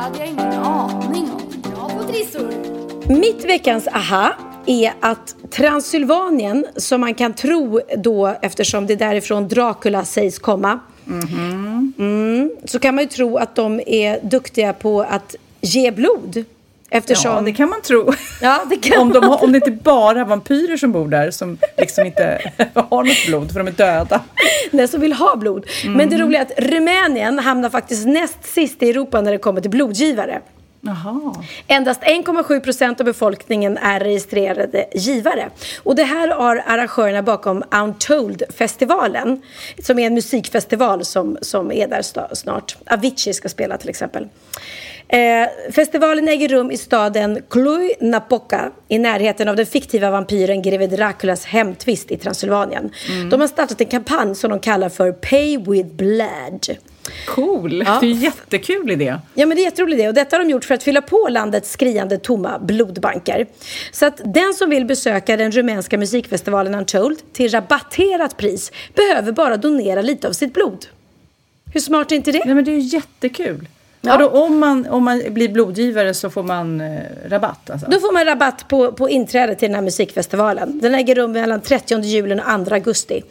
Hade 0.07 0.19
jag 0.19 0.29
ingen 0.29 0.53
aning 0.53 1.31
om. 1.31 1.73
Bra 1.73 1.89
på 1.89 2.13
trissor! 2.13 2.53
Mitt 3.21 3.45
veckans 3.45 3.89
aha 3.89 4.35
är 4.67 4.93
att 5.01 5.37
Transylvanien, 5.51 6.67
som 6.77 7.01
man 7.01 7.15
kan 7.15 7.35
tro 7.35 7.81
då 7.97 8.37
eftersom 8.43 8.87
det 8.87 8.93
är 8.93 8.97
därifrån 8.97 9.49
Dracula 9.49 10.05
sägs 10.05 10.39
komma, 10.39 10.81
mm, 11.99 12.51
så 12.65 12.79
kan 12.79 12.95
man 12.95 13.05
ju 13.05 13.11
tro 13.11 13.37
att 13.37 13.55
de 13.55 13.81
är 13.87 14.21
duktiga 14.23 14.73
på 14.73 15.03
att 15.03 15.35
ge 15.61 15.91
blod. 15.91 16.45
Eftersom... 16.91 17.34
Ja, 17.34 17.41
det 17.41 17.53
kan 17.53 17.68
man 17.68 17.82
tro. 17.82 18.12
Ja, 18.41 18.64
det 18.70 18.97
om, 18.99 19.12
de 19.12 19.24
har, 19.24 19.45
om 19.45 19.53
det 19.53 19.57
inte 19.59 19.70
bara 19.70 20.20
är 20.20 20.24
vampyrer 20.24 20.76
som 20.76 20.93
bor 20.93 21.09
där 21.09 21.30
som 21.30 21.59
liksom 21.78 22.07
inte 22.07 22.53
har 22.74 23.05
något 23.05 23.26
blod 23.26 23.53
för 23.53 23.59
de 23.59 23.68
är 23.68 23.72
döda. 23.72 24.20
Den 24.70 24.89
som 24.89 25.01
vill 25.01 25.12
ha 25.12 25.37
blod. 25.37 25.66
Men 25.87 26.11
det 26.11 26.18
roliga 26.18 26.41
är 26.41 26.45
att 26.45 26.70
Rumänien 26.70 27.39
hamnar 27.39 27.70
faktiskt 27.70 28.07
näst 28.07 28.45
sist 28.45 28.82
i 28.82 28.91
Europa 28.91 29.20
när 29.20 29.32
det 29.32 29.39
kommer 29.39 29.61
till 29.61 29.70
blodgivare. 29.70 30.41
Jaha. 30.80 31.34
Endast 31.66 32.03
1,7 32.03 32.61
procent 32.61 33.01
av 33.01 33.07
befolkningen 33.07 33.78
är 33.78 34.01
registrerade 34.01 34.87
givare. 34.95 35.51
Och 35.82 35.97
det 35.97 36.05
här 36.05 36.28
har 36.28 36.62
arrangörerna 36.66 37.22
bakom 37.22 37.64
Untold-festivalen, 37.70 39.43
som 39.82 39.99
är 39.99 40.07
en 40.07 40.14
musikfestival 40.14 41.05
som, 41.05 41.39
som 41.41 41.72
är 41.72 41.89
där 41.89 42.34
snart. 42.34 42.76
Avicii 42.87 43.34
ska 43.34 43.49
spela 43.49 43.76
till 43.76 43.89
exempel. 43.89 44.28
Eh, 45.09 45.49
festivalen 45.73 46.29
äger 46.29 46.49
rum 46.49 46.71
i 46.71 46.77
staden 46.77 47.43
Cluj-Napoca 47.51 48.71
i 48.89 48.99
närheten 48.99 49.49
av 49.49 49.57
den 49.57 49.67
fiktiva 49.67 50.11
vampyren 50.11 50.63
greve 50.63 50.87
Draculas 50.87 51.45
hemtvist 51.45 52.11
i 52.11 52.17
Transylvanien. 52.17 52.91
De 53.31 53.41
har 53.41 53.49
startat 53.49 53.81
en 53.81 53.87
kampanj 53.87 54.35
som 54.35 54.51
de 54.51 54.61
kallar 54.61 54.89
för 54.89 55.13
Pay 55.13 55.59
with 55.59 55.89
Blood. 55.95 56.77
Cool, 57.27 57.83
Ja. 57.87 57.99
det 58.01 58.07
är 58.07 58.11
en 58.11 58.21
jättekul 58.21 58.91
idé. 58.91 59.17
Ja, 59.35 59.47
men 59.47 59.57
det 59.57 59.63
är 59.63 59.65
jätteroligt 59.65 59.99
det. 59.99 60.09
Och 60.09 60.15
detta 60.15 60.37
har 60.37 60.45
de 60.45 60.51
gjort 60.51 60.65
för 60.65 60.75
att 60.75 60.83
fylla 60.83 61.03
på 61.03 61.29
landets 61.31 61.71
skriande 61.71 62.19
tomma 62.19 62.59
blodbanker. 62.59 63.47
Så 63.93 64.07
att 64.07 64.21
den 64.35 64.55
som 64.55 64.71
vill 64.71 64.85
besöka 64.85 65.37
den 65.37 65.53
rumänska 65.53 65.99
musikfestivalen 65.99 66.75
Untold 66.75 67.19
till 67.33 67.51
rabatterat 67.51 68.37
pris 68.37 68.73
behöver 68.95 69.33
bara 69.33 69.57
donera 69.57 70.03
lite 70.03 70.29
av 70.29 70.33
sitt 70.33 70.55
blod. 70.55 70.87
Hur 71.73 71.81
smart 71.81 72.13
är 72.13 72.17
inte 72.17 72.33
det? 72.33 72.43
Nej, 72.45 72.55
men 72.55 72.65
det 72.65 72.71
är 72.71 72.81
ju 72.81 72.81
jättekul. 72.81 73.69
Ja. 74.07 74.13
Ja. 74.13 74.19
Då, 74.19 74.29
om, 74.29 74.59
man, 74.59 74.87
om 74.87 75.05
man 75.05 75.23
blir 75.31 75.49
blodgivare 75.49 76.15
så 76.15 76.31
får 76.31 76.43
man 76.43 76.81
eh, 76.81 77.01
rabatt? 77.29 77.71
Alltså. 77.71 77.87
Då 77.91 78.01
får 78.01 78.13
man 78.13 78.25
rabatt 78.25 78.69
på, 78.69 78.93
på 78.93 79.09
inträde 79.11 79.55
till 79.55 79.69
den 79.69 79.75
här 79.75 79.83
musikfestivalen. 79.83 80.81
Den 80.81 80.95
äger 80.95 81.15
rum 81.15 81.33
mellan 81.33 81.61
30 81.61 82.01
juli 82.03 82.35
och 82.35 82.67
2 82.67 82.75
augusti. 82.75 83.23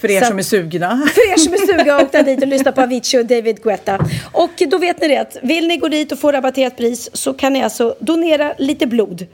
För 0.00 0.10
er 0.10 0.20
Så- 0.20 0.26
som 0.26 0.38
är 0.38 0.42
sugna. 0.42 1.08
För 1.14 1.32
er 1.32 1.36
som 1.36 1.52
är 1.52 1.58
sugna 1.78 1.94
att 1.96 2.02
åka 2.08 2.22
dit 2.22 2.42
och 2.42 2.48
lyssna 2.48 2.72
på 2.72 2.80
Avicii 2.82 3.20
och 3.20 3.26
David 3.26 3.62
Guetta. 3.62 3.98
Och 4.32 4.62
då 4.68 4.78
vet 4.78 5.00
ni 5.00 5.08
det 5.08 5.26
vill 5.42 5.68
ni 5.68 5.76
gå 5.76 5.88
dit 5.88 6.12
och 6.12 6.18
få 6.18 6.32
rabatterat 6.32 6.76
pris 6.76 7.10
så 7.16 7.32
kan 7.34 7.52
ni 7.52 7.62
alltså 7.62 7.94
donera 8.00 8.54
lite 8.58 8.86
blod. 8.86 9.26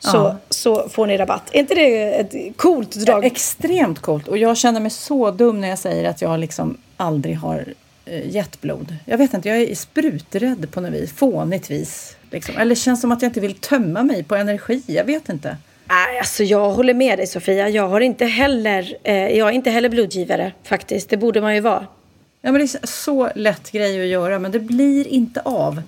Så, 0.00 0.16
Ja. 0.16 0.36
så 0.50 0.88
får 0.88 1.06
ni 1.06 1.16
rabatt. 1.16 1.48
Är 1.52 1.58
inte 1.58 1.74
det 1.74 2.14
ett 2.14 2.56
coolt 2.56 2.94
drag? 2.94 3.24
Extremt 3.24 3.98
coolt. 4.00 4.28
Och 4.28 4.38
jag 4.38 4.56
känner 4.56 4.80
mig 4.80 4.90
så 4.90 5.30
dum 5.30 5.60
när 5.60 5.68
jag 5.68 5.78
säger 5.78 6.10
att 6.10 6.22
jag 6.22 6.40
liksom 6.40 6.76
aldrig 6.96 7.36
har 7.38 7.64
eh, 8.10 8.30
gett 8.30 8.60
blod. 8.60 8.96
Jag 9.04 9.18
vet 9.18 9.34
inte, 9.34 9.48
jag 9.48 9.58
är 9.58 9.74
spruträdd 9.74 10.70
på 10.70 10.80
något 10.80 10.92
vis. 10.92 11.12
Fånigt 11.12 11.70
vis. 11.70 12.16
Liksom. 12.30 12.56
Eller 12.56 12.74
känns 12.74 13.00
som 13.00 13.12
att 13.12 13.22
jag 13.22 13.28
inte 13.28 13.40
vill 13.40 13.54
tömma 13.54 14.02
mig 14.02 14.24
på 14.24 14.36
energi. 14.36 14.82
Jag 14.86 15.04
vet 15.04 15.28
inte. 15.28 15.56
Nej, 15.88 16.18
alltså 16.18 16.44
jag 16.44 16.70
håller 16.70 16.94
med 16.94 17.18
dig 17.18 17.26
Sofia. 17.26 17.68
Jag 17.68 17.88
har 17.88 18.00
inte 18.00 18.24
heller, 18.24 18.96
eh, 19.02 19.14
jag 19.14 19.48
är 19.48 19.52
inte 19.52 19.70
heller 19.70 19.88
blodgivare 19.88 20.52
faktiskt. 20.62 21.10
Det 21.10 21.16
borde 21.16 21.40
man 21.40 21.54
ju 21.54 21.60
vara. 21.60 21.86
Ja, 22.42 22.52
men 22.52 22.54
det 22.54 22.74
är 22.74 22.86
så 22.86 23.30
lätt 23.34 23.70
grej 23.72 24.02
att 24.02 24.08
göra, 24.08 24.38
men 24.38 24.52
det 24.52 24.60
blir 24.60 25.08
inte 25.08 25.40
av. 25.40 25.82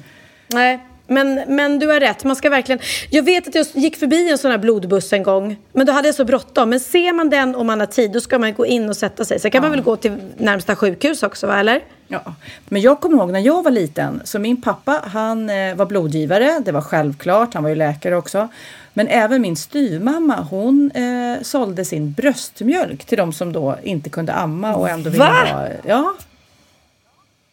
Nej, 0.48 0.78
men, 1.06 1.42
men 1.46 1.78
du 1.78 1.86
har 1.86 2.00
rätt. 2.00 2.24
Man 2.24 2.36
ska 2.36 2.50
verkligen... 2.50 2.80
Jag 3.10 3.22
vet 3.22 3.48
att 3.48 3.54
jag 3.54 3.66
gick 3.74 3.96
förbi 3.96 4.30
en 4.30 4.38
sån 4.38 4.50
här 4.50 4.58
blodbuss 4.58 5.12
en 5.12 5.22
gång. 5.22 5.56
Men 5.72 5.86
då 5.86 5.92
hade 5.92 6.08
jag 6.08 6.14
så 6.14 6.24
bråttom. 6.24 6.70
Men 6.70 6.80
ser 6.80 7.12
man 7.12 7.30
den 7.30 7.54
om 7.54 7.66
man 7.66 7.80
har 7.80 7.86
tid, 7.86 8.12
då 8.12 8.20
ska 8.20 8.38
man 8.38 8.54
gå 8.54 8.66
in 8.66 8.88
och 8.88 8.96
sätta 8.96 9.24
sig. 9.24 9.40
Sen 9.40 9.50
kan 9.50 9.62
man 9.62 9.70
väl 9.70 9.82
gå 9.82 9.96
till 9.96 10.16
närmsta 10.36 10.76
sjukhus 10.76 11.22
också, 11.22 11.46
va? 11.46 11.60
Eller? 11.60 11.80
Ja, 12.12 12.34
men 12.68 12.82
jag 12.82 13.00
kommer 13.00 13.16
ihåg 13.16 13.30
när 13.32 13.40
jag 13.40 13.62
var 13.62 13.70
liten, 13.70 14.22
så 14.24 14.38
min 14.38 14.62
pappa 14.62 15.00
han 15.04 15.50
eh, 15.50 15.74
var 15.74 15.86
blodgivare, 15.86 16.62
det 16.64 16.72
var 16.72 16.80
självklart, 16.80 17.54
han 17.54 17.62
var 17.62 17.70
ju 17.70 17.76
läkare 17.76 18.16
också. 18.16 18.48
Men 18.92 19.08
även 19.08 19.42
min 19.42 19.56
styvmamma, 19.56 20.46
hon 20.50 20.90
eh, 20.90 21.42
sålde 21.42 21.84
sin 21.84 22.12
bröstmjölk 22.12 23.04
till 23.04 23.18
de 23.18 23.32
som 23.32 23.52
då 23.52 23.76
inte 23.82 24.11
kunde 24.11 24.32
amma 24.32 24.74
och 24.74 24.88
ändå 24.88 25.11
ville 25.11 25.24
ha... 25.24 25.68
Ja, 25.86 26.14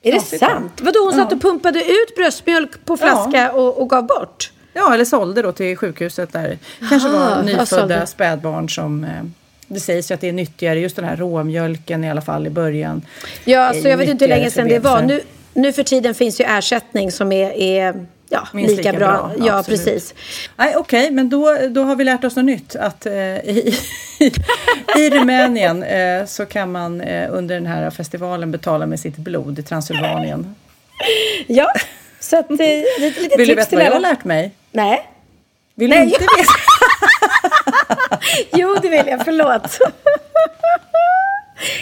Är 0.02 0.12
det 0.12 0.18
Konstigt, 0.18 0.40
sant? 0.40 0.82
Vadå, 0.82 1.00
hon 1.00 1.14
satt 1.14 1.34
och 1.34 1.42
pumpade 1.42 1.80
ut 1.80 2.16
bröstmjölk 2.16 2.86
på 2.86 2.98
flaska 2.98 3.52
och, 3.52 3.82
och 3.82 3.90
gav 3.90 4.08
bort? 4.08 4.52
ja, 4.78 4.94
eller 4.94 5.06
sålde 5.06 5.42
då 5.42 5.52
till 5.52 5.78
sjukhuset 5.78 6.34
där. 6.34 6.58
Kanske 6.90 7.10
Aha, 7.10 7.20
var 7.20 7.30
jag 7.30 7.46
nyfödda 7.46 8.06
spädbarn 8.06 8.70
som... 8.70 9.06
Det 9.68 9.80
sägs 9.80 10.12
ju 10.12 10.16
att 10.16 10.22
det 10.22 10.30
är 10.30 10.34
nyttigare, 10.34 10.80
just 10.80 10.96
den 10.96 11.06
här 11.06 11.16
råmjölken 11.16 12.04
i 12.04 12.10
alla 12.10 12.22
fall 12.22 12.48
i 12.48 12.50
början. 12.50 13.02
Ja, 13.46 13.60
är 13.60 13.68
alltså 13.68 13.90
jag 13.90 13.98
vet 13.98 14.10
inte 14.10 14.26
hur 14.26 14.30
länge 14.30 14.52
sedan 14.52 14.68
det 14.68 14.80
var. 14.80 15.02
Nu, 15.02 15.22
nu 15.54 15.74
för 15.74 15.84
tiden 15.84 16.16
finns 16.16 16.42
ju 16.42 16.46
ersättning 16.46 17.12
som 17.12 17.32
är, 17.32 17.52
är 17.52 18.06
ja, 18.30 18.48
Minst 18.54 18.78
lika, 18.78 18.92
lika 18.92 19.00
bra. 19.06 19.08
bra, 19.08 19.48
Ja, 19.48 19.58
absolut. 19.58 19.86
precis. 19.86 20.14
Okej, 20.76 21.12
men 21.12 21.30
då, 21.30 21.58
då 21.70 21.84
har 21.84 21.96
vi 21.96 22.04
lärt 22.04 22.24
oss 22.24 22.36
något 22.36 22.46
nytt. 22.46 22.76
Att 22.76 23.06
eh, 23.06 23.14
i, 23.14 23.76
i 24.98 25.10
Rumänien 25.10 25.84
eh, 25.84 26.26
så 26.26 26.46
kan 26.46 26.72
man 26.72 27.02
eh, 27.02 27.28
under 27.32 27.56
den 27.56 27.66
här 27.66 27.90
festivalen 27.90 28.52
betala 28.52 28.86
med 28.86 29.00
sitt 29.00 29.18
blod 29.18 29.60
i 29.60 29.64
Transylvanien. 29.64 30.56
Ja, 31.48 31.72
så 32.20 32.38
att, 32.40 32.50
eh, 32.52 32.58
lite, 33.00 33.22
lite 33.22 33.38
Vill 33.38 33.48
du 33.48 33.56
tips 33.56 33.58
veta 33.58 33.66
till 33.70 33.78
vad 33.78 33.88
jag 33.88 33.92
har 33.92 34.00
lärt 34.00 34.24
mig? 34.24 34.52
Nej. 34.72 35.10
Vill 35.76 35.90
Nej, 35.90 36.00
du 36.00 36.04
inte 36.06 36.20
veta? 36.20 36.52
Jo, 38.54 38.76
det 38.82 38.90
vill 38.90 39.08
jag. 39.08 39.26
Förlåt. 39.26 39.80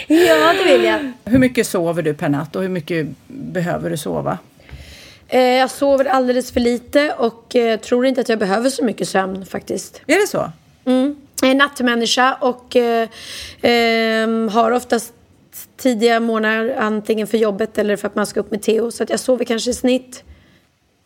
ja, 0.07 0.53
det 0.53 0.63
vill 0.63 0.83
jag. 0.83 1.11
Hur 1.25 1.39
mycket 1.39 1.67
sover 1.67 2.01
du 2.01 2.13
per 2.13 2.29
natt 2.29 2.55
och 2.55 2.61
hur 2.61 2.69
mycket 2.69 3.07
behöver 3.27 3.89
du 3.89 3.97
sova? 3.97 4.37
Eh, 5.27 5.39
jag 5.39 5.71
sover 5.71 6.05
alldeles 6.05 6.51
för 6.51 6.59
lite 6.59 7.13
och 7.17 7.55
eh, 7.55 7.79
tror 7.79 8.05
inte 8.05 8.21
att 8.21 8.29
jag 8.29 8.39
behöver 8.39 8.69
så 8.69 8.83
mycket 8.85 9.09
sömn 9.09 9.45
faktiskt. 9.45 10.01
Är 10.07 10.21
det 10.21 10.27
så? 10.27 10.51
Mm. 10.85 11.15
Jag 11.41 11.51
är 11.51 11.55
nattmänniska 11.55 12.37
och 12.41 12.75
eh, 12.75 13.09
ehm, 13.61 14.49
har 14.49 14.71
oftast 14.71 15.13
tidiga 15.77 16.19
morgnar 16.19 16.75
antingen 16.79 17.27
för 17.27 17.37
jobbet 17.37 17.77
eller 17.77 17.95
för 17.95 18.07
att 18.07 18.15
man 18.15 18.25
ska 18.25 18.39
upp 18.39 18.51
med 18.51 18.61
Theo. 18.61 18.91
Så 18.91 19.03
att 19.03 19.09
jag 19.09 19.19
sover 19.19 19.45
kanske 19.45 19.71
i 19.71 19.73
snitt 19.73 20.23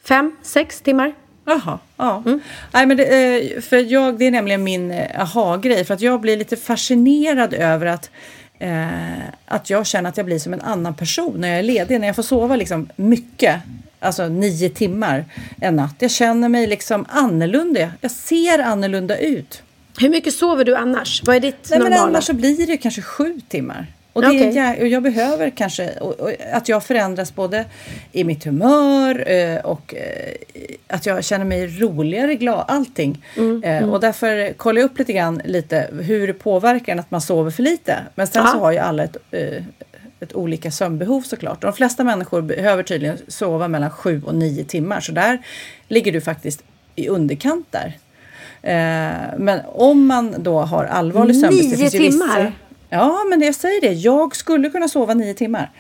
fem, 0.04 0.36
sex 0.42 0.82
timmar. 0.82 1.14
Jaha, 1.50 1.80
ja. 1.98 2.24
Mm. 2.26 2.40
Nej, 2.72 2.86
men 2.86 2.98
det, 2.98 3.04
eh, 3.06 3.62
för 3.62 3.92
jag, 3.92 4.20
det 4.20 4.26
är 4.26 4.32
nämligen 4.32 4.64
min 4.64 4.92
eh, 4.92 5.22
aha-grej. 5.22 5.86
För 5.86 5.94
att 5.94 6.02
jag 6.02 6.22
blir 6.22 6.38
lite 6.38 6.56
fascinerad 6.56 7.54
över 7.54 7.86
att 7.86 8.10
eh, 8.60 8.88
att 9.46 9.70
jag 9.70 9.86
känner 9.86 10.10
att 10.10 10.18
jag 10.18 10.26
blir 10.26 10.40
som 10.40 10.54
en 10.54 10.62
annan 10.62 10.94
person 10.94 11.34
när 11.38 11.48
jag 11.48 11.60
är 11.60 11.64
ledig. 11.64 12.00
När 12.00 12.08
jag 12.08 12.16
får 12.16 12.24
sova 12.24 12.56
liksom 12.56 12.90
mycket, 12.96 13.60
alltså 14.00 14.28
nio 14.28 14.70
timmar 14.70 15.26
en 15.62 15.76
natt. 15.76 15.96
Jag 16.00 16.12
känner 16.12 16.50
mig 16.50 16.68
liksom 16.68 17.06
annorlunda. 17.10 17.92
Jag 18.02 18.12
ser 18.12 18.60
annorlunda 18.60 19.18
ut. 19.18 19.62
Hur 20.00 20.10
mycket 20.10 20.34
sover 20.34 20.66
du 20.66 20.76
annars? 20.76 21.22
Vad 21.26 21.36
är 21.36 21.40
ditt 21.40 21.68
Nej, 21.70 21.80
men 21.80 21.92
normala? 21.92 22.10
annars 22.10 22.24
så 22.24 22.34
blir 22.34 22.68
det 22.68 22.78
kanske 22.78 23.02
sju 23.02 23.42
timmar. 23.48 23.88
Och, 24.14 24.22
det 24.22 24.28
jä- 24.28 24.82
och 24.82 24.88
jag 24.88 25.04
behöver 25.04 25.50
kanske 25.50 25.90
och, 26.00 26.20
och, 26.20 26.32
att 26.54 26.70
jag 26.70 26.84
förändras 26.84 27.36
både 27.36 27.66
i 28.12 28.24
mitt 28.24 28.44
humör 28.44 29.30
eh, 29.32 29.58
och 29.58 29.96
eh, 29.96 30.34
att 30.88 31.06
jag 31.06 31.24
känner 31.24 31.46
mig 31.46 31.68
roligare, 31.80 32.36
glad, 32.36 32.66
allting. 32.68 33.26
Mm, 33.38 33.64
Eh, 33.64 33.90
och 33.94 34.00
därför 34.00 34.54
kollar 34.54 34.82
jag 34.82 34.86
upp 34.92 35.00
lite 35.00 35.14
grann 35.14 35.42
lite 35.46 35.90
hur 36.02 36.28
det 36.28 36.34
påverkar 36.34 36.94
en 36.94 37.00
att 37.00 37.12
man 37.12 37.22
sover 37.22 37.52
för 37.52 37.64
lite. 37.64 37.98
Men 38.16 38.28
sen 38.28 38.44
så 38.48 38.52
Ja. 38.58 38.60
har 38.60 38.72
ju 38.72 38.78
alla 38.78 39.04
ett, 39.04 39.18
eh, 39.32 39.64
ett 40.20 40.34
olika 40.36 40.72
sömnbehov 40.72 41.22
såklart. 41.22 41.62
De 41.62 41.74
flesta 41.74 42.04
människor 42.04 42.42
behöver 42.42 42.84
tydligen 42.84 43.18
sova 43.28 43.68
mellan 43.68 43.90
sju 43.92 44.22
och 44.26 44.36
nio 44.36 44.64
timmar. 44.64 45.00
Så 45.00 45.12
där 45.12 45.38
ligger 45.88 46.12
du 46.12 46.22
faktiskt 46.22 46.64
i 46.96 47.08
underkant 47.10 47.68
där. 47.72 47.98
Eh, 48.62 49.38
men 49.38 49.60
om 49.66 50.06
man 50.08 50.36
då 50.40 50.60
har 50.60 50.86
allvarlig 50.86 51.36
sömnbrist. 51.36 51.78
Nio 51.80 51.90
timmar? 51.90 52.52
Ja, 52.90 53.24
men 53.30 53.42
jag 53.42 53.56
säger 53.56 53.82
det. 53.82 53.94
Jag 53.94 54.36
skulle 54.36 54.70
kunna 54.70 54.88
sova 54.88 55.14
nio 55.14 55.34
timmar. 55.34 55.72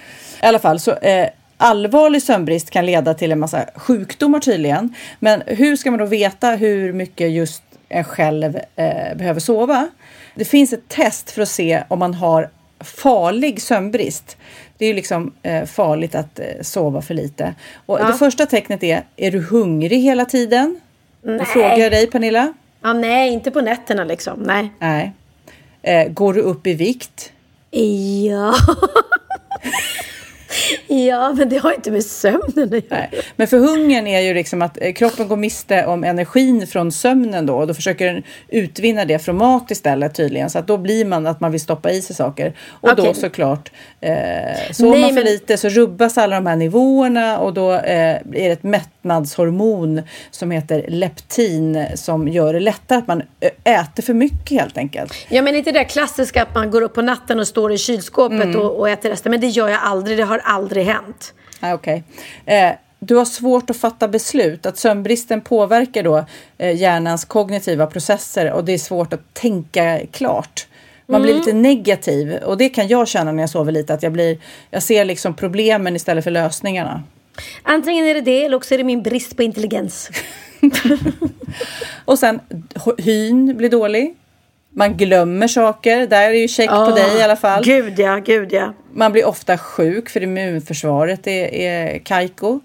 I 0.43 0.45
alla 0.45 0.59
fall, 0.59 0.79
så 0.79 0.91
eh, 0.91 1.29
allvarlig 1.57 2.23
sömnbrist 2.23 2.69
kan 2.69 2.85
leda 2.85 3.13
till 3.13 3.31
en 3.31 3.39
massa 3.39 3.65
sjukdomar 3.75 4.39
tydligen. 4.39 4.95
Men 5.19 5.43
hur 5.45 5.75
ska 5.75 5.91
man 5.91 5.99
då 5.99 6.05
veta 6.05 6.49
hur 6.49 6.93
mycket 6.93 7.31
just 7.31 7.63
en 7.89 8.03
själv 8.03 8.59
eh, 8.75 9.15
behöver 9.15 9.39
sova? 9.39 9.87
Det 10.35 10.45
finns 10.45 10.73
ett 10.73 10.87
test 10.87 11.31
för 11.31 11.41
att 11.41 11.49
se 11.49 11.83
om 11.87 11.99
man 11.99 12.13
har 12.13 12.49
farlig 12.79 13.61
sömnbrist. 13.61 14.37
Det 14.77 14.85
är 14.85 14.89
ju 14.89 14.95
liksom 14.95 15.33
eh, 15.43 15.65
farligt 15.65 16.15
att 16.15 16.39
eh, 16.39 16.45
sova 16.61 17.01
för 17.01 17.13
lite. 17.13 17.55
Och 17.85 17.99
Det 17.99 18.13
första 18.13 18.45
tecknet 18.45 18.83
är, 18.83 19.03
är 19.17 19.31
du 19.31 19.41
hungrig 19.41 19.99
hela 20.01 20.25
tiden? 20.25 20.79
Då 21.21 21.45
frågar 21.45 21.77
jag 21.77 21.91
dig 21.91 22.07
Pernilla. 22.07 22.53
Ja, 22.81 22.93
nej, 22.93 23.29
inte 23.29 23.51
på 23.51 23.61
nätterna 23.61 24.03
liksom. 24.03 24.39
Nej. 24.39 24.73
Nej. 24.79 25.13
Eh, 25.89 26.07
går 26.07 26.33
du 26.33 26.41
upp 26.41 26.67
i 26.67 26.73
vikt? 26.73 27.31
Ja. 27.71 28.55
ja, 30.87 31.33
men 31.33 31.49
det 31.49 31.57
har 31.57 31.73
inte 31.73 31.91
med 31.91 32.05
sömnen 32.05 32.73
att 32.73 32.91
göra. 32.91 33.07
Men 33.35 33.47
för 33.47 33.57
hungern 33.57 34.07
är 34.07 34.19
ju 34.19 34.33
liksom 34.33 34.61
att 34.61 34.77
eh, 34.81 34.93
kroppen 34.93 35.27
går 35.27 35.37
miste 35.37 35.85
om 35.85 36.03
energin 36.03 36.67
från 36.67 36.91
sömnen 36.91 37.45
då 37.45 37.55
och 37.55 37.67
då 37.67 37.73
försöker 37.73 38.13
den 38.13 38.23
utvinna 38.47 39.05
det 39.05 39.19
från 39.19 39.37
mat 39.37 39.71
istället 39.71 40.15
tydligen. 40.15 40.49
Så 40.49 40.59
att 40.59 40.67
då 40.67 40.77
blir 40.77 41.05
man 41.05 41.27
att 41.27 41.39
man 41.39 41.51
vill 41.51 41.61
stoppa 41.61 41.91
i 41.91 42.01
sig 42.01 42.15
saker. 42.15 42.53
Och 42.69 42.95
då 42.95 43.03
Okej. 43.03 43.15
såklart, 43.15 43.71
eh, 44.01 44.71
sover 44.71 44.91
Nej, 44.91 45.01
man 45.01 45.09
för 45.09 45.15
men- 45.15 45.23
lite 45.25 45.57
så 45.57 45.69
rubbas 45.69 46.17
alla 46.17 46.35
de 46.35 46.45
här 46.45 46.55
nivåerna 46.55 47.39
och 47.39 47.53
då 47.53 47.73
eh, 47.73 47.79
är 48.15 48.21
det 48.25 48.51
ett 48.51 48.63
mättnadshormon 48.63 50.01
som 50.31 50.51
heter 50.51 50.85
leptin 50.87 51.85
som 51.95 52.27
gör 52.27 52.53
det 52.53 52.59
lättare 52.59 52.99
att 52.99 53.07
man 53.07 53.21
ö- 53.41 53.49
äter 53.63 54.03
för 54.03 54.13
mycket 54.13 54.51
helt 54.59 54.77
enkelt. 54.77 55.13
Ja, 55.29 55.41
men 55.41 55.55
inte 55.55 55.71
det 55.71 55.79
där 55.79 55.83
klassiska 55.83 56.41
att 56.43 56.55
man 56.55 56.71
går 56.71 56.81
upp 56.81 56.93
på 56.93 57.01
natten 57.01 57.39
och 57.39 57.47
står 57.47 57.71
i 57.71 57.77
kylskåpet 57.77 58.43
Mm. 58.43 58.55
och, 58.61 58.79
och 58.79 58.89
äter 58.89 59.09
resten. 59.09 59.31
Men 59.31 59.41
det 59.41 59.47
gör 59.47 59.67
jag 59.69 59.79
aldrig. 59.83 60.17
Det 60.17 60.23
har 60.23 60.41
aldrig 60.43 60.85
hänt. 60.85 61.33
Ah, 61.59 61.73
Okej. 61.73 62.03
Eh, 62.45 62.71
du 62.99 63.15
har 63.15 63.25
svårt 63.25 63.69
att 63.69 63.77
fatta 63.77 64.07
beslut. 64.07 64.65
Att 64.65 64.77
sömnbristen 64.77 65.41
påverkar 65.41 66.03
då 66.03 66.25
eh, 66.57 66.75
hjärnans 66.75 67.25
kognitiva 67.25 67.87
processer 67.87 68.51
och 68.51 68.65
det 68.65 68.71
är 68.73 68.77
svårt 68.77 69.13
att 69.13 69.33
tänka 69.33 69.99
klart. 70.11 70.67
Man 71.09 71.21
blir 71.21 71.33
lite 71.33 71.53
negativ 71.53 72.33
och 72.33 72.57
det 72.57 72.69
kan 72.69 72.87
jag 72.87 73.07
känna 73.07 73.31
när 73.31 73.43
jag 73.43 73.49
sover 73.49 73.71
lite. 73.71 73.93
Att 73.93 74.03
jag, 74.03 74.11
blir, 74.11 74.37
jag 74.69 74.83
ser 74.83 75.05
liksom 75.05 75.33
problemen 75.33 75.95
istället 75.95 76.23
för 76.23 76.31
lösningarna. 76.31 77.03
Antingen 77.63 78.05
är 78.05 78.13
det 78.13 78.21
det 78.21 78.45
eller 78.45 78.57
också 78.57 78.73
är 78.73 78.77
det 78.77 78.83
min 78.83 79.03
brist 79.03 79.37
på 79.37 79.43
intelligens. 79.43 80.09
Och 82.05 82.19
sen 82.19 82.39
hyn 82.97 83.57
blir 83.57 83.69
dålig. 83.69 84.15
Man 84.69 84.97
glömmer 84.97 85.47
saker. 85.47 86.07
Där 86.07 86.29
är 86.29 86.33
ju 86.33 86.47
check 86.47 86.69
på 86.69 86.91
dig 86.95 87.17
i 87.17 87.21
alla 87.21 87.35
fall. 87.35 87.63
Gud 87.63 87.99
ja, 87.99 88.15
gud 88.15 88.53
ja. 88.53 88.73
Man 88.93 89.11
blir 89.11 89.25
ofta 89.25 89.57
sjuk 89.57 90.09
för 90.09 90.23
immunförsvaret 90.23 91.27
är, 91.27 91.53
är 91.53 91.99
kajko. 91.99 92.59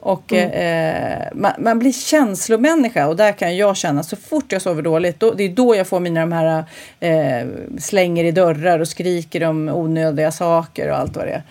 Och 0.00 0.32
Eh, 0.50 1.28
man, 1.34 1.52
man 1.58 1.78
blir 1.78 1.92
känslomänniska 1.92 3.08
och 3.08 3.16
där 3.16 3.32
kan 3.32 3.56
jag 3.56 3.76
känna 3.76 4.02
så 4.02 4.16
fort 4.16 4.52
jag 4.52 4.62
sover 4.62 4.82
dåligt, 4.82 5.20
då, 5.20 5.30
det 5.30 5.44
är 5.44 5.48
då 5.48 5.76
jag 5.76 5.86
får 5.86 6.00
mina 6.00 6.20
de 6.20 6.32
här 6.32 6.64
eh, 7.00 7.46
slänger 7.78 8.24
i 8.24 8.32
dörrar 8.32 8.78
och 8.78 8.88
skriker 8.88 9.44
om 9.44 9.68
onödiga 9.68 10.32
saker 10.32 10.90
och 10.90 10.96
allt 10.96 11.16
vad 11.16 11.26
det 11.26 11.32
är. 11.32 11.42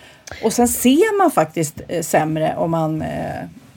Och 0.44 0.52
sen 0.52 0.68
ser 0.68 1.18
man 1.18 1.30
faktiskt 1.30 1.80
eh, 1.88 2.02
sämre 2.02 2.54
om 2.56 2.70
man, 2.70 3.02
eh, 3.02 3.08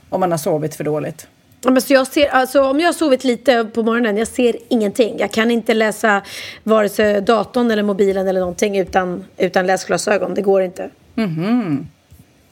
om 0.10 0.20
man 0.20 0.32
har 0.32 0.38
sovit 0.38 0.76
för 0.76 0.84
dåligt. 0.84 1.28
Men 1.66 1.82
så 1.82 1.94
jag 1.94 2.08
ser, 2.08 2.28
alltså, 2.28 2.62
om 2.64 2.80
jag 2.80 2.88
har 2.88 2.94
sovit 2.94 3.24
lite 3.24 3.66
på 3.74 3.84
morgonen, 3.84 4.18
jag 4.18 4.28
ser 4.28 4.56
ingenting. 4.70 5.16
Jag 5.20 5.32
kan 5.32 5.52
inte 5.52 5.74
läsa 5.74 6.22
vare 6.64 6.90
sig 6.90 7.22
datorn 7.22 7.72
eller 7.72 7.84
mobilen 7.84 8.28
eller 8.28 8.40
någonting 8.40 8.78
utan, 8.78 9.26
utan 9.38 9.68
läsglasögon. 9.68 10.34
Det 10.34 10.42
går 10.42 10.62
inte. 10.62 10.90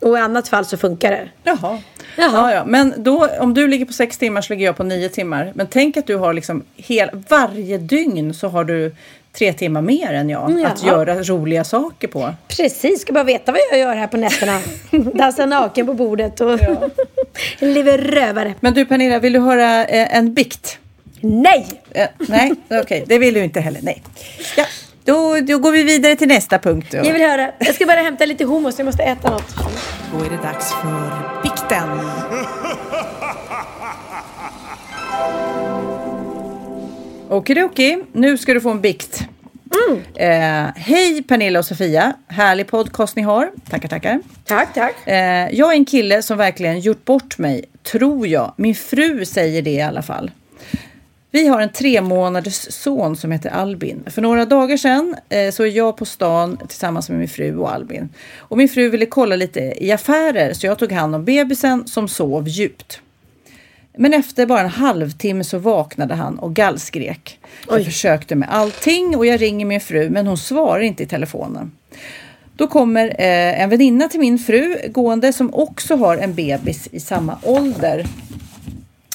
Och 0.02 0.18
i 0.18 0.22
annat 0.22 0.47
fall 0.47 0.66
så 0.66 0.78
funkar 0.78 1.12
det. 1.12 1.30
Jaha. 1.43 1.58
Jaha. 2.18 2.32
Ja, 2.34 2.54
ja. 2.54 2.66
Men 2.66 2.93
då, 2.97 3.28
om 3.39 3.54
du 3.54 3.68
ligger 3.68 3.86
på 3.86 3.93
sex 3.93 4.18
timmar 4.18 4.41
så 4.41 4.54
ligger 4.54 4.66
jag 4.66 4.78
på 4.78 4.84
nio 4.84 5.10
timmar. 5.10 5.52
Men 5.56 5.68
tänk 5.68 5.97
att 5.97 6.08
du 6.08 6.16
har 6.16 6.34
liksom 6.34 6.64
hel, 6.76 7.10
varje 7.30 7.78
dygn 7.78 8.34
så 8.34 8.47
har 8.47 8.64
du 8.64 8.95
tre 9.34 9.54
timmar 9.54 9.82
mer 9.82 10.14
än 10.14 10.30
jag 10.30 10.49
Mm, 10.52 10.66
att 10.66 10.84
jaha. 10.84 10.93
göra 10.97 11.24
roliga 11.24 11.64
saker 11.64 12.08
på. 12.08 12.34
Precis, 12.47 13.02
ska 13.02 13.14
bara 13.14 13.24
veta 13.24 13.52
vad 13.52 13.62
jag 13.72 13.80
gör 13.80 13.95
här 13.95 14.08
på 14.08 14.18
nätterna. 14.18 14.60
Dansa 15.18 15.45
naken 15.45 15.86
på 15.86 15.93
bordet 15.93 16.41
och 16.41 16.60
lever 17.60 17.97
rövare. 17.97 18.54
Men 18.60 18.74
du 18.74 18.86
Pernilla, 18.86 19.20
vill 19.20 19.34
du 19.34 19.39
höra 19.39 19.86
eh, 19.86 20.16
en 20.18 20.34
bikt? 20.34 20.78
Nej! 21.22 21.68
Eh, 21.91 22.08
nej, 22.30 22.52
okej, 22.70 23.04
det 23.08 23.18
vill 23.18 23.34
du 23.34 23.43
inte 23.43 23.60
heller. 23.60 23.80
Nej. 23.84 24.04
Ja, 24.58 24.66
då, 25.06 25.39
då 25.47 25.58
går 25.58 25.72
vi 25.72 25.84
vidare 25.84 26.16
till 26.16 26.28
nästa 26.28 26.60
punkt. 26.60 26.88
Då. 26.91 26.97
Jag 26.97 27.14
vill 27.14 27.22
höra. 27.22 27.52
Jag 27.60 27.76
ska 27.76 27.86
bara 27.86 28.02
hämta 28.02 28.26
lite 28.26 28.45
hummus, 28.45 28.78
jag 28.78 28.86
måste 28.86 29.04
äta 29.04 29.30
något. 29.30 29.56
Då 30.14 30.26
är 30.26 30.30
det 30.30 30.38
dags 30.43 30.74
för 30.74 31.41
bikten. 31.43 31.89
Okidoki, 37.30 38.04
nu 38.12 38.38
ska 38.38 38.54
du 38.54 38.62
få 38.62 38.70
en 38.70 38.82
bikt. 38.82 39.24
Eh, 40.16 40.68
hej 40.76 41.24
Pernilla 41.24 41.60
och 41.60 41.66
Sofia, 41.66 42.14
härlig 42.28 42.68
podcast 42.68 43.16
ni 43.16 43.22
har. 43.22 43.52
Tackar, 43.70 43.89
tackar. 43.89 44.20
Tack, 44.45 44.74
tack. 44.74 45.08
Eh, 45.08 45.49
jag 45.52 45.72
är 45.72 45.76
en 45.76 45.86
kille 45.86 46.22
som 46.22 46.38
verkligen 46.38 46.80
gjort 46.80 47.06
bort 47.06 47.38
mig, 47.38 47.66
tror 47.84 48.28
jag. 48.28 48.54
Min 48.56 48.76
fru 48.76 49.26
säger 49.26 49.62
det 49.62 49.72
i 49.72 49.82
alla 49.82 50.02
fall. 50.02 50.32
Vi 51.34 51.47
har 51.47 51.61
en 51.61 51.69
tre 51.69 52.01
månaders 52.01 52.73
son 52.73 53.15
som 53.15 53.32
heter 53.32 53.49
Albin. 53.49 54.03
För 54.07 54.21
några 54.21 54.45
dagar 54.45 54.77
sedan 54.77 55.15
eh, 55.29 55.51
så 55.51 55.63
är 55.63 55.67
jag 55.67 55.97
på 55.97 56.05
stan 56.05 56.57
tillsammans 56.67 57.09
med 57.09 57.19
min 57.19 57.29
fru 57.29 57.57
och 57.57 57.73
Albin. 57.73 58.09
Och 58.38 58.57
min 58.57 58.69
fru 58.69 58.89
ville 58.89 59.05
kolla 59.05 59.36
lite 59.36 59.73
i 59.77 59.91
affärer 59.91 60.53
så 60.53 60.65
jag 60.65 60.79
tog 60.79 60.91
hand 60.91 61.15
om 61.15 61.25
bebisen 61.25 61.88
som 61.88 62.07
sov 62.07 62.47
djupt. 62.47 63.01
Men 63.97 64.13
efter 64.13 64.45
bara 64.45 64.61
en 64.61 64.69
halvtimme 64.69 65.43
så 65.43 65.57
vaknade 65.57 66.15
han 66.15 66.39
och 66.39 66.53
gallskrek. 66.53 67.39
Jag 67.69 67.86
försökte 67.86 68.36
med 68.36 68.49
allting 68.51 69.17
och 69.17 69.25
jag 69.25 69.41
ringer 69.41 69.65
min 69.65 69.82
fru 69.82 70.09
men 70.09 70.27
hon 70.27 70.38
svarar 70.38 70.79
inte 70.79 71.03
i 71.03 71.05
telefonen. 71.05 71.71
Då 72.55 72.67
kommer 72.67 73.05
eh, 73.05 73.61
en 73.61 73.69
väninna 73.69 74.07
till 74.07 74.19
min 74.19 74.39
fru 74.39 74.75
gående 74.88 75.34
som 75.34 75.53
också 75.53 75.95
har 75.95 76.17
en 76.17 76.34
bebis 76.34 76.88
i 76.91 76.99
samma 76.99 77.38
ålder. 77.43 78.05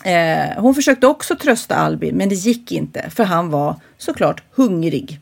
Eh, 0.07 0.63
hon 0.63 0.75
försökte 0.75 1.07
också 1.07 1.37
trösta 1.37 1.75
Albin 1.75 2.17
men 2.17 2.29
det 2.29 2.35
gick 2.35 2.73
inte 2.73 3.11
för 3.11 3.25
han 3.25 3.51
var 3.51 3.75
såklart 3.99 4.43
hungrig. 4.55 5.21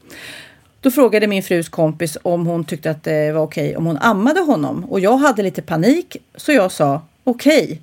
Då 0.80 0.90
frågade 0.90 1.26
min 1.26 1.42
frus 1.42 1.68
kompis 1.68 2.18
om 2.22 2.46
hon 2.46 2.64
tyckte 2.64 2.90
att 2.90 3.04
det 3.04 3.32
var 3.32 3.42
okej 3.42 3.76
om 3.76 3.86
hon 3.86 3.98
ammade 3.98 4.40
honom 4.40 4.84
och 4.84 5.00
jag 5.00 5.16
hade 5.16 5.42
lite 5.42 5.62
panik 5.62 6.16
så 6.34 6.52
jag 6.52 6.72
sa 6.72 7.02
okej. 7.24 7.80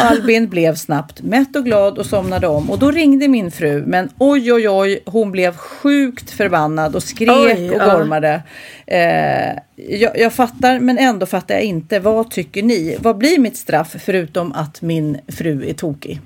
Och 0.00 0.10
Albin 0.10 0.48
blev 0.48 0.74
snabbt 0.74 1.22
mätt 1.22 1.56
och 1.56 1.64
glad 1.64 1.98
och 1.98 2.06
somnade 2.06 2.46
om 2.46 2.70
och 2.70 2.78
då 2.78 2.90
ringde 2.90 3.28
min 3.28 3.50
fru 3.50 3.82
men 3.86 4.08
oj 4.18 4.52
oj 4.52 4.68
oj 4.68 5.02
hon 5.06 5.32
blev 5.32 5.56
sjukt 5.56 6.30
förbannad 6.30 6.96
och 6.96 7.02
skrek 7.02 7.30
Oj, 7.30 7.70
och 7.70 7.76
ja. 7.82 7.96
gormade. 7.96 8.42
Eh, 8.86 9.58
jag, 9.76 10.18
jag 10.18 10.32
fattar 10.32 10.78
men 10.80 10.98
ändå 10.98 11.26
fattar 11.26 11.54
jag 11.54 11.64
inte. 11.64 12.00
Vad 12.00 12.30
tycker 12.30 12.62
ni? 12.62 12.96
Vad 13.00 13.16
blir 13.16 13.38
mitt 13.38 13.56
straff 13.56 13.94
förutom 14.04 14.52
att 14.52 14.82
min 14.82 15.18
fru 15.28 15.68
är 15.68 15.74
tokig? 15.74 16.20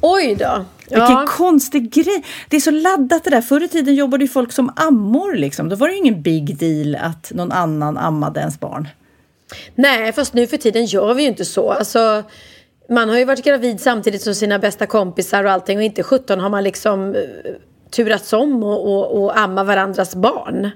Oj 0.00 0.34
då. 0.38 0.64
Vilken 0.88 1.10
Ja. 1.10 1.24
konstig 1.28 1.92
grej. 1.92 2.24
Det 2.48 2.56
är 2.56 2.60
så 2.60 2.70
laddat 2.70 3.24
det 3.24 3.30
där. 3.30 3.40
Förr 3.40 3.62
i 3.62 3.68
tiden 3.68 3.94
jobbade 3.94 4.24
ju 4.24 4.28
folk 4.28 4.52
som 4.52 4.72
ammor 4.76 5.34
liksom. 5.34 5.68
Då 5.68 5.76
var 5.76 5.88
det 5.88 5.94
ju 5.94 5.98
ingen 6.00 6.22
big 6.22 6.56
deal 6.56 6.96
att 6.96 7.32
någon 7.34 7.52
annan 7.52 7.98
ammade 7.98 8.40
ens 8.40 8.60
barn. 8.60 8.88
Nej, 9.74 10.12
fast 10.12 10.34
nu 10.34 10.46
för 10.46 10.56
tiden 10.56 10.86
gör 10.86 11.14
vi 11.14 11.22
ju 11.22 11.28
inte 11.28 11.44
så. 11.44 11.70
Alltså, 11.72 12.22
man 12.90 13.08
har 13.08 13.18
ju 13.18 13.24
varit 13.24 13.44
gravid 13.44 13.80
samtidigt 13.80 14.22
som 14.22 14.34
sina 14.34 14.58
bästa 14.58 14.86
kompisar 14.86 15.44
och 15.44 15.50
allting 15.50 15.78
och 15.78 15.84
inte 15.84 16.02
17 16.02 16.40
har 16.40 16.48
man 16.48 16.64
liksom 16.64 17.14
uh, 17.14 17.22
turats 17.90 18.32
om 18.32 18.62
och, 18.62 18.92
och, 18.92 19.22
och 19.22 19.38
amma 19.38 19.64
varandras 19.64 20.14
barn. 20.14 20.70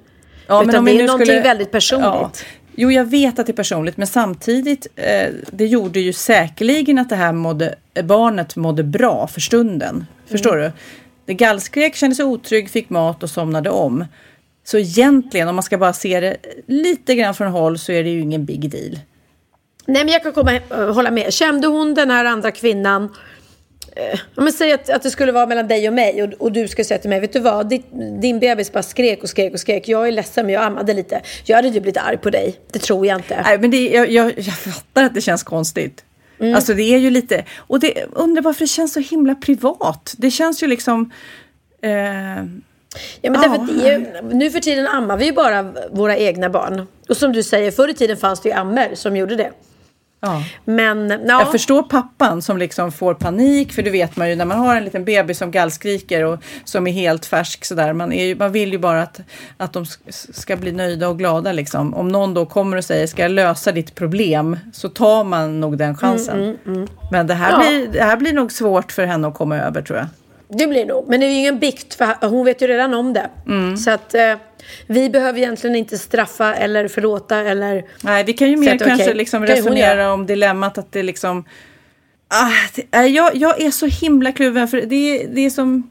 Ja, 0.46 0.60
men 0.60 0.68
Utan 0.68 0.78
om 0.78 0.84
det 0.84 0.90
är 0.90 0.94
nu 0.98 1.06
någonting 1.06 1.26
skulle- 1.26 1.42
väldigt 1.42 1.70
personligt. 1.70 2.06
Ja. 2.06 2.30
Jo, 2.76 2.90
jag 2.92 3.04
vet 3.04 3.38
att 3.38 3.46
det 3.46 3.52
är 3.52 3.54
personligt, 3.54 3.96
men 3.96 4.06
samtidigt, 4.06 4.86
eh, 4.96 5.28
det 5.50 5.66
gjorde 5.66 6.00
ju 6.00 6.12
säkerligen 6.12 6.98
att 6.98 7.08
det 7.08 7.16
här 7.16 7.32
mådde, 7.32 7.74
barnet 8.04 8.56
mådde 8.56 8.82
bra 8.84 9.26
för 9.26 9.40
stunden. 9.40 10.06
Förstår 10.26 10.56
du? 10.56 10.72
Det 11.26 11.34
gallskrek, 11.34 11.94
kände 11.94 12.16
sig 12.16 12.24
otrygg, 12.24 12.70
fick 12.70 12.90
mat 12.90 13.22
och 13.22 13.30
somnade 13.30 13.70
om. 13.70 14.04
Så 14.64 14.78
egentligen, 14.78 15.48
om 15.48 15.56
man 15.56 15.62
ska 15.62 15.78
bara 15.78 15.92
se 15.92 16.20
det 16.20 16.36
lite 16.66 17.14
grann 17.14 17.34
från 17.34 17.48
håll, 17.48 17.78
så 17.78 17.92
är 17.92 18.04
det 18.04 18.10
ju 18.10 18.20
ingen 18.20 18.44
big 18.44 18.70
deal. 18.70 18.98
Nej 19.86 20.04
men 20.04 20.12
jag 20.12 20.22
kan 20.22 20.32
komma, 20.32 20.54
äh, 20.54 20.92
hålla 20.92 21.10
med. 21.10 21.32
Kände 21.32 21.66
hon 21.66 21.94
den 21.94 22.10
här 22.10 22.24
andra 22.24 22.50
kvinnan 22.50 23.16
eh, 23.96 24.46
säger 24.46 24.74
att, 24.74 24.90
att 24.90 25.02
det 25.02 25.10
skulle 25.10 25.32
vara 25.32 25.46
mellan 25.46 25.68
dig 25.68 25.88
och 25.88 25.94
mig 25.94 26.22
och, 26.22 26.32
och 26.32 26.52
du 26.52 26.68
skulle 26.68 26.84
säga 26.84 26.98
till 26.98 27.10
mig, 27.10 27.20
vet 27.20 27.32
du 27.32 27.40
vad, 27.40 27.68
din, 27.68 28.20
din 28.20 28.38
bebis 28.38 28.72
bara 28.72 28.82
skrek 28.82 29.22
och 29.22 29.28
skrek 29.28 29.52
och 29.52 29.60
skrek. 29.60 29.88
Jag 29.88 30.08
är 30.08 30.12
ledsen 30.12 30.46
men 30.46 30.54
jag 30.54 30.64
ammade 30.64 30.94
lite. 30.94 31.20
Jag 31.44 31.56
hade 31.56 31.68
ju 31.68 31.80
blivit 31.80 31.96
arg 31.96 32.16
på 32.16 32.30
dig. 32.30 32.60
Det 32.72 32.78
tror 32.78 33.06
jag 33.06 33.18
inte. 33.18 33.42
Nej, 33.44 33.58
men 33.58 33.70
det, 33.70 33.88
jag, 33.88 34.10
jag, 34.10 34.32
jag 34.38 34.54
fattar 34.58 35.04
att 35.04 35.14
det 35.14 35.20
känns 35.20 35.42
konstigt. 35.42 36.04
Mm. 36.40 36.54
Alltså 36.54 36.74
det 36.74 36.82
är 36.82 36.98
ju 36.98 37.10
lite, 37.10 37.44
och 37.56 37.80
det, 37.80 38.04
undrar 38.12 38.42
varför 38.42 38.60
det 38.60 38.68
känns 38.68 38.92
så 38.92 39.00
himla 39.00 39.34
privat. 39.34 40.14
Det 40.18 40.30
känns 40.30 40.62
ju 40.62 40.66
liksom... 40.66 41.10
Eh, 41.82 42.44
Ja, 43.20 43.30
men 43.30 43.40
därför 43.40 43.74
det 43.74 43.88
är, 43.88 44.22
nu 44.22 44.50
för 44.50 44.60
tiden 44.60 44.86
ammar 44.86 45.16
vi 45.16 45.24
ju 45.24 45.32
bara 45.32 45.72
våra 45.90 46.16
egna 46.16 46.50
barn. 46.50 46.86
Och 47.08 47.16
som 47.16 47.32
du 47.32 47.42
säger, 47.42 47.70
förr 47.70 47.88
i 47.88 47.94
tiden 47.94 48.16
fanns 48.16 48.40
det 48.40 48.48
ju 48.48 48.54
ammer 48.54 48.94
som 48.94 49.16
gjorde 49.16 49.36
det. 49.36 49.50
Ja. 50.24 50.42
Men 50.64 51.10
ja, 51.10 51.18
Jag 51.40 51.52
förstår 51.52 51.82
pappan 51.82 52.42
som 52.42 52.58
liksom 52.58 52.92
får 52.92 53.14
panik, 53.14 53.72
för 53.72 53.82
det 53.82 53.90
vet 53.90 54.16
man 54.16 54.30
ju 54.30 54.36
när 54.36 54.44
man 54.44 54.58
har 54.58 54.76
en 54.76 54.84
liten 54.84 55.04
bebis 55.04 55.38
som 55.38 55.50
gallskriker 55.50 56.24
och 56.24 56.38
som 56.64 56.86
är 56.86 56.92
helt 56.92 57.26
färsk 57.26 57.64
sådär. 57.64 57.92
Man, 57.92 58.12
är 58.12 58.34
man 58.34 58.52
vill 58.52 58.72
ju 58.72 58.78
bara 58.78 59.02
att, 59.02 59.20
att 59.56 59.72
de 59.72 59.86
ska 60.32 60.56
bli 60.56 60.72
nöjda 60.72 61.08
och 61.08 61.18
glada 61.18 61.52
liksom. 61.52 61.94
Om 61.94 62.08
någon 62.08 62.34
då 62.34 62.46
kommer 62.46 62.76
och 62.76 62.84
säger 62.84 63.06
ska 63.06 63.22
jag 63.22 63.30
lösa 63.30 63.72
ditt 63.72 63.94
problem 63.94 64.58
så 64.72 64.88
tar 64.88 65.24
man 65.24 65.60
nog 65.60 65.78
den 65.78 65.96
chansen. 65.96 66.58
Men 67.12 67.26
det 67.26 67.34
här, 67.34 67.50
Ja. 67.52 67.58
blir, 67.58 67.88
det 67.88 68.02
här 68.02 68.16
blir 68.16 68.32
nog 68.32 68.52
svårt 68.52 68.92
för 68.92 69.04
henne 69.06 69.28
att 69.28 69.34
komma 69.34 69.56
över 69.58 69.82
tror 69.82 69.98
jag. 69.98 70.06
det 70.58 70.66
blir 70.66 70.86
nog. 70.86 71.04
Men 71.08 71.20
det 71.20 71.26
är 71.26 71.30
ju 71.30 71.36
ingen 71.38 71.58
bikt 71.58 71.94
för 71.94 72.28
hon 72.28 72.44
vet 72.44 72.62
ju 72.62 72.66
redan 72.66 72.94
om 72.94 73.12
det. 73.12 73.30
Mm. 73.46 73.76
Så 73.76 73.90
att 73.90 74.14
eh, 74.14 74.34
vi 74.86 75.10
behöver 75.10 75.38
egentligen 75.38 75.76
inte 75.76 75.98
straffa 75.98 76.54
eller 76.54 76.88
förlåta 76.88 77.38
eller... 77.38 77.84
Nej, 78.00 78.24
vi 78.24 78.32
kan 78.32 78.50
ju 78.50 78.56
mer 78.56 78.74
att, 78.74 78.82
kanske 78.82 79.04
okej, 79.04 79.14
liksom 79.14 79.46
resonera 79.46 80.12
om 80.12 80.26
dilemmat 80.26 80.78
att 80.78 80.92
det 80.92 81.02
liksom... 81.02 81.44
Ah, 82.28 82.50
det, 82.90 83.06
jag, 83.06 83.36
jag 83.36 83.60
är 83.60 83.70
så 83.70 83.86
himla 83.86 84.32
kluven 84.32 84.68
för 84.68 84.80
det, 84.80 84.96
är- 84.96 85.28
det 85.28 85.40
är 85.40 85.50
som... 85.50 85.90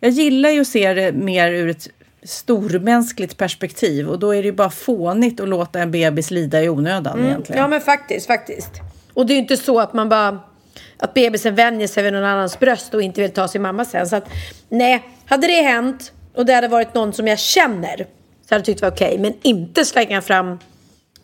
Jag 0.00 0.10
gillar 0.10 0.50
ju 0.50 0.60
att 0.60 0.66
se 0.66 0.94
det 0.94 1.12
mer 1.12 1.52
ur 1.52 1.68
ett 1.68 1.88
stormänskligt 2.22 3.36
perspektiv 3.36 4.08
och 4.08 4.18
då 4.18 4.34
är 4.34 4.42
det 4.42 4.46
ju 4.46 4.52
bara 4.52 4.70
fånigt 4.70 5.40
att 5.40 5.48
låta 5.48 5.80
en 5.80 5.90
bebis 5.90 6.30
lida 6.30 6.62
i 6.62 6.68
onödan 6.68 7.24
egentligen. 7.24 7.62
Ja 7.62 7.68
men 7.68 7.80
faktiskt, 7.80 8.26
faktiskt. 8.26 8.70
Och 9.14 9.26
det 9.26 9.32
är 9.32 9.34
ju 9.34 9.40
inte 9.42 9.56
så 9.56 9.80
att 9.80 9.92
man 9.92 10.08
bara... 10.08 10.40
Att 11.00 11.14
bebisen 11.14 11.54
vänjer 11.54 11.88
sig 11.88 12.02
vid 12.02 12.12
någon 12.12 12.24
annans 12.24 12.58
bröst 12.58 12.94
och 12.94 13.02
inte 13.02 13.20
vill 13.20 13.30
ta 13.30 13.48
sin 13.48 13.62
mamma 13.62 13.84
sen. 13.84 14.06
Så 14.06 14.16
att 14.16 14.28
nej, 14.68 15.04
hade 15.26 15.46
det 15.46 15.62
hänt 15.62 16.12
och 16.34 16.46
det 16.46 16.52
hade 16.52 16.68
varit 16.68 16.94
någon 16.94 17.12
som 17.12 17.26
jag 17.26 17.38
känner 17.38 17.96
så 17.96 18.54
hade 18.54 18.60
jag 18.60 18.64
tyckt 18.64 18.80
det 18.80 18.86
var 18.86 18.92
okej. 18.92 19.18
Men 19.18 19.34
inte 19.42 19.84
slänga 19.84 20.22
fram 20.22 20.58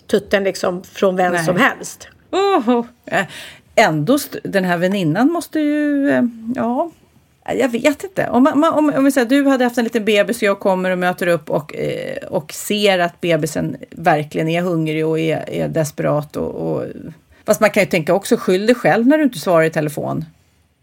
tutten 0.06 0.44
liksom 0.44 0.82
från 0.82 1.16
vem 1.16 1.32
Nej. 1.32 1.44
som 1.44 1.56
helst. 1.56 2.08
Eh, 3.06 3.24
Ändå, 3.76 4.18
den 4.44 4.64
här 4.64 4.76
väninnan 4.76 5.32
måste 5.32 5.60
ju... 5.60 6.10
eh, 6.10 6.22
Ja, 6.54 6.90
jag 7.54 7.68
vet 7.68 8.04
inte. 8.04 8.28
Om, 8.28 8.42
man, 8.42 8.64
om, 8.74 8.92
om 8.96 9.04
vi 9.04 9.12
säger 9.12 9.26
du 9.26 9.46
hade 9.46 9.64
haft 9.64 9.78
en 9.78 9.84
liten 9.84 10.04
bebis 10.04 10.36
och 10.36 10.42
jag 10.42 10.60
kommer 10.60 10.90
och 10.90 10.98
möter 10.98 11.26
upp 11.26 11.50
och, 11.50 11.74
eh, 11.76 12.16
och 12.28 12.52
ser 12.52 12.98
att 12.98 13.20
bebisen 13.20 13.76
verkligen 13.90 14.48
är 14.48 14.62
hungrig 14.62 15.06
och 15.06 15.18
är, 15.18 15.50
är 15.50 15.68
desperat. 15.68 16.36
Och, 16.36 16.50
och, 16.54 16.84
fast 17.46 17.60
man 17.60 17.70
kan 17.70 17.82
ju 17.82 17.86
tänka 17.86 18.14
också, 18.14 18.36
skyll 18.36 18.66
dig 18.66 18.74
själv 18.74 19.06
när 19.06 19.18
du 19.18 19.24
inte 19.24 19.38
svarar 19.38 19.64
i 19.64 19.70
telefon. 19.70 20.24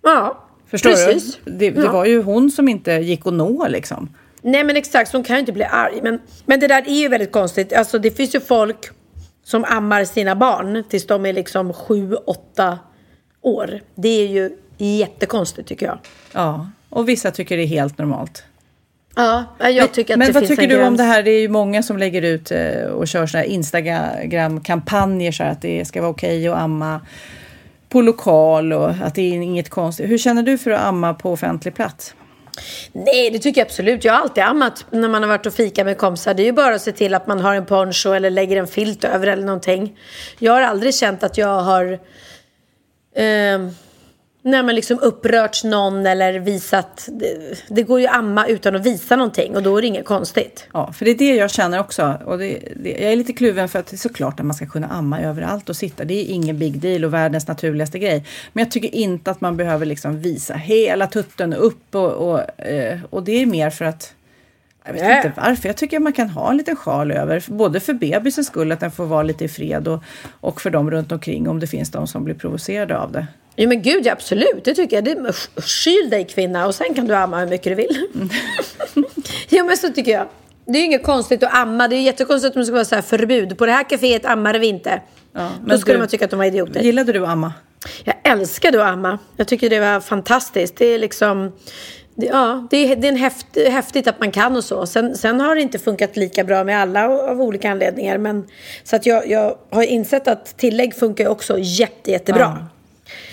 Ja, 0.01 0.43
Förstår 0.71 0.89
precis. 0.89 1.39
du? 1.45 1.51
Det, 1.51 1.69
det 1.69 1.81
Ja. 1.81 1.91
var 1.91 2.05
ju 2.05 2.21
hon 2.21 2.51
som 2.51 2.69
inte 2.69 2.91
gick 2.91 3.27
att 3.27 3.33
nå 3.33 3.67
liksom. 3.67 4.09
Nej 4.41 4.63
men 4.63 4.75
exakt, 4.77 5.11
så 5.11 5.17
hon 5.17 5.23
kan 5.23 5.35
ju 5.35 5.39
inte 5.39 5.51
bli 5.51 5.63
arg. 5.63 5.99
Men, 6.03 6.19
men 6.45 6.59
det 6.59 6.67
där 6.67 6.83
är 6.87 7.01
ju 7.01 7.07
väldigt 7.07 7.31
konstigt. 7.31 7.73
Alltså 7.73 7.99
det 7.99 8.11
finns 8.11 8.35
ju 8.35 8.39
folk 8.39 8.77
som 9.43 9.63
ammar 9.65 10.03
sina 10.05 10.35
barn 10.35 10.83
tills 10.89 11.07
de 11.07 11.25
är 11.25 11.33
liksom 11.33 11.73
sju, 11.73 12.13
åtta 12.15 12.79
år. 13.41 13.81
Det 13.95 14.09
är 14.09 14.27
ju 14.27 14.51
jättekonstigt 14.77 15.67
tycker 15.67 15.85
jag. 15.85 15.97
Ja, 16.33 16.69
och 16.89 17.09
vissa 17.09 17.31
tycker 17.31 17.57
det 17.57 17.63
är 17.63 17.67
helt 17.67 17.97
normalt. 17.97 18.43
Ja, 19.15 19.45
jag 19.59 19.91
tycker 19.93 20.13
att 20.13 20.17
Men 20.19 20.27
det 20.27 20.33
vad 20.33 20.41
finns 20.41 20.49
tycker 20.49 20.63
en 20.63 20.69
du 20.69 20.75
gräns. 20.75 20.87
om 20.87 20.97
det 20.97 21.03
här? 21.03 21.23
Det 21.23 21.31
är 21.31 21.41
ju 21.41 21.49
många 21.49 21.83
som 21.83 21.97
lägger 21.97 22.21
ut 22.21 22.51
eh, 22.51 22.83
och 22.83 23.07
kör 23.07 23.27
såna 23.27 23.41
här 23.43 23.49
Instagram-kampanjer 23.49 25.31
så 25.31 25.43
här 25.43 25.51
att 25.51 25.61
det 25.61 25.85
ska 25.85 26.01
vara 26.01 26.11
okej 26.11 26.47
att 26.47 26.57
amma 26.57 27.01
på 27.91 28.01
lokal 28.01 28.73
och 28.73 28.89
att 28.89 29.15
det 29.15 29.21
är 29.21 29.33
inget 29.33 29.69
konstigt. 29.69 30.09
Hur 30.09 30.17
känner 30.17 30.43
du 30.43 30.57
för 30.57 30.71
att 30.71 30.81
amma 30.81 31.13
på 31.13 31.31
offentlig 31.31 31.75
plats? 31.75 32.15
Nej, 32.91 33.29
det 33.29 33.39
tycker 33.39 33.61
jag 33.61 33.65
absolut. 33.65 34.03
Jag 34.03 34.13
har 34.13 34.21
alltid 34.21 34.43
ammat 34.43 34.85
när 34.89 35.09
man 35.09 35.23
har 35.23 35.29
varit 35.29 35.45
och 35.45 35.53
fika 35.53 35.83
med 35.83 35.97
kompisar. 35.97 36.33
Det 36.33 36.43
är 36.43 36.45
ju 36.45 36.51
bara 36.51 36.75
att 36.75 36.81
se 36.81 36.91
till 36.91 37.13
att 37.13 37.27
man 37.27 37.39
har 37.39 37.55
en 37.55 37.65
poncho 37.65 38.09
eller 38.11 38.29
lägger 38.29 38.57
en 38.57 38.67
filt 38.67 39.03
över 39.03 39.27
eller 39.27 39.45
någonting. 39.45 39.97
Jag 40.39 40.53
har 40.53 40.61
aldrig 40.61 40.95
känt 40.95 41.23
att 41.23 41.37
jag 41.37 41.61
har 41.61 41.99
eh, 43.15 43.59
nej, 44.41 44.63
men 44.63 44.75
liksom 44.75 44.99
upprört 44.99 45.63
någon 45.63 46.05
eller 46.05 46.39
visat. 46.39 47.09
Det, 47.69 47.83
går 47.83 47.99
ju 47.99 48.07
att 48.07 48.15
amma 48.15 48.47
utan 48.47 48.75
att 48.75 48.85
visa 48.85 49.15
någonting 49.15 49.55
och 49.55 49.63
då 49.63 49.77
är 49.77 49.81
det 49.81 49.87
inget 49.87 50.05
konstigt. 50.05 50.67
Ja, 50.73 50.93
för 50.93 51.05
det 51.05 51.11
är 51.11 51.15
det 51.15 51.35
jag 51.35 51.51
känner 51.51 51.79
också. 51.79 52.17
Och 52.25 52.37
det, 52.37 52.59
det, 52.75 52.89
jag 52.89 53.11
är 53.11 53.15
lite 53.15 53.33
kluven 53.33 53.69
för 53.69 53.79
att 53.79 53.87
det 53.87 53.95
är 53.95 53.97
såklart 53.97 54.39
att 54.39 54.45
man 54.45 54.55
ska 54.55 54.65
kunna 54.65 54.87
amma 54.87 55.21
överallt 55.21 55.69
och 55.69 55.75
sitta. 55.75 56.05
Det 56.05 56.13
är 56.13 56.25
ingen 56.25 56.59
big 56.59 56.79
deal 56.79 57.05
och 57.05 57.13
världens 57.13 57.47
naturligaste 57.47 57.99
grej. 57.99 58.25
Men 58.53 58.63
jag 58.63 58.71
tycker 58.71 58.95
inte 58.95 59.31
att 59.31 59.41
man 59.41 59.57
behöver 59.57 59.85
liksom 59.85 60.19
visa 60.19 60.53
hela 60.53 61.07
tutten 61.07 61.53
upp 61.53 61.95
och, 61.95 62.11
och, 62.11 62.59
eh, 62.59 62.99
och 63.09 63.23
det 63.23 63.41
är 63.41 63.45
mer 63.45 63.69
för 63.69 63.85
att 63.85 64.13
jag 64.85 64.93
vet 64.93 65.01
Nej. 65.01 65.17
inte 65.17 65.41
varför. 65.41 65.69
Jag 65.69 65.77
tycker 65.77 65.97
att 65.97 66.03
man 66.03 66.13
kan 66.13 66.29
ha 66.29 66.51
en 66.51 66.57
liten 66.57 66.75
sjal 66.75 67.11
över. 67.11 67.43
Både 67.47 67.79
för 67.79 67.93
bebisens 67.93 68.47
skull, 68.47 68.71
att 68.71 68.79
den 68.79 68.91
får 68.91 69.05
vara 69.05 69.23
lite 69.23 69.45
i 69.45 69.47
fred 69.47 69.87
och, 69.87 70.03
och 70.39 70.61
för 70.61 70.69
dem 70.69 70.91
runt 70.91 71.11
omkring 71.11 71.49
om 71.49 71.59
det 71.59 71.67
finns 71.67 71.91
de 71.91 72.07
som 72.07 72.23
blir 72.23 72.35
provocerade 72.35 72.97
av 72.97 73.11
det. 73.11 73.27
Jo 73.55 73.69
men 73.69 73.81
gud, 73.81 74.05
ja, 74.05 74.11
absolut. 74.11 74.65
Det 74.65 74.75
tycker 74.75 74.95
jag. 74.97 75.03
Det, 75.03 75.33
skyl 75.61 76.09
dig 76.09 76.25
kvinna 76.25 76.65
och 76.67 76.75
sen 76.75 76.93
kan 76.93 77.07
du 77.07 77.15
amma 77.15 77.39
hur 77.39 77.47
mycket 77.47 77.63
du 77.71 77.75
vill. 77.75 78.07
jo 79.49 79.65
men 79.65 79.77
så 79.77 79.89
tycker 79.89 80.11
jag. 80.11 80.27
Det 80.65 80.71
är 80.71 80.79
ju 80.79 80.85
inget 80.85 81.03
konstigt 81.03 81.43
att 81.43 81.53
amma. 81.53 81.87
Det 81.87 81.95
är 81.95 82.01
jättekonstigt 82.01 82.55
om 82.55 82.59
det 82.59 82.65
ska 82.65 82.73
vara 82.73 82.85
så 82.85 82.95
här 82.95 83.01
förbud. 83.01 83.57
På 83.57 83.65
det 83.65 83.71
här 83.71 83.83
kaféet 83.83 84.25
ammar 84.25 84.53
vi 84.53 84.67
inte. 84.67 85.01
Ja, 85.33 85.49
Då 85.65 85.77
skulle 85.77 85.95
du- 85.95 85.99
man 85.99 86.07
tycka 86.07 86.25
att 86.25 86.31
de 86.31 86.37
var 86.37 86.45
idioter. 86.45 86.79
Gillade 86.81 87.13
du 87.13 87.23
att 87.23 87.29
amma? 87.29 87.53
Jag 88.03 88.15
älskade 88.23 88.83
att 88.85 88.93
amma. 88.93 89.19
Jag 89.37 89.47
tycker 89.47 89.69
det 89.69 89.79
var 89.79 89.99
fantastiskt. 89.99 90.75
Det 90.77 90.85
är 90.85 90.99
liksom... 90.99 91.51
det- 92.15 92.25
Ja, 92.25 92.67
det 92.71 92.77
är, 92.77 92.95
det 92.95 93.07
är 93.07 93.11
en 93.11 93.15
häft, 93.17 93.45
häftigt 93.69 94.07
att 94.07 94.19
man 94.19 94.31
kan 94.31 94.55
och 94.55 94.63
så. 94.63 94.85
Sen, 94.85 95.15
sen 95.17 95.39
har 95.39 95.55
det 95.55 95.61
inte 95.61 95.79
funkat 95.79 96.17
lika 96.17 96.43
bra 96.43 96.63
med 96.63 96.81
alla 96.81 97.09
av 97.09 97.41
olika 97.41 97.71
anledningar. 97.71 98.17
Men, 98.17 98.47
så 98.83 98.95
att 98.95 99.05
jag, 99.05 99.27
jag 99.29 99.57
har 99.69 99.83
insett 99.83 100.27
att 100.27 100.57
tillägg 100.57 100.95
funkar 100.95 101.23
ju 101.23 101.29
också 101.29 101.57
jätte, 101.59 102.11
jättebra. 102.11 102.57
Ja. 102.59 102.67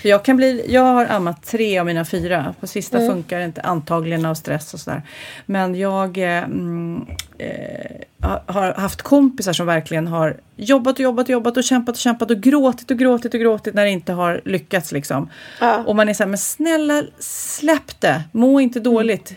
För 0.01 0.09
jag, 0.09 0.25
kan 0.25 0.37
bli, 0.37 0.65
jag 0.69 0.81
har 0.81 1.05
ammat 1.05 1.43
tre 1.45 1.79
av 1.79 1.85
mina 1.85 2.05
fyra. 2.05 2.55
På 2.59 2.67
sista 2.67 2.97
Mm. 2.97 3.09
funkar 3.09 3.39
det 3.39 3.45
inte, 3.45 3.61
antagligen 3.61 4.25
av 4.25 4.35
stress 4.35 4.73
och 4.73 4.79
sådär. 4.79 5.01
Men 5.45 5.75
jag 5.75 6.17
eh, 6.17 6.43
mm, 6.43 7.05
eh, 7.37 7.97
har 8.45 8.73
haft 8.73 9.01
kompisar 9.01 9.53
som 9.53 9.65
verkligen 9.65 10.07
har 10.07 10.37
jobbat 10.55 10.93
och 10.93 10.99
jobbat 10.99 11.23
och 11.25 11.29
jobbat 11.29 11.57
och 11.57 11.63
kämpat 11.63 11.95
och 11.95 11.99
kämpat 11.99 12.31
och 12.31 12.37
gråtit 12.41 12.91
och 12.91 12.97
gråtit 12.97 13.33
och 13.33 13.39
gråtit 13.39 13.73
när 13.73 13.83
det 13.85 13.91
inte 13.91 14.13
har 14.13 14.41
lyckats. 14.45 14.91
Liksom. 14.91 15.29
Ja. 15.59 15.83
Och 15.87 15.95
man 15.95 16.09
är 16.09 16.13
så 16.13 16.23
här, 16.23 16.29
men 16.29 16.37
snälla 16.37 17.03
släpp 17.19 18.01
det, 18.01 18.23
må 18.31 18.59
inte 18.59 18.79
dåligt. 18.79 19.33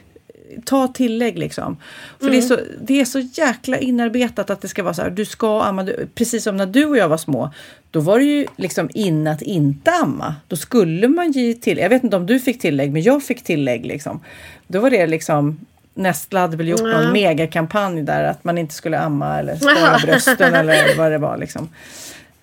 Ta 0.64 0.88
tillägg 0.88 1.38
liksom. 1.38 1.76
För 2.20 2.30
det, 2.30 2.36
är 2.36 2.42
så, 2.42 2.58
det 2.80 3.00
är 3.00 3.04
så 3.04 3.18
jäkla 3.18 3.78
inarbetat 3.78 4.50
att 4.50 4.60
det 4.60 4.68
ska 4.68 4.82
vara 4.82 4.94
så 4.94 5.02
här. 5.02 5.10
Du 5.10 5.24
ska 5.24 5.62
amma, 5.62 5.82
du- 5.82 6.08
precis 6.14 6.44
som 6.44 6.56
när 6.56 6.66
du 6.66 6.84
och 6.84 6.96
jag 6.96 7.08
var 7.08 7.16
små. 7.16 7.50
Då 7.92 8.00
var 8.00 8.18
det 8.18 8.24
ju 8.24 8.46
liksom 8.56 8.90
in 8.94 9.26
att 9.26 9.42
inte 9.42 9.90
amma. 9.90 10.34
Då 10.48 10.56
skulle 10.56 11.08
man 11.08 11.32
ge 11.32 11.54
till. 11.54 11.78
Jag 11.78 11.88
vet 11.88 12.04
inte 12.04 12.16
om 12.16 12.26
du 12.26 12.40
fick 12.40 12.60
tillägg, 12.60 12.92
men 12.92 13.02
jag 13.02 13.22
fick 13.22 13.44
tillägg 13.44 13.86
liksom. 13.86 14.20
Då 14.66 14.80
var 14.80 14.90
det 14.90 15.06
liksom 15.06 15.60
Nestle 15.94 16.38
hade 16.38 16.56
väl 16.56 16.68
gjort 16.68 16.82
någon 16.82 17.12
megakampanj 17.12 18.02
där 18.02 18.24
att 18.24 18.44
man 18.44 18.58
inte 18.58 18.74
skulle 18.74 18.98
amma 18.98 19.38
eller 19.38 19.56
spara 19.56 19.98
brösten 19.98 20.54
eller 20.54 20.96
vad 20.96 21.12
det 21.12 21.18
var 21.18 21.36
liksom. 21.38 21.68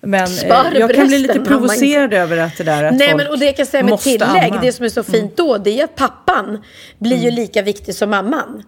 Men 0.00 0.20
eh, 0.20 0.26
Spara 0.26 0.78
jag 0.78 0.94
kan 0.94 1.06
bli 1.06 1.18
lite 1.18 1.40
provocerad 1.40 2.12
över 2.12 2.36
att 2.36 2.56
det 2.58 2.64
där 2.64 2.84
att 2.84 2.94
Nej 2.94 3.08
folk 3.10 3.22
men 3.22 3.32
och 3.32 3.38
det 3.38 3.52
kan 3.52 3.66
säga 3.66 3.84
med 3.84 3.98
tillägg, 3.98 4.22
amma. 4.22 4.46
Mm. 4.46 4.60
det 4.60 4.72
som 4.72 4.84
är 4.84 4.88
så 4.88 5.02
fint 5.02 5.36
då, 5.36 5.58
det 5.58 5.80
är 5.80 5.84
att 5.84 5.96
pappan 5.96 6.62
blir 6.98 7.16
ju 7.16 7.30
lika 7.30 7.62
viktig 7.62 7.94
som 7.94 8.10
mamman. 8.10 8.62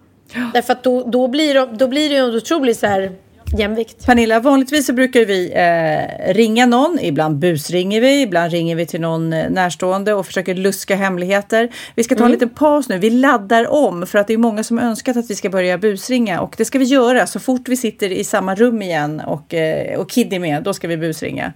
Därför 0.53 0.73
att 0.73 0.83
då, 0.83 1.03
då, 1.03 1.27
blir 1.27 1.77
då 1.77 1.87
blir 1.87 2.09
det 2.09 2.15
ju 2.15 2.21
en 2.21 2.35
otrolig 2.35 2.75
så 2.75 2.87
här 2.87 3.11
jämvikt. 3.59 4.05
Pernilla, 4.05 4.39
vanligtvis 4.39 4.85
så 4.85 4.93
brukar 4.93 5.25
vi 5.25 5.51
eh, 5.53 6.33
ringa 6.33 6.65
någon. 6.65 6.99
Ibland 7.01 7.37
busringer 7.37 8.01
vi, 8.01 8.21
ibland 8.21 8.51
ringer 8.51 8.75
vi 8.75 8.85
till 8.85 9.01
någon 9.01 9.33
eh, 9.33 9.49
närstående 9.49 10.13
och 10.13 10.25
försöker 10.25 10.55
luska 10.55 10.95
hemligheter. 10.95 11.69
Vi 11.95 12.03
ska 12.03 12.15
ta 12.15 12.25
en 12.25 12.31
liten 12.31 12.49
paus 12.49 12.89
nu. 12.89 12.97
Vi 12.97 13.09
laddar 13.09 13.71
om 13.71 14.07
för 14.07 14.19
att 14.19 14.27
det 14.27 14.33
är 14.33 14.37
många 14.37 14.63
som 14.63 14.79
önskat 14.79 15.17
att 15.17 15.29
vi 15.29 15.35
ska 15.35 15.49
börja 15.49 15.77
busringa 15.77 16.41
och 16.41 16.55
det 16.57 16.65
ska 16.65 16.79
vi 16.79 16.85
göra 16.85 17.27
så 17.27 17.39
fort 17.39 17.67
vi 17.67 17.77
sitter 17.77 18.11
i 18.11 18.23
samma 18.23 18.55
rum 18.55 18.81
igen 18.81 19.21
och, 19.25 19.53
eh, 19.53 19.99
och 19.99 20.11
är 20.11 20.39
med. 20.39 20.63
Då 20.63 20.73
ska 20.73 20.87
vi 20.87 20.97
busringa. 20.97 21.53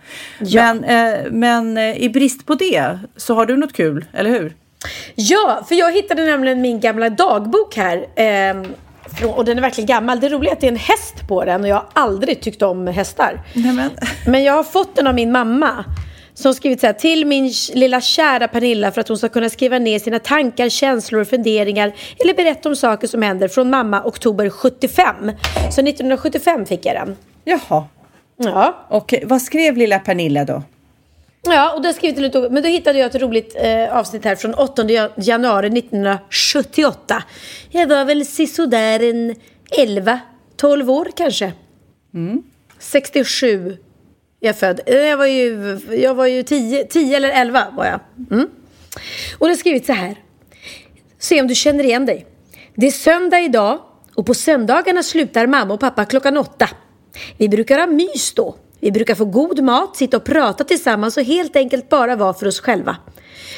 Men, 0.54 0.84
eh, 0.84 1.20
men 1.32 1.78
eh, 1.78 1.98
i 2.04 2.10
brist 2.10 2.46
på 2.46 2.56
det 2.56 3.00
så 3.16 3.34
har 3.34 3.46
du 3.46 3.58
något 3.58 3.74
kul, 3.74 4.06
eller 4.14 4.30
hur? 4.30 4.56
Ja, 5.16 5.66
för 5.68 5.76
jag 5.76 5.94
hittade 5.94 6.26
nämligen 6.26 6.62
min 6.62 6.80
gamla 6.80 7.10
dagbok 7.10 7.76
här. 7.76 8.06
från- 8.16 8.68
och 9.26 9.46
den 9.46 9.58
är 9.58 9.62
verkligen 9.62 9.86
gammal. 9.88 10.20
Det 10.20 10.30
roliga 10.30 10.52
är 10.52 10.56
att 10.56 10.62
det 10.62 10.68
är 10.68 10.72
en 10.72 10.78
häst 10.78 11.28
på 11.28 11.46
den 11.46 11.62
och 11.62 11.68
jag 11.68 11.76
har 11.76 11.86
aldrig 11.94 12.42
tyckt 12.42 12.62
om 12.62 12.88
hästar. 12.88 13.42
Nämen. 13.54 13.92
Men 14.28 14.44
jag 14.44 14.54
har 14.54 14.64
fått 14.64 14.96
den 14.96 15.08
av 15.08 15.16
min 15.16 15.32
mamma. 15.32 15.86
Som 16.34 16.54
skrivit 16.54 16.80
så 16.80 16.86
här, 16.86 16.94
till 16.94 17.26
min 17.26 17.52
lilla 17.74 18.02
kära 18.02 18.48
Pernilla 18.48 18.92
för 18.92 19.02
att 19.02 19.08
hon 19.08 19.18
ska 19.18 19.30
kunna 19.30 19.50
skriva 19.50 19.80
ner 19.80 20.00
sina 20.00 20.20
tankar, 20.20 20.70
känslor 20.70 21.22
och 21.22 21.28
funderingar 21.28 21.92
eller 22.20 22.34
berätta 22.34 22.70
om 22.70 22.76
saker 22.76 23.08
som 23.08 23.22
händer 23.22 23.48
från 23.48 23.70
mamma 23.70 24.04
oktober 24.06 24.50
75. 24.50 25.16
Så 25.72 25.82
1975 25.82 26.66
fick 26.66 26.86
jag 26.86 26.96
den. 26.96 27.16
Jaha. 27.44 27.86
Ja, 28.38 28.86
Och 28.90 29.14
vad 29.26 29.42
skrev 29.42 29.78
lilla 29.78 30.00
Pernilla 30.00 30.46
då? 30.46 30.64
Ja 31.54 31.74
och 31.74 31.82
då 31.82 31.90
har 31.90 31.96
jag 32.02 32.18
lite, 32.20 32.50
men 32.50 32.64
då 32.64 32.70
hittade 32.70 33.00
jag 33.00 33.16
ett 33.16 33.22
roligt 33.22 33.56
eh, 33.60 33.98
avsnitt 33.98 34.26
här 34.26 34.36
från 34.36 34.54
8 34.54 34.84
jan- 34.90 35.10
januari 35.18 35.68
1978. 35.80 37.24
Jag 37.72 37.88
var 37.88 38.06
väl 38.06 38.26
sisådär 38.26 39.10
en 39.10 39.36
11, 39.78 40.20
12 40.58 40.92
år 40.92 41.08
kanske. 41.16 41.54
67 42.80 43.78
jag 44.40 44.56
född. 44.58 44.80
Eh, 44.86 44.96
Jag 44.96 45.18
var 45.18 45.26
ju, 45.26 45.80
jag 45.90 46.16
var 46.16 46.26
ju 46.28 46.44
10, 46.44 46.84
10 46.84 47.18
eller 47.18 47.30
11 47.30 47.68
var 47.78 47.86
jag. 47.86 48.00
Mm. 48.32 48.48
Och 49.38 49.48
det 49.48 49.52
har 49.52 49.58
skrivit 49.58 49.86
så 49.86 49.94
här. 49.94 50.16
Se 51.20 51.42
om 51.42 51.48
du 51.48 51.56
känner 51.56 51.84
igen 51.84 52.06
dig. 52.06 52.26
Det 52.76 52.88
är 52.88 52.92
söndag 52.92 53.40
idag 53.40 53.80
och 54.16 54.26
på 54.26 54.34
söndagarna 54.34 55.04
slutar 55.04 55.48
mamma 55.48 55.74
och 55.74 55.80
pappa 55.80 56.06
klockan 56.06 56.38
åtta. 56.38 56.70
Vi 57.38 57.50
brukar 57.50 57.80
ha 57.80 57.88
mys 57.88 58.34
då. 58.34 58.56
Vi 58.88 58.92
brukar 58.92 59.16
få 59.16 59.26
god 59.26 59.64
mat, 59.64 59.96
sitta 59.96 60.18
och 60.18 60.24
prata 60.24 60.64
tillsammans 60.64 61.18
och 61.18 61.24
helt 61.24 61.56
enkelt 61.56 61.90
bara 61.90 62.16
vara 62.16 62.34
för 62.34 62.48
oss 62.48 62.60
själva. 62.60 62.98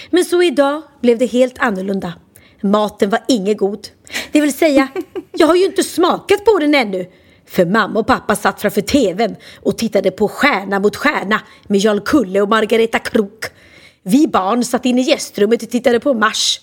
Men 0.09 0.25
så 0.25 0.43
idag 0.43 0.81
blev 1.01 1.17
det 1.17 1.25
helt 1.25 1.59
annorlunda. 1.59 2.13
Maten 2.61 3.09
var 3.09 3.23
inget 3.27 3.57
god. 3.57 3.87
Det 4.31 4.41
vill 4.41 4.53
säga, 4.53 4.87
jag 5.31 5.47
har 5.47 5.55
ju 5.55 5.65
inte 5.65 5.83
smakat 5.83 6.45
på 6.45 6.59
den 6.59 6.75
ännu. 6.75 7.05
För 7.45 7.65
mamma 7.65 7.99
och 7.99 8.07
pappa 8.07 8.35
satt 8.35 8.61
framför 8.61 8.81
tvn 8.81 9.35
och 9.61 9.77
tittade 9.77 10.11
på 10.11 10.27
Stjärna 10.27 10.79
mot 10.79 10.95
stjärna 10.95 11.41
med 11.67 11.79
Jarl 11.79 11.99
Kulle 11.99 12.41
och 12.41 12.49
Margareta 12.49 12.99
Krok. 12.99 13.45
Vi 14.03 14.27
barn 14.27 14.63
satt 14.63 14.85
inne 14.85 15.01
i 15.01 15.03
gästrummet 15.03 15.63
och 15.63 15.69
tittade 15.69 15.99
på 15.99 16.13
Mars. 16.13 16.59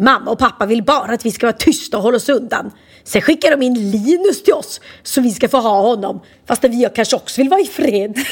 Mamma 0.00 0.30
och 0.30 0.38
pappa 0.38 0.66
vill 0.66 0.82
bara 0.82 1.12
att 1.12 1.26
vi 1.26 1.32
ska 1.32 1.46
vara 1.46 1.56
tysta 1.56 1.96
och 1.96 2.02
hålla 2.02 2.16
oss 2.16 2.28
undan. 2.28 2.70
Sen 3.04 3.22
skickar 3.22 3.50
de 3.50 3.62
in 3.62 3.90
Linus 3.90 4.42
till 4.42 4.54
oss 4.54 4.80
så 5.02 5.20
vi 5.20 5.30
ska 5.30 5.48
få 5.48 5.56
ha 5.56 5.82
honom. 5.82 6.20
Fast 6.46 6.64
vi 6.64 6.88
kanske 6.94 7.16
också 7.16 7.40
vill 7.40 7.48
vara 7.48 7.60
i 7.60 7.66
fred. 7.66 8.18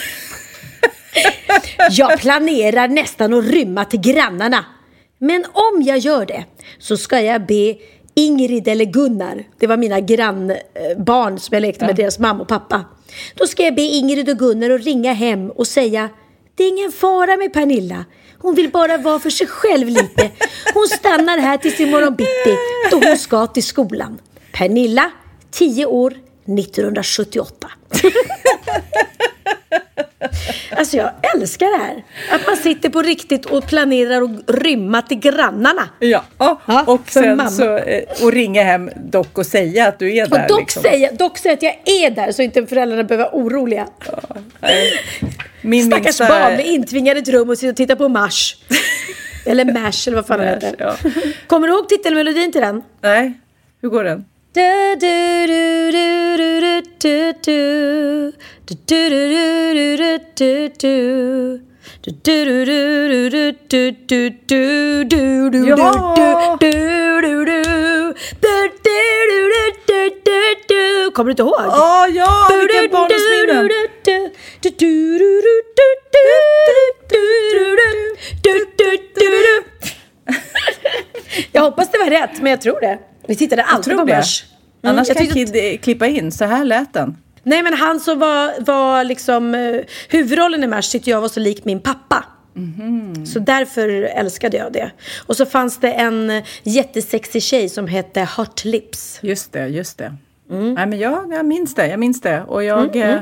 Jag 1.90 2.20
planerar 2.20 2.88
nästan 2.88 3.34
att 3.34 3.44
rymma 3.44 3.84
till 3.84 4.00
grannarna. 4.00 4.64
Men 5.18 5.44
om 5.52 5.82
jag 5.82 5.98
gör 5.98 6.26
det 6.26 6.44
så 6.78 6.96
ska 6.96 7.20
jag 7.20 7.46
be 7.46 7.76
Ingrid 8.14 8.68
eller 8.68 8.84
Gunnar, 8.84 9.44
det 9.58 9.66
var 9.66 9.76
mina 9.76 10.00
grannbarn 10.00 11.38
som 11.38 11.54
jag 11.54 11.60
lekte 11.60 11.86
med, 11.86 11.96
deras 11.96 12.18
mamma 12.18 12.42
och 12.42 12.48
pappa. 12.48 12.84
Då 13.34 13.46
ska 13.46 13.62
jag 13.62 13.74
be 13.74 13.82
Ingrid 13.82 14.28
och 14.28 14.38
Gunnar 14.38 14.70
att 14.70 14.84
ringa 14.84 15.12
hem 15.12 15.50
och 15.50 15.66
säga 15.66 16.08
det 16.58 16.64
är 16.64 16.68
ingen 16.68 16.92
fara 16.92 17.36
med 17.36 17.52
Pernilla. 17.52 18.04
Hon 18.38 18.54
vill 18.54 18.70
bara 18.70 18.96
vara 18.96 19.18
för 19.18 19.30
sig 19.30 19.46
själv 19.46 19.88
lite. 19.88 20.30
Hon 20.74 20.88
stannar 20.88 21.38
här 21.38 21.56
tills 21.56 21.80
imorgon 21.80 22.14
bitti 22.14 22.56
då 22.90 23.00
hon 23.08 23.18
ska 23.18 23.46
till 23.46 23.62
skolan. 23.62 24.18
Pernilla, 24.52 25.10
10 25.50 25.86
år, 25.86 26.10
1978. 26.10 27.68
Alltså 30.70 30.96
jag 30.96 31.10
älskar 31.34 31.66
det 31.78 31.84
här. 31.84 32.04
Att 32.36 32.46
man 32.46 32.56
sitter 32.56 32.88
på 32.88 33.02
riktigt 33.02 33.46
och 33.46 33.66
planerar 33.66 34.22
att 34.22 34.30
rymma 34.62 35.02
till 35.02 35.18
grannarna. 35.18 35.88
Ja, 35.98 36.24
Ja, 36.38 36.84
och 36.86 37.00
sen 37.10 37.50
så, 37.50 37.76
eh, 37.76 38.02
och 38.22 38.32
ringa 38.32 38.62
hem 38.62 38.90
dock 38.96 39.38
och 39.38 39.46
säga 39.46 39.88
att 39.88 39.98
du 39.98 40.16
är 40.16 40.26
där. 40.26 40.42
Och 40.42 40.48
dock, 40.48 40.60
liksom. 40.60 40.82
säga, 40.82 41.12
dock 41.12 41.38
säga 41.38 41.54
att 41.54 41.62
jag 41.62 41.76
är 41.84 42.10
där 42.10 42.32
så 42.32 42.42
inte 42.42 42.66
föräldrarna 42.66 43.04
behöver 43.04 43.24
vara 43.24 43.34
oroliga. 43.44 43.86
Nej. 44.60 44.92
Min 45.60 45.86
Stackars 45.86 46.04
minsta- 46.20 46.28
barn 46.28 46.54
blir 46.56 46.64
intvingade 46.64 47.20
i 47.20 47.22
ett 47.22 47.28
rum 47.28 47.50
och 47.50 47.58
sitter 47.58 47.70
och 47.72 47.76
tittar 47.76 47.96
på 47.96 48.08
Mars. 48.08 48.56
eller 49.46 49.64
Mash 49.64 50.06
eller 50.08 50.14
vad 50.16 50.26
fan 50.26 50.38
Mash, 50.40 50.46
heter. 50.46 50.74
ja. 50.78 50.94
Kommer 51.46 51.68
du 51.68 51.74
ihåg 51.74 51.88
titelmelodin 51.88 52.52
till 52.52 52.60
den? 52.60 52.82
Nej, 53.00 53.32
hur 53.82 53.88
går 53.88 54.04
den? 54.04 54.24
Kommer 71.18 71.28
du 71.28 71.32
inte 71.32 71.42
ihåg? 71.42 71.60
Ja, 71.60 72.08
ja, 72.08 72.50
vilken 72.60 72.90
barndomsminne! 72.90 73.88
Jag 81.52 81.62
hoppas 81.62 81.90
det 81.90 81.98
var 81.98 82.10
rätt, 82.10 82.40
men 82.40 82.50
jag 82.50 82.60
tror 82.60 82.80
det. 82.80 82.98
Vi 83.28 83.36
tittade 83.36 83.62
alltid 83.62 83.96
på. 83.96 84.04
Mars. 84.04 84.44
Mm, 84.82 84.94
Annars 84.94 85.08
kan 85.08 85.26
Kid 85.26 85.56
eh, 85.56 85.78
klippa 85.78 86.06
in, 86.06 86.32
så 86.32 86.44
här 86.44 86.64
lät 86.64 86.92
den. 86.92 87.16
Nej 87.42 87.62
men 87.62 87.74
han 87.74 88.00
som 88.00 88.18
var, 88.18 88.60
var 88.60 89.04
liksom 89.04 89.54
eh, 89.54 89.80
huvudrollen 90.08 90.64
i 90.64 90.66
Mars 90.66 90.88
tyckte 90.90 91.10
jag 91.10 91.20
var 91.20 91.28
så 91.28 91.40
lik 91.40 91.64
min 91.64 91.80
pappa. 91.80 92.24
Så 93.26 93.38
därför 93.38 93.88
älskade 94.02 94.56
jag 94.56 94.72
det. 94.72 94.90
Och 95.26 95.36
så 95.36 95.46
fanns 95.46 95.80
det 95.80 95.92
en 95.92 96.30
eh, 96.30 96.44
jättesexig 96.62 97.42
tjej 97.42 97.68
som 97.68 97.86
hette 97.86 98.28
Hot 98.36 98.64
Lips. 98.64 99.18
Just 99.22 99.52
det, 99.52 99.66
just 99.66 99.98
det. 99.98 100.14
Mm. 100.50 100.74
Nej, 100.74 100.86
men 100.86 100.98
jag, 100.98 101.32
jag 101.32 101.46
minns 101.46 101.74
det, 101.74 101.86
jag 101.86 102.00
minns 102.00 102.20
det. 102.20 102.42
Och 102.42 102.64
jag, 102.64 102.96
eh, 102.96 103.20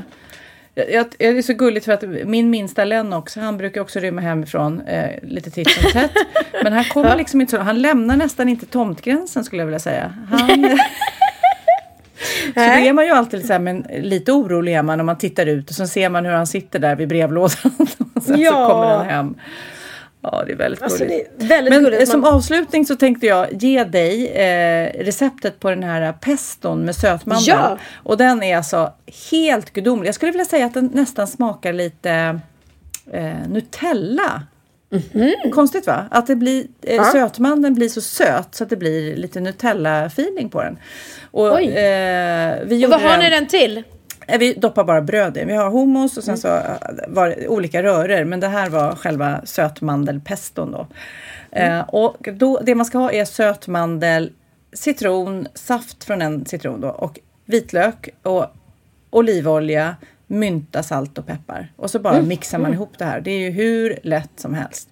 jag, 0.77 1.07
det 1.18 1.27
är 1.27 1.43
så 1.43 1.53
gulligt 1.53 1.85
för 1.85 1.93
att 1.93 2.03
min 2.24 2.51
minsta 2.51 2.85
Lennox, 2.85 3.37
han 3.37 3.57
brukar 3.59 3.81
också 3.81 3.99
rymma 4.01 4.20
hemifrån 4.20 4.81
eh, 4.81 5.11
lite 5.22 5.51
titt 5.51 5.70
som 5.70 5.93
tätt. 5.93 6.11
Men 6.62 6.72
han 6.72 6.85
kommer 6.85 7.16
liksom 7.18 7.41
inte 7.41 7.51
så, 7.51 7.62
han 7.62 7.83
lämnar 7.83 8.16
nästan 8.16 8.49
inte 8.49 8.66
tomtgränsen 8.66 9.45
skulle 9.45 9.62
jag 9.62 9.66
vilja 9.66 9.79
säga. 9.79 10.14
Han, 10.31 10.49
så 12.55 12.61
då 12.61 12.61
är 12.61 12.93
man 12.93 13.05
ju 13.05 13.11
alltid 13.11 13.33
lite, 13.39 13.47
så 13.47 13.53
här, 13.53 13.61
men 13.61 13.87
lite 13.99 14.33
orolig 14.33 14.74
är 14.74 14.83
man 14.83 15.01
om 15.01 15.07
man 15.07 15.18
tittar 15.18 15.47
ut 15.47 15.70
och 15.70 15.77
så 15.77 15.87
ser 15.87 16.09
man 16.09 16.24
hur 16.24 16.33
han 16.33 16.47
sitter 16.47 16.79
där 16.79 16.97
vid 16.97 17.09
brevlådan. 17.09 17.72
och 18.14 18.22
sen 18.22 18.41
Ja. 18.41 18.51
så 18.51 18.72
kommer 18.72 18.87
han 18.87 19.07
hem. 19.07 19.35
Ja, 20.33 20.43
det 20.47 20.53
är 20.53 20.57
väldigt 20.57 20.83
Alltså, 20.83 20.99
gulligt. 21.05 21.43
är 21.43 21.47
väldigt 21.47 21.74
Men 21.74 21.85
gulligt. 21.85 22.09
som 22.11 22.20
Man- 22.20 22.35
avslutning 22.35 22.87
så 22.87 22.97
tänkte 22.97 23.27
jag 23.27 23.47
ge 23.62 23.85
dig 23.85 24.27
eh, 24.29 25.05
receptet 25.05 25.61
på 25.61 25.70
den 25.70 25.83
här 25.83 26.12
peston 26.12 26.85
med 26.85 26.97
sötmandel. 26.97 27.47
Ja. 27.49 27.79
Och 28.03 28.16
den 28.16 28.43
är 28.43 28.57
alltså 28.57 28.93
helt 29.31 29.72
gudomlig. 29.72 30.09
Jag 30.09 30.14
skulle 30.14 30.33
vilja 30.33 30.45
säga 30.45 30.66
att 30.66 30.74
den 30.74 30.91
nästan 30.95 31.27
smakar 31.27 31.72
lite 31.72 32.41
eh, 33.12 33.49
Nutella. 33.49 34.43
Konstigt 35.53 35.87
va? 35.87 36.05
Att 36.11 36.27
det 36.27 36.37
blir, 36.37 36.66
eh, 36.83 37.05
sötmandeln 37.12 37.74
blir 37.74 37.89
så 37.89 38.01
söt 38.01 38.55
så 38.55 38.64
att 38.64 38.70
det 38.70 38.77
blir 38.77 39.16
lite 39.16 39.41
Nutella-feeling 39.41 40.49
på 40.51 40.62
den. 40.62 40.79
Och, 41.31 41.61
eh, 41.62 42.59
vi 42.66 42.87
Och 42.87 42.91
vad 42.91 43.01
har 43.01 43.18
ni 43.18 43.31
den 43.31 43.47
till? 43.47 43.83
Eh, 44.27 44.39
Vi 44.39 44.55
doppar 44.55 44.85
bara 44.85 45.01
bröd 45.03 45.37
i. 45.37 45.45
Vi 45.45 45.55
har 45.55 45.70
hummus 45.70 46.16
och 46.16 46.24
sen 46.24 46.39
så 46.39 46.49
eh, 46.49 46.62
var 47.09 47.29
det 47.29 47.49
olika 47.49 47.83
röror. 47.83 48.24
Men 48.24 48.41
det 48.41 48.49
här 48.49 48.70
var 48.70 48.95
själva 48.97 49.41
sötmandelpeston 49.45 50.72
då. 50.72 50.87
Eh, 51.51 51.81
och 51.81 52.29
då, 52.33 52.61
det 52.62 52.74
man 52.74 52.87
ska 52.87 52.99
ha 52.99 53.12
är 53.12 53.24
sötmandel, 53.24 54.33
citron, 54.72 55.47
saft 55.55 56.05
från 56.05 56.22
en 56.22 56.47
citron 56.47 56.81
då 56.81 56.89
och 56.89 57.18
vitlök 57.45 58.09
och 58.22 58.47
olivolja, 59.11 59.97
mynta, 60.27 60.83
salt 60.83 61.18
och 61.18 61.27
peppar. 61.27 61.72
Och 61.77 61.91
så 61.91 61.99
bara 61.99 62.22
mixar 62.22 62.59
man 62.59 62.72
ihop 62.72 62.93
det 62.99 63.05
här. 63.05 63.20
Det 63.20 63.31
är 63.31 63.39
ju 63.39 63.51
hur 63.51 63.99
lätt 64.03 64.31
som 64.37 64.55
helst. 64.55 64.89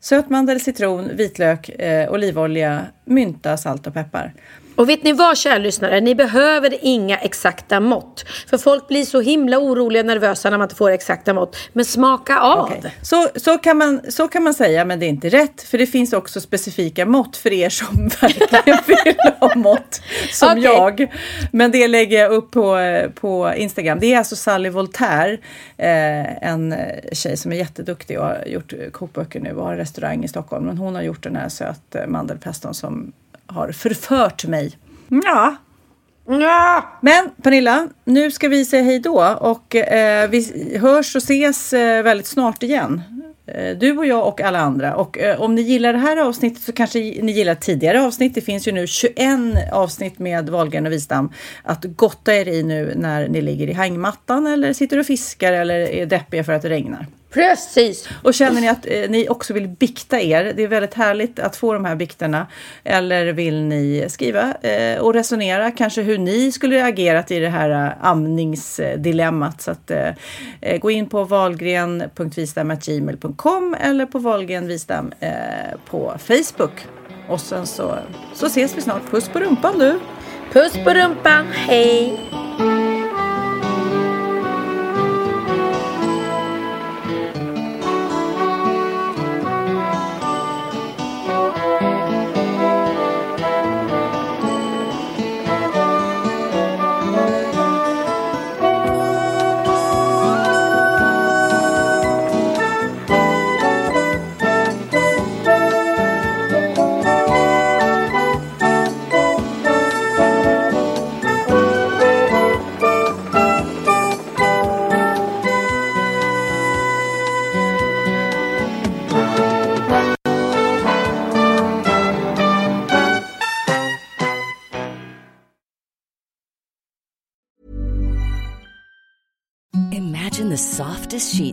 Sötmandel, 0.00 0.60
citron, 0.60 1.08
vitlök, 1.16 1.68
eh, 1.68 2.12
olivolja, 2.12 2.80
mynta 3.04 3.56
salt 3.56 3.86
och 3.86 3.94
peppar. 3.94 4.32
Och 4.76 4.88
vet 4.88 5.02
ni 5.02 5.12
vad 5.12 5.38
kära 5.38 5.58
lyssnare, 5.58 6.00
ni 6.00 6.14
behöver 6.14 6.78
inga 6.82 7.18
exakta 7.18 7.80
mått. 7.80 8.24
För 8.50 8.58
folk 8.58 8.88
blir 8.88 9.04
så 9.04 9.20
himla 9.20 9.58
oroliga 9.58 10.00
och 10.00 10.06
nervösa 10.06 10.50
när 10.50 10.58
man 10.58 10.64
inte 10.64 10.74
får 10.74 10.90
exakta 10.90 11.34
mått. 11.34 11.56
Men 11.72 11.84
smaka 11.84 12.40
av. 12.40 12.58
Okej. 12.58 12.94
Så, 13.02 13.28
så, 13.36 13.58
kan 13.58 13.78
man, 13.78 14.00
så 14.08 14.28
kan 14.28 14.42
man 14.42 14.54
säga, 14.54 14.84
men 14.84 15.00
det 15.00 15.06
är 15.06 15.08
inte 15.08 15.28
rätt. 15.28 15.62
För 15.62 15.78
det 15.78 15.86
finns 15.86 16.12
också 16.12 16.40
specifika 16.40 17.06
mått 17.06 17.36
för 17.36 17.52
er 17.52 17.68
som 17.68 18.08
verkligen 18.20 18.78
vill 18.86 19.16
ha 19.40 19.54
mått. 19.54 20.02
Som 20.32 20.50
Okej. 20.50 20.62
jag. 20.62 21.14
Men 21.52 21.70
det 21.70 21.88
lägger 21.88 22.18
jag 22.18 22.32
upp 22.32 22.50
på, 22.50 22.78
på 23.14 23.52
Instagram. 23.56 23.98
Det 24.00 24.14
är 24.14 24.18
alltså 24.18 24.36
Sally 24.36 24.68
Voltaire. 24.68 25.38
Eh, 25.76 26.48
en 26.48 26.74
tjej 27.12 27.36
som 27.36 27.52
är 27.52 27.56
jätteduktig 27.56 28.18
och 28.18 28.24
har 28.24 28.44
gjort 28.46 28.72
kokböcker 28.92 29.40
nu 29.40 29.52
och 29.52 29.64
har 29.64 29.76
restaurang 29.76 30.24
i 30.24 30.28
Stockholm. 30.28 30.66
Men 30.66 30.78
hon 30.78 30.94
har 30.94 31.02
gjort 31.02 31.22
den 31.22 31.36
här 31.36 31.48
söt 31.48 31.94
eh, 31.94 32.06
mandelpeston 32.06 32.74
som 32.74 33.12
har 33.52 33.72
förfört 33.72 34.44
mig. 34.46 34.78
Ja, 35.08 35.56
Ja. 36.26 36.84
men 37.00 37.30
Pernilla, 37.42 37.88
nu 38.04 38.30
ska 38.30 38.48
vi 38.48 38.64
säga 38.64 38.82
hej 38.82 38.98
då 38.98 39.36
och 39.40 39.76
eh, 39.76 40.30
vi 40.30 40.78
hörs 40.80 41.16
och 41.16 41.22
ses 41.22 41.72
eh, 41.72 42.02
väldigt 42.02 42.26
snart 42.26 42.62
igen. 42.62 43.02
Eh, 43.46 43.76
du 43.78 43.98
och 43.98 44.06
jag 44.06 44.28
och 44.28 44.40
alla 44.40 44.58
andra. 44.60 44.96
Och 44.96 45.18
eh, 45.18 45.40
om 45.40 45.54
ni 45.54 45.62
gillar 45.62 45.92
det 45.92 45.98
här 45.98 46.16
avsnittet 46.16 46.62
så 46.62 46.72
kanske 46.72 46.98
ni 46.98 47.32
gillar 47.32 47.54
tidigare 47.54 48.02
avsnitt. 48.02 48.34
Det 48.34 48.40
finns 48.40 48.68
ju 48.68 48.72
nu 48.72 48.86
21 48.86 49.16
avsnitt 49.72 50.18
med 50.18 50.48
Wahlgren 50.48 50.86
och 50.86 50.92
Wistam 50.92 51.32
att 51.62 51.84
gotta 51.84 52.34
er 52.34 52.48
i 52.48 52.62
nu 52.62 52.92
när 52.96 53.28
ni 53.28 53.40
ligger 53.40 53.66
i 53.66 53.72
hängmattan 53.72 54.46
eller 54.46 54.72
sitter 54.72 54.98
och 54.98 55.06
fiskar 55.06 55.52
eller 55.52 55.74
är 55.74 56.06
deppiga 56.06 56.44
för 56.44 56.52
att 56.52 56.62
det 56.62 56.68
regnar. 56.68 57.06
Precis. 57.32 58.08
Och 58.22 58.34
känner 58.34 58.60
ni 58.60 58.68
att 58.68 58.86
eh, 58.86 59.10
ni 59.10 59.28
också 59.28 59.54
vill 59.54 59.68
bikta 59.68 60.20
er, 60.20 60.52
det 60.56 60.62
är 60.62 60.68
väldigt 60.68 60.94
härligt 60.94 61.38
att 61.38 61.56
få 61.56 61.72
de 61.72 61.84
här 61.84 61.96
bikterna. 61.96 62.46
Eller 62.84 63.32
vill 63.32 63.62
ni 63.62 64.06
skriva 64.08 64.54
eh, 64.62 65.00
och 65.00 65.14
resonera 65.14 65.70
kanske 65.70 66.02
hur 66.02 66.18
ni 66.18 66.52
skulle 66.52 66.84
agerat 66.84 67.30
i 67.30 67.38
det 67.38 67.48
här 67.48 67.70
eh, 67.70 68.06
amningsdilemmat. 68.06 69.60
Så 69.60 69.70
att 69.70 69.90
eh, 69.90 70.08
eh, 70.60 70.80
gå 70.80 70.90
in 70.90 71.08
på 71.08 71.24
valgren.vistam.gmail.com 71.24 73.76
eller 73.80 74.06
på 74.06 74.18
valgrenvistam 74.18 75.12
eh, 75.20 75.30
på 75.90 76.14
Facebook. 76.18 76.86
Och 77.28 77.40
sen 77.40 77.66
så, 77.66 77.98
så 78.34 78.46
ses 78.46 78.76
vi 78.76 78.80
snart. 78.80 79.10
Puss 79.10 79.28
på 79.28 79.38
rumpan 79.38 79.78
du! 79.78 80.00
Puss 80.52 80.72
på 80.84 80.90
rumpan. 80.90 81.46
Hej. 81.52 82.20